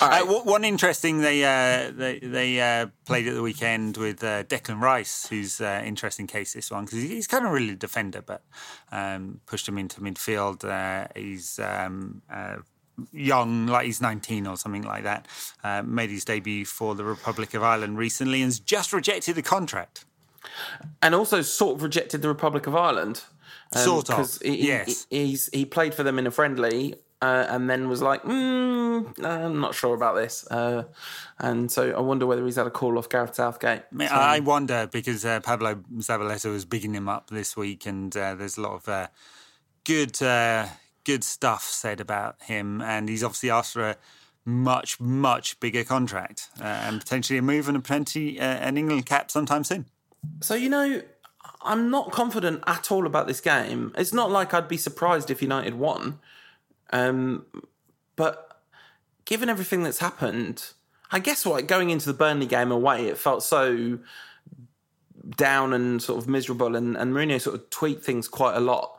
Uh, 0.00 0.24
one 0.24 0.64
interesting 0.64 1.18
they 1.18 1.44
uh, 1.44 1.90
they 1.90 2.18
they 2.20 2.60
uh, 2.60 2.86
played 3.04 3.26
at 3.26 3.34
the 3.34 3.42
weekend 3.42 3.96
with 3.96 4.22
uh, 4.22 4.44
Declan 4.44 4.80
Rice, 4.80 5.26
who's 5.26 5.60
uh, 5.60 5.82
interesting 5.84 6.26
case 6.26 6.52
this 6.52 6.70
one 6.70 6.84
because 6.84 7.02
he's 7.02 7.26
kind 7.26 7.44
of 7.44 7.52
really 7.52 7.70
a 7.70 7.76
defender, 7.76 8.22
but 8.22 8.42
um, 8.92 9.40
pushed 9.46 9.68
him 9.68 9.76
into 9.76 10.00
midfield. 10.00 10.64
Uh, 10.64 11.08
he's 11.16 11.58
um, 11.58 12.22
young, 13.12 13.66
like 13.66 13.86
he's 13.86 14.00
19 14.00 14.46
or 14.46 14.56
something 14.56 14.82
like 14.82 15.04
that. 15.04 15.26
made 15.84 16.10
his 16.10 16.24
debut 16.24 16.64
for 16.64 16.94
the 16.94 17.04
Republic 17.04 17.54
of 17.54 17.62
Ireland 17.62 17.98
recently 17.98 18.42
and's 18.42 18.60
just 18.60 18.92
rejected 18.92 19.34
the 19.34 19.42
contract. 19.42 20.04
And 21.02 21.14
also 21.14 21.42
sort 21.42 21.76
of 21.76 21.82
rejected 21.82 22.22
the 22.22 22.28
Republic 22.28 22.66
of 22.66 22.74
Ireland. 22.74 23.22
Um, 23.74 23.82
sort 23.82 24.10
of. 24.10 24.38
He, 24.42 24.66
yes. 24.68 25.06
He, 25.10 25.26
he's, 25.26 25.50
he 25.52 25.64
played 25.64 25.94
for 25.94 26.02
them 26.02 26.18
in 26.18 26.26
a 26.26 26.30
friendly 26.30 26.94
uh, 27.20 27.46
and 27.48 27.68
then 27.68 27.88
was 27.88 28.00
like, 28.00 28.22
mm, 28.22 29.24
I'm 29.24 29.60
not 29.60 29.74
sure 29.74 29.94
about 29.94 30.14
this. 30.14 30.46
Uh, 30.50 30.84
and 31.38 31.70
so 31.70 31.90
I 31.90 32.00
wonder 32.00 32.26
whether 32.26 32.44
he's 32.44 32.56
had 32.56 32.66
a 32.66 32.70
call 32.70 32.96
off 32.96 33.08
Gareth 33.08 33.34
Southgate. 33.34 33.82
I, 33.98 34.06
so, 34.06 34.14
I 34.14 34.40
wonder 34.40 34.88
because 34.90 35.24
uh, 35.24 35.40
Pablo 35.40 35.76
Zabaleta 35.96 36.50
was 36.50 36.64
bigging 36.64 36.94
him 36.94 37.08
up 37.08 37.30
this 37.30 37.56
week, 37.56 37.86
and 37.86 38.16
uh, 38.16 38.34
there's 38.36 38.56
a 38.56 38.60
lot 38.60 38.74
of 38.74 38.88
uh, 38.88 39.08
good 39.84 40.20
uh, 40.22 40.66
good 41.04 41.24
stuff 41.24 41.64
said 41.64 42.00
about 42.00 42.40
him, 42.42 42.80
and 42.80 43.08
he's 43.08 43.24
obviously 43.24 43.50
asked 43.50 43.72
for 43.72 43.90
a 43.90 43.96
much 44.44 45.00
much 45.00 45.58
bigger 45.60 45.84
contract 45.84 46.48
and 46.60 47.00
potentially 47.00 47.38
a 47.38 47.42
move 47.42 47.68
and 47.68 47.76
a 47.76 47.80
plenty 47.80 48.38
an 48.38 48.78
England 48.78 49.04
cap 49.06 49.30
sometime 49.30 49.64
soon. 49.64 49.86
So 50.40 50.54
you 50.54 50.68
know. 50.68 51.02
I'm 51.60 51.90
not 51.90 52.12
confident 52.12 52.62
at 52.68 52.92
all 52.92 53.04
about 53.04 53.26
this 53.26 53.40
game. 53.40 53.92
It's 53.98 54.12
not 54.12 54.30
like 54.30 54.54
I'd 54.54 54.68
be 54.68 54.76
surprised 54.76 55.28
if 55.28 55.42
United 55.42 55.74
won. 55.74 56.20
Um, 56.90 57.46
but 58.16 58.60
given 59.24 59.48
everything 59.48 59.82
that's 59.82 59.98
happened, 59.98 60.72
I 61.10 61.18
guess 61.18 61.46
what 61.46 61.66
going 61.66 61.90
into 61.90 62.06
the 62.06 62.14
Burnley 62.14 62.46
game 62.46 62.70
away, 62.70 63.06
it 63.06 63.18
felt 63.18 63.42
so 63.42 63.98
down 65.36 65.72
and 65.72 66.02
sort 66.02 66.18
of 66.22 66.28
miserable, 66.28 66.76
and, 66.76 66.96
and 66.96 67.12
Mourinho 67.12 67.40
sort 67.40 67.56
of 67.56 67.70
tweaked 67.70 68.04
things 68.04 68.28
quite 68.28 68.56
a 68.56 68.60
lot. 68.60 68.98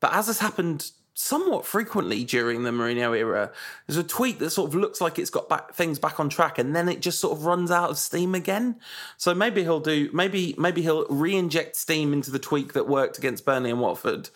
But 0.00 0.14
as 0.14 0.26
has 0.26 0.38
happened 0.38 0.90
somewhat 1.14 1.66
frequently 1.66 2.24
during 2.24 2.62
the 2.62 2.70
Mourinho 2.70 3.16
era, 3.16 3.52
there's 3.86 3.98
a 3.98 4.04
tweak 4.04 4.38
that 4.38 4.50
sort 4.50 4.68
of 4.68 4.74
looks 4.74 5.00
like 5.00 5.18
it's 5.18 5.30
got 5.30 5.48
back, 5.48 5.74
things 5.74 5.98
back 5.98 6.18
on 6.18 6.28
track, 6.28 6.58
and 6.58 6.74
then 6.74 6.88
it 6.88 7.00
just 7.00 7.18
sort 7.18 7.36
of 7.36 7.44
runs 7.44 7.70
out 7.70 7.90
of 7.90 7.98
steam 7.98 8.34
again. 8.34 8.76
So 9.16 9.34
maybe 9.34 9.62
he'll 9.62 9.80
do 9.80 10.08
maybe 10.12 10.54
maybe 10.56 10.82
he'll 10.82 11.06
re-inject 11.08 11.76
steam 11.76 12.12
into 12.12 12.30
the 12.30 12.38
tweak 12.38 12.72
that 12.72 12.88
worked 12.88 13.18
against 13.18 13.44
Burnley 13.44 13.70
and 13.70 13.80
Watford 13.80 14.30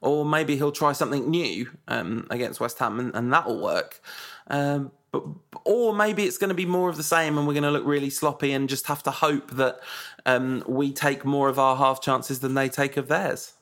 or 0.00 0.24
maybe 0.24 0.56
he'll 0.56 0.72
try 0.72 0.92
something 0.92 1.28
new 1.30 1.70
um, 1.88 2.26
against 2.30 2.60
West 2.60 2.78
Ham 2.78 3.00
and, 3.00 3.14
and 3.14 3.32
that'll 3.32 3.60
work. 3.60 4.00
Um, 4.48 4.92
but 5.10 5.24
or 5.64 5.94
maybe 5.94 6.24
it's 6.24 6.38
going 6.38 6.48
to 6.48 6.54
be 6.54 6.66
more 6.66 6.90
of 6.90 6.96
the 6.96 7.02
same, 7.02 7.38
and 7.38 7.46
we're 7.46 7.54
going 7.54 7.62
to 7.62 7.70
look 7.70 7.86
really 7.86 8.10
sloppy 8.10 8.52
and 8.52 8.68
just 8.68 8.86
have 8.86 9.02
to 9.04 9.10
hope 9.10 9.52
that 9.52 9.80
um, 10.26 10.62
we 10.66 10.92
take 10.92 11.24
more 11.24 11.48
of 11.48 11.58
our 11.58 11.76
half 11.76 12.00
chances 12.02 12.40
than 12.40 12.54
they 12.54 12.68
take 12.68 12.96
of 12.96 13.08
theirs. 13.08 13.54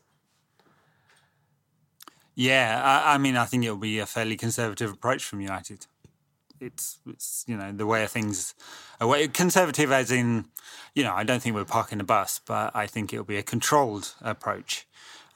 Yeah, 2.35 2.83
I, 2.85 3.15
I 3.15 3.19
mean, 3.19 3.37
I 3.37 3.45
think 3.45 3.65
it'll 3.65 3.77
be 3.77 3.99
a 3.99 4.07
fairly 4.07 4.37
conservative 4.37 4.93
approach 4.93 5.25
from 5.25 5.41
United. 5.41 5.87
it's 6.61 6.99
it's 7.07 7.45
you 7.47 7.57
know 7.57 7.73
the 7.73 7.87
way 7.87 8.05
of 8.05 8.11
things. 8.11 8.55
Way, 9.01 9.29
conservative, 9.29 9.93
as 9.93 10.11
in, 10.11 10.47
you 10.95 11.05
know, 11.05 11.13
I 11.15 11.23
don't 11.25 11.41
think 11.43 11.55
we're 11.55 11.65
parking 11.65 11.99
the 11.99 12.05
bus, 12.05 12.41
but 12.45 12.75
I 12.75 12.87
think 12.87 13.13
it'll 13.13 13.25
be 13.25 13.37
a 13.37 13.43
controlled 13.43 14.15
approach, 14.21 14.87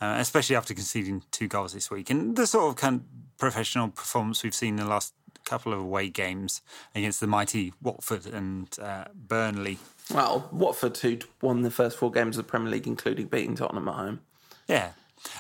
uh, 0.01 0.16
especially 0.18 0.57
after 0.57 0.74
conceding 0.74 1.22
two 1.30 1.48
goals 1.48 1.72
this 1.72 1.90
week 1.90 2.11
and 2.11 2.36
the 2.36 2.46
sort 2.46 2.68
of 2.68 2.76
kind 2.76 2.96
of 2.96 3.03
professional 3.38 3.88
performance 3.88 4.42
we've 4.42 4.55
seen 4.55 4.78
in 4.78 4.84
the 4.84 4.90
last 4.90 5.14
couple 5.44 5.72
of 5.72 5.80
away 5.80 6.09
games 6.09 6.62
against 6.94 7.20
the 7.20 7.26
mighty 7.26 7.72
Watford 7.82 8.26
and 8.26 8.68
uh, 8.80 9.05
Burnley. 9.14 9.78
Well, 10.12 10.48
Watford 10.53 10.96
who'd 10.98 11.24
won 11.40 11.62
the 11.62 11.70
first 11.70 11.96
four 11.98 12.11
games 12.11 12.36
of 12.36 12.44
the 12.46 12.51
Premier 12.51 12.70
League, 12.70 12.86
including 12.86 13.26
beating 13.26 13.57
Tottenham 13.57 13.88
at 13.88 13.94
home. 13.94 14.20
Yeah, 14.68 14.92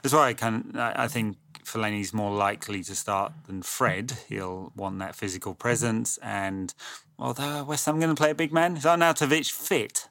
that's 0.02 0.14
why 0.14 0.28
I 0.28 0.34
can. 0.34 0.72
I 0.76 1.06
think 1.08 1.36
Fellaini's 1.64 2.12
more 2.12 2.34
likely 2.34 2.82
to 2.84 2.96
start 2.96 3.32
than 3.46 3.62
Fred. 3.62 4.18
He'll 4.28 4.72
want 4.74 4.98
that 4.98 5.14
physical 5.14 5.54
presence, 5.54 6.18
and 6.18 6.74
although 7.18 7.64
West 7.64 7.86
Ham 7.86 8.00
going 8.00 8.14
to 8.14 8.20
play 8.20 8.30
a 8.30 8.34
big 8.34 8.52
man, 8.52 8.76
is 8.76 8.84
Arnautovic 8.84 9.50
fit? 9.50 10.08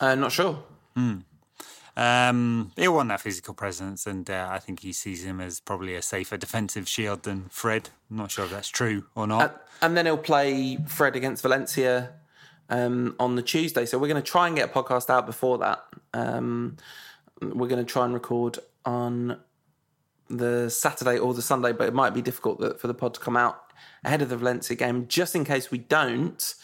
Uh, 0.00 0.14
not 0.14 0.32
sure. 0.32 0.62
Hmm. 0.94 1.18
Um, 1.98 2.70
he'll 2.76 2.94
want 2.94 3.08
that 3.08 3.20
physical 3.20 3.54
presence, 3.54 4.06
and 4.06 4.30
uh, 4.30 4.48
I 4.48 4.60
think 4.60 4.80
he 4.80 4.92
sees 4.92 5.24
him 5.24 5.40
as 5.40 5.58
probably 5.58 5.96
a 5.96 6.02
safer 6.02 6.36
defensive 6.36 6.86
shield 6.86 7.24
than 7.24 7.46
Fred. 7.50 7.90
I'm 8.08 8.18
not 8.18 8.30
sure 8.30 8.44
if 8.44 8.52
that's 8.52 8.68
true 8.68 9.06
or 9.16 9.26
not. 9.26 9.66
And 9.82 9.96
then 9.96 10.06
he'll 10.06 10.16
play 10.16 10.78
Fred 10.86 11.16
against 11.16 11.42
Valencia 11.42 12.12
um, 12.70 13.16
on 13.18 13.34
the 13.34 13.42
Tuesday. 13.42 13.84
So 13.84 13.98
we're 13.98 14.06
going 14.06 14.22
to 14.22 14.30
try 14.30 14.46
and 14.46 14.54
get 14.54 14.70
a 14.70 14.72
podcast 14.72 15.10
out 15.10 15.26
before 15.26 15.58
that. 15.58 15.84
Um, 16.14 16.76
we're 17.42 17.66
going 17.66 17.84
to 17.84 17.92
try 17.92 18.04
and 18.04 18.14
record 18.14 18.60
on 18.84 19.36
the 20.28 20.68
Saturday 20.70 21.18
or 21.18 21.34
the 21.34 21.42
Sunday, 21.42 21.72
but 21.72 21.88
it 21.88 21.94
might 21.94 22.14
be 22.14 22.22
difficult 22.22 22.80
for 22.80 22.86
the 22.86 22.94
pod 22.94 23.14
to 23.14 23.20
come 23.20 23.36
out 23.36 23.62
ahead 24.04 24.22
of 24.22 24.28
the 24.28 24.36
Valencia 24.36 24.76
game. 24.76 25.06
Just 25.08 25.34
in 25.34 25.44
case 25.44 25.70
we 25.70 25.78
don't, 25.78 26.54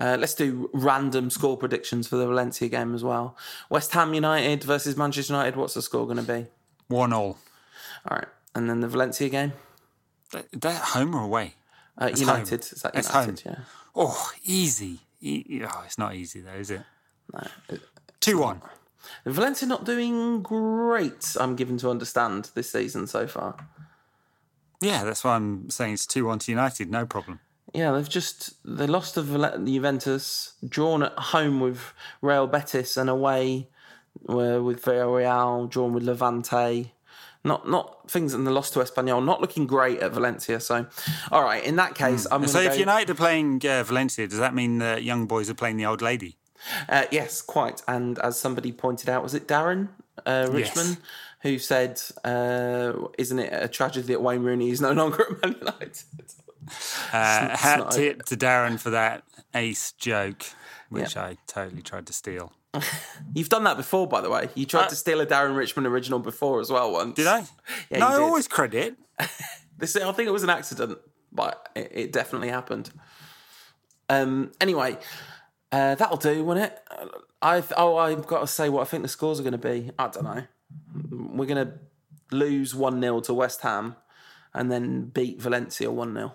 uh, 0.00 0.16
let's 0.18 0.34
do 0.34 0.70
random 0.72 1.30
score 1.30 1.56
predictions 1.56 2.06
for 2.06 2.16
the 2.16 2.26
Valencia 2.26 2.68
game 2.68 2.94
as 2.94 3.02
well. 3.02 3.36
West 3.68 3.92
Ham 3.92 4.14
United 4.14 4.64
versus 4.64 4.96
Manchester 4.96 5.32
United. 5.32 5.56
What's 5.56 5.74
the 5.74 5.82
score 5.82 6.04
going 6.06 6.18
to 6.18 6.22
be? 6.22 6.46
One 6.88 7.12
all. 7.12 7.38
All 8.08 8.18
right, 8.18 8.28
and 8.54 8.68
then 8.68 8.80
the 8.80 8.88
Valencia 8.88 9.28
game. 9.28 9.52
They're 10.52 10.72
home 10.72 11.14
or 11.14 11.22
away? 11.22 11.54
Uh, 11.96 12.10
United. 12.14 12.64
Home. 12.64 12.70
Is 12.72 12.82
that 12.82 12.94
United? 12.94 12.98
It's 12.98 13.08
home. 13.08 13.36
Yeah. 13.46 13.64
Oh, 13.94 14.32
easy. 14.44 14.98
E- 15.20 15.62
oh, 15.64 15.82
it's 15.86 15.96
not 15.96 16.14
easy 16.14 16.40
though, 16.40 16.58
is 16.58 16.70
it? 16.70 16.82
No. 17.32 17.46
Two 18.20 18.38
one. 18.38 18.60
Valencia 19.26 19.66
not 19.66 19.84
doing 19.84 20.42
great, 20.42 21.36
I'm 21.38 21.56
given 21.56 21.78
to 21.78 21.90
understand, 21.90 22.50
this 22.54 22.70
season 22.70 23.06
so 23.06 23.26
far. 23.26 23.56
Yeah, 24.80 25.04
that's 25.04 25.24
why 25.24 25.36
I'm 25.36 25.70
saying 25.70 25.94
it's 25.94 26.06
2 26.06 26.26
1 26.26 26.40
to 26.40 26.52
United, 26.52 26.90
no 26.90 27.06
problem. 27.06 27.40
Yeah, 27.72 27.90
they've 27.90 28.08
just 28.08 28.54
they 28.64 28.86
lost 28.86 29.14
to 29.14 29.22
the 29.22 29.62
Juventus, 29.64 30.54
drawn 30.66 31.02
at 31.02 31.18
home 31.18 31.58
with 31.60 31.92
Real 32.22 32.46
Betis, 32.46 32.96
and 32.96 33.10
away 33.10 33.68
with 34.22 34.82
Villarreal, 34.84 35.68
drawn 35.68 35.92
with 35.92 36.04
Levante. 36.04 36.92
Not 37.42 37.68
not 37.68 38.10
things 38.10 38.32
in 38.32 38.44
the 38.44 38.52
loss 38.52 38.70
to 38.70 38.78
Espanyol, 38.78 39.24
not 39.24 39.40
looking 39.40 39.66
great 39.66 39.98
at 40.00 40.12
Valencia. 40.12 40.60
So, 40.60 40.86
all 41.32 41.42
right, 41.42 41.64
in 41.64 41.76
that 41.76 41.94
case, 41.96 42.26
mm. 42.26 42.34
I'm. 42.34 42.46
So, 42.46 42.60
if 42.60 42.72
go... 42.72 42.78
United 42.78 43.10
are 43.10 43.14
playing 43.14 43.60
uh, 43.66 43.82
Valencia, 43.82 44.28
does 44.28 44.38
that 44.38 44.54
mean 44.54 44.78
the 44.78 45.02
young 45.02 45.26
boys 45.26 45.50
are 45.50 45.54
playing 45.54 45.76
the 45.76 45.86
old 45.86 46.00
lady? 46.00 46.36
Uh, 46.88 47.04
yes, 47.10 47.42
quite. 47.42 47.82
And 47.86 48.18
as 48.20 48.38
somebody 48.38 48.72
pointed 48.72 49.08
out, 49.08 49.22
was 49.22 49.34
it 49.34 49.46
Darren 49.46 49.88
uh, 50.26 50.48
Richmond 50.50 50.90
yes. 50.90 50.98
who 51.40 51.58
said, 51.58 52.00
uh, 52.24 52.92
"Isn't 53.18 53.38
it 53.38 53.50
a 53.52 53.68
tragedy 53.68 54.08
that 54.08 54.22
Wayne 54.22 54.42
Rooney 54.42 54.70
is 54.70 54.80
no 54.80 54.92
longer 54.92 55.26
at 55.30 55.42
Man 55.42 55.56
United?" 55.58 56.04
Uh, 57.12 57.56
hat 57.56 57.90
tip 57.90 58.24
to 58.24 58.36
Darren 58.36 58.80
for 58.80 58.90
that 58.90 59.24
ace 59.54 59.92
joke, 59.92 60.44
which 60.88 61.16
I 61.16 61.36
totally 61.46 61.82
tried 61.82 62.06
to 62.06 62.12
steal. 62.12 62.52
You've 63.34 63.48
done 63.48 63.64
that 63.64 63.76
before, 63.76 64.06
by 64.06 64.20
the 64.20 64.30
way. 64.30 64.48
You 64.54 64.66
tried 64.66 64.86
uh, 64.86 64.88
to 64.88 64.96
steal 64.96 65.20
a 65.20 65.26
Darren 65.26 65.56
Richmond 65.56 65.86
original 65.86 66.18
before 66.18 66.60
as 66.60 66.70
well 66.70 66.92
once. 66.92 67.14
Did 67.14 67.26
I? 67.26 67.44
Yeah, 67.90 67.98
no, 67.98 68.08
I 68.08 68.16
always 68.16 68.48
credit. 68.48 68.96
this, 69.78 69.96
I 69.96 70.10
think 70.12 70.28
it 70.28 70.32
was 70.32 70.42
an 70.42 70.50
accident, 70.50 70.98
but 71.32 71.68
it, 71.74 71.92
it 71.92 72.12
definitely 72.12 72.48
happened. 72.48 72.90
Um, 74.08 74.52
anyway, 74.60 74.98
uh, 75.74 75.94
that'll 75.96 76.16
do, 76.16 76.44
won't 76.44 76.60
it? 76.60 76.80
I 77.42 77.60
oh, 77.76 77.96
I've 77.96 78.28
got 78.28 78.40
to 78.40 78.46
say 78.46 78.68
what 78.68 78.82
I 78.82 78.84
think 78.84 79.02
the 79.02 79.08
scores 79.08 79.40
are 79.40 79.42
going 79.42 79.52
to 79.52 79.58
be. 79.58 79.90
I 79.98 80.06
don't 80.06 80.22
know. 80.22 80.44
We're 81.10 81.46
going 81.46 81.66
to 81.66 81.72
lose 82.30 82.76
one 82.76 83.00
0 83.00 83.20
to 83.22 83.34
West 83.34 83.62
Ham, 83.62 83.96
and 84.52 84.70
then 84.70 85.06
beat 85.06 85.42
Valencia 85.42 85.90
one 85.90 86.14
0 86.14 86.32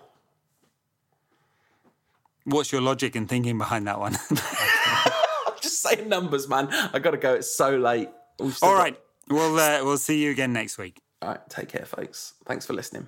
What's 2.44 2.70
your 2.70 2.82
logic 2.82 3.16
and 3.16 3.26
thinking 3.26 3.56
behind 3.56 3.86
that 3.86 3.98
one? 3.98 4.18
I'm 4.30 5.58
just 5.62 5.82
saying 5.82 6.06
numbers, 6.06 6.46
man. 6.46 6.68
I 6.70 6.98
got 6.98 7.12
to 7.12 7.16
go. 7.16 7.34
It's 7.34 7.50
so 7.50 7.78
late. 7.78 8.10
All 8.62 8.74
right, 8.74 8.94
got... 9.28 9.34
we'll 9.34 9.58
uh, 9.58 9.82
we'll 9.84 9.96
see 9.96 10.22
you 10.22 10.32
again 10.32 10.52
next 10.52 10.76
week. 10.76 11.00
All 11.22 11.30
right, 11.30 11.48
take 11.48 11.70
care, 11.70 11.86
folks. 11.86 12.34
Thanks 12.44 12.66
for 12.66 12.74
listening. 12.74 13.06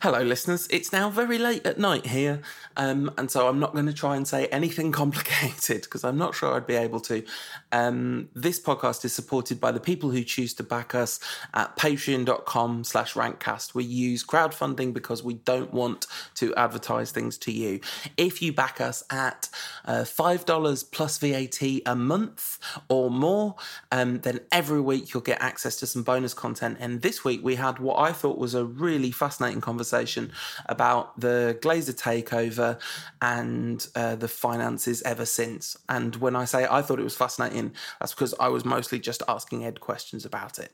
Hello, 0.00 0.22
listeners. 0.22 0.68
It's 0.70 0.92
now 0.92 1.10
very 1.10 1.38
late 1.38 1.66
at 1.66 1.78
night 1.78 2.06
here, 2.06 2.40
um, 2.76 3.10
and 3.18 3.30
so 3.30 3.48
I'm 3.48 3.58
not 3.58 3.72
going 3.72 3.86
to 3.86 3.92
try 3.92 4.16
and 4.16 4.26
say 4.26 4.46
anything 4.46 4.92
complicated 5.02 5.82
because 5.82 6.04
I'm 6.04 6.18
not 6.18 6.34
sure 6.34 6.54
I'd 6.54 6.66
be 6.66 6.74
able 6.76 7.00
to. 7.00 7.24
Um, 7.72 8.28
this 8.34 8.60
podcast 8.60 9.04
is 9.04 9.12
supported 9.12 9.60
by 9.60 9.72
the 9.72 9.80
people 9.80 10.10
who 10.10 10.22
choose 10.22 10.54
to 10.54 10.62
back 10.62 10.94
us 10.94 11.20
at 11.54 11.76
patreon.com 11.76 12.84
slash 12.84 13.14
rankcast. 13.14 13.74
We 13.74 13.84
use 13.84 14.24
crowdfunding 14.24 14.94
because 14.94 15.22
we 15.22 15.34
don't 15.34 15.72
want 15.72 16.06
to 16.36 16.54
advertise 16.54 17.10
things 17.10 17.36
to 17.38 17.52
you. 17.52 17.80
If 18.16 18.40
you 18.40 18.52
back 18.52 18.80
us 18.80 19.02
at 19.10 19.48
uh, 19.84 20.04
$5 20.04 20.90
plus 20.92 21.18
VAT 21.18 21.82
a 21.86 21.96
month 21.96 22.58
or 22.88 23.10
more, 23.10 23.56
um, 23.90 24.20
then 24.20 24.40
every 24.52 24.80
week 24.80 25.12
you'll 25.12 25.22
get 25.22 25.40
access 25.42 25.76
to 25.76 25.86
some 25.86 26.02
bonus 26.02 26.34
content. 26.34 26.78
And 26.80 27.02
this 27.02 27.24
week 27.24 27.40
we 27.42 27.56
had 27.56 27.78
what 27.78 27.98
I 27.98 28.12
thought 28.12 28.38
was 28.38 28.54
a 28.54 28.64
really 28.64 29.10
fascinating 29.10 29.57
conversation 29.60 29.88
conversation 29.88 30.32
about 30.66 31.18
the 31.20 31.58
Glazer 31.60 31.94
takeover 31.94 32.80
and 33.20 33.86
uh, 33.94 34.16
the 34.16 34.28
finances 34.28 35.02
ever 35.02 35.24
since. 35.24 35.76
And 35.88 36.16
when 36.16 36.36
I 36.36 36.44
say 36.44 36.66
I 36.70 36.82
thought 36.82 36.98
it 36.98 37.04
was 37.04 37.16
fascinating, 37.16 37.74
that's 38.00 38.14
because 38.14 38.34
I 38.40 38.48
was 38.48 38.64
mostly 38.64 38.98
just 38.98 39.22
asking 39.28 39.64
Ed 39.64 39.80
questions 39.80 40.24
about 40.24 40.58
it. 40.58 40.72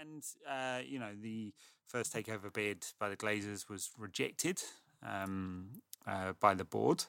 And, 0.00 0.24
uh, 0.48 0.80
you 0.84 0.98
know, 0.98 1.12
the 1.20 1.52
first 1.86 2.12
takeover 2.12 2.52
bid 2.52 2.84
by 2.98 3.08
the 3.08 3.16
Glazers 3.16 3.68
was 3.68 3.90
rejected 3.96 4.60
um, 5.06 5.68
uh, 6.06 6.32
by 6.40 6.54
the 6.54 6.64
board. 6.64 7.04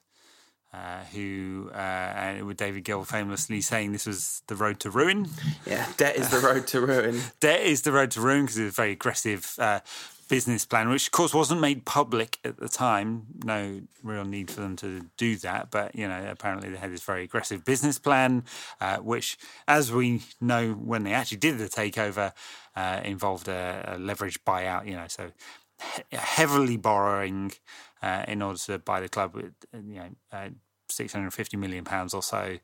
Uh, 0.73 1.03
who 1.13 1.69
uh, 1.69 2.39
with 2.43 2.57
David 2.57 2.83
Gill 2.83 3.03
famously 3.03 3.61
saying 3.61 3.91
this 3.91 4.07
was 4.07 4.41
the 4.47 4.55
road 4.55 4.79
to 4.79 4.89
ruin. 4.89 5.27
Yeah, 5.67 5.87
debt 5.97 6.15
is 6.15 6.29
the 6.29 6.39
road 6.47 6.65
to 6.67 6.81
ruin. 6.81 7.21
debt 7.39 7.61
is 7.61 7.83
the 7.83 7.91
road 7.91 8.09
to 8.11 8.21
ruin 8.21 8.45
because 8.45 8.57
it's 8.57 8.73
a 8.73 8.81
very 8.81 8.93
aggressive 8.93 9.53
uh, 9.59 9.81
business 10.29 10.65
plan, 10.65 10.89
which 10.89 11.05
of 11.05 11.11
course 11.11 11.31
wasn't 11.31 11.61
made 11.61 11.85
public 11.85 12.39
at 12.43 12.57
the 12.57 12.67
time. 12.67 13.27
No 13.43 13.81
real 14.01 14.25
need 14.25 14.49
for 14.49 14.61
them 14.61 14.75
to 14.77 15.05
do 15.15 15.35
that, 15.37 15.69
but 15.69 15.95
you 15.95 16.07
know 16.07 16.25
apparently 16.27 16.69
they 16.69 16.77
had 16.77 16.91
this 16.91 17.03
very 17.03 17.23
aggressive 17.23 17.63
business 17.63 17.99
plan, 17.99 18.43
uh, 18.81 18.97
which, 18.97 19.37
as 19.67 19.91
we 19.91 20.21
know, 20.41 20.71
when 20.73 21.03
they 21.03 21.13
actually 21.13 21.37
did 21.37 21.59
the 21.59 21.69
takeover, 21.69 22.33
uh, 22.75 22.99
involved 23.03 23.47
a, 23.47 23.93
a 23.95 23.99
leveraged 23.99 24.39
buyout. 24.43 24.87
You 24.87 24.95
know, 24.95 25.05
so 25.07 25.31
heavily 26.11 26.77
borrowing 26.77 27.51
uh, 28.01 28.23
in 28.27 28.41
order 28.41 28.59
to 28.59 28.79
buy 28.79 28.99
the 28.99 29.09
club 29.09 29.35
you 29.73 29.95
know 29.95 30.09
uh, 30.31 30.49
650 30.93 31.57
million 31.57 31.83
pounds 31.83 32.13
or 32.13 32.23
so. 32.23 32.57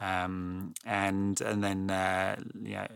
Um, 0.00 0.74
and 0.84 1.40
and 1.40 1.62
then 1.62 1.90
uh, 1.90 2.36
you 2.62 2.74
know, 2.74 2.86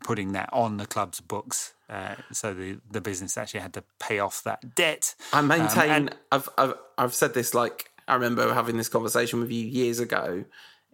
putting 0.00 0.32
that 0.32 0.50
on 0.52 0.76
the 0.76 0.86
club's 0.86 1.20
books 1.20 1.74
uh, 1.88 2.16
so 2.32 2.52
the 2.52 2.78
the 2.90 3.00
business 3.00 3.36
actually 3.36 3.60
had 3.60 3.74
to 3.74 3.84
pay 4.00 4.18
off 4.18 4.42
that 4.44 4.74
debt. 4.74 5.14
I 5.32 5.40
maintain 5.40 5.90
um, 5.90 5.96
and, 5.96 6.16
I've, 6.32 6.48
I've 6.58 6.74
I've 6.98 7.14
said 7.14 7.34
this 7.34 7.54
like 7.54 7.90
I 8.08 8.14
remember 8.14 8.52
having 8.52 8.76
this 8.76 8.88
conversation 8.88 9.40
with 9.40 9.50
you 9.50 9.64
years 9.64 10.00
ago 10.00 10.44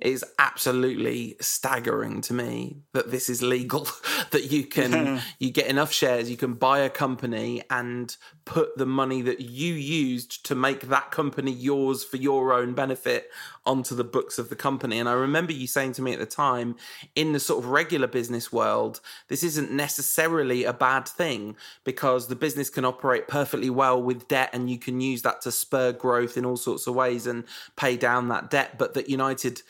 is 0.07 0.25
absolutely 0.39 1.37
staggering 1.41 2.21
to 2.21 2.35
me 2.35 2.77
that 2.93 3.11
this 3.11 3.29
is 3.29 3.43
legal 3.43 3.87
that 4.31 4.51
you 4.51 4.65
can 4.65 5.21
you 5.39 5.51
get 5.51 5.67
enough 5.67 5.93
shares 5.93 6.31
you 6.31 6.37
can 6.37 6.55
buy 6.55 6.81
a 6.81 6.91
company 6.91 7.63
and 7.71 8.17
put 8.45 8.77
the 8.77 8.87
money 8.87 9.23
that 9.23 9.41
you 9.41 9.75
used 9.75 10.45
to 10.45 10.55
make 10.55 10.89
that 10.89 11.11
company 11.11 11.53
yours 11.53 12.03
for 12.03 12.17
your 12.17 12.53
own 12.53 12.75
benefit 12.75 13.31
onto 13.65 13.95
the 13.95 14.03
books 14.03 14.39
of 14.39 14.49
the 14.49 14.57
company. 14.57 14.99
And 14.99 15.09
i 15.09 15.13
remember 15.13 15.53
you 15.53 15.67
saying 15.67 15.93
to 15.95 16.03
me 16.03 16.13
at 16.13 16.19
the 16.19 16.27
time 16.27 16.77
in 17.15 17.33
the 17.33 17.41
sort 17.41 17.63
of 17.63 17.71
regular 17.71 18.09
business 18.09 18.53
world 18.53 19.01
this 19.29 19.45
isn't 19.45 19.71
necessarily 19.71 20.65
a 20.65 20.73
bad 20.73 21.07
thing 21.07 21.57
because 21.85 22.27
the 22.27 22.37
business 22.37 22.69
can 22.69 22.85
operate 22.85 23.29
perfectly 23.29 23.71
well 23.71 24.03
with 24.03 24.29
debt 24.29 24.51
and 24.53 24.69
you 24.71 24.79
can 24.79 25.01
use 25.01 25.23
that 25.23 25.41
to 25.43 25.53
spur 25.53 25.93
growth 25.93 26.37
in 26.37 26.45
all 26.45 26.57
sorts 26.57 26.87
of 26.87 26.95
ways 26.95 27.27
and 27.27 27.45
pay 27.77 27.97
down 27.97 28.29
that 28.29 28.51
debt. 28.51 28.79
But 28.79 28.95
that 28.95 29.09
united 29.09 29.63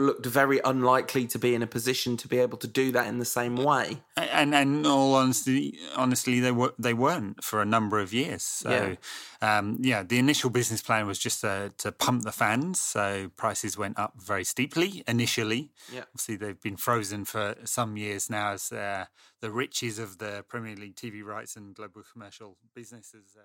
looked 0.00 0.26
very 0.26 0.60
unlikely 0.64 1.26
to 1.26 1.38
be 1.38 1.54
in 1.54 1.62
a 1.62 1.66
position 1.66 2.16
to 2.16 2.28
be 2.28 2.38
able 2.38 2.58
to 2.58 2.66
do 2.66 2.92
that 2.92 3.06
in 3.06 3.18
the 3.18 3.24
same 3.24 3.56
way. 3.56 3.98
And 4.16 4.54
and 4.54 4.86
all 4.86 5.14
honesty, 5.14 5.78
honestly, 5.96 6.40
they 6.40 6.52
were 6.52 6.74
they 6.78 6.94
weren't 6.94 7.42
for 7.44 7.60
a 7.60 7.64
number 7.64 8.00
of 8.00 8.12
years. 8.12 8.42
So 8.42 8.96
yeah, 9.42 9.58
um, 9.58 9.78
yeah 9.80 10.02
the 10.02 10.18
initial 10.18 10.50
business 10.50 10.82
plan 10.82 11.06
was 11.06 11.18
just 11.18 11.40
to, 11.42 11.72
to 11.78 11.92
pump 11.92 12.22
the 12.22 12.32
fans. 12.32 12.80
So 12.80 13.30
prices 13.36 13.76
went 13.76 13.98
up 13.98 14.14
very 14.16 14.44
steeply 14.44 15.04
initially. 15.06 15.70
Yeah, 15.92 16.04
obviously 16.14 16.36
they've 16.36 16.60
been 16.60 16.76
frozen 16.76 17.24
for 17.24 17.56
some 17.64 17.96
years 17.96 18.30
now 18.30 18.52
as 18.52 18.72
uh, 18.72 19.06
the 19.40 19.50
riches 19.50 19.98
of 19.98 20.18
the 20.18 20.44
Premier 20.48 20.76
League 20.76 20.96
TV 20.96 21.22
rights 21.22 21.56
and 21.56 21.74
global 21.74 22.02
commercial 22.12 22.56
businesses. 22.74 23.36
Uh, 23.36 23.42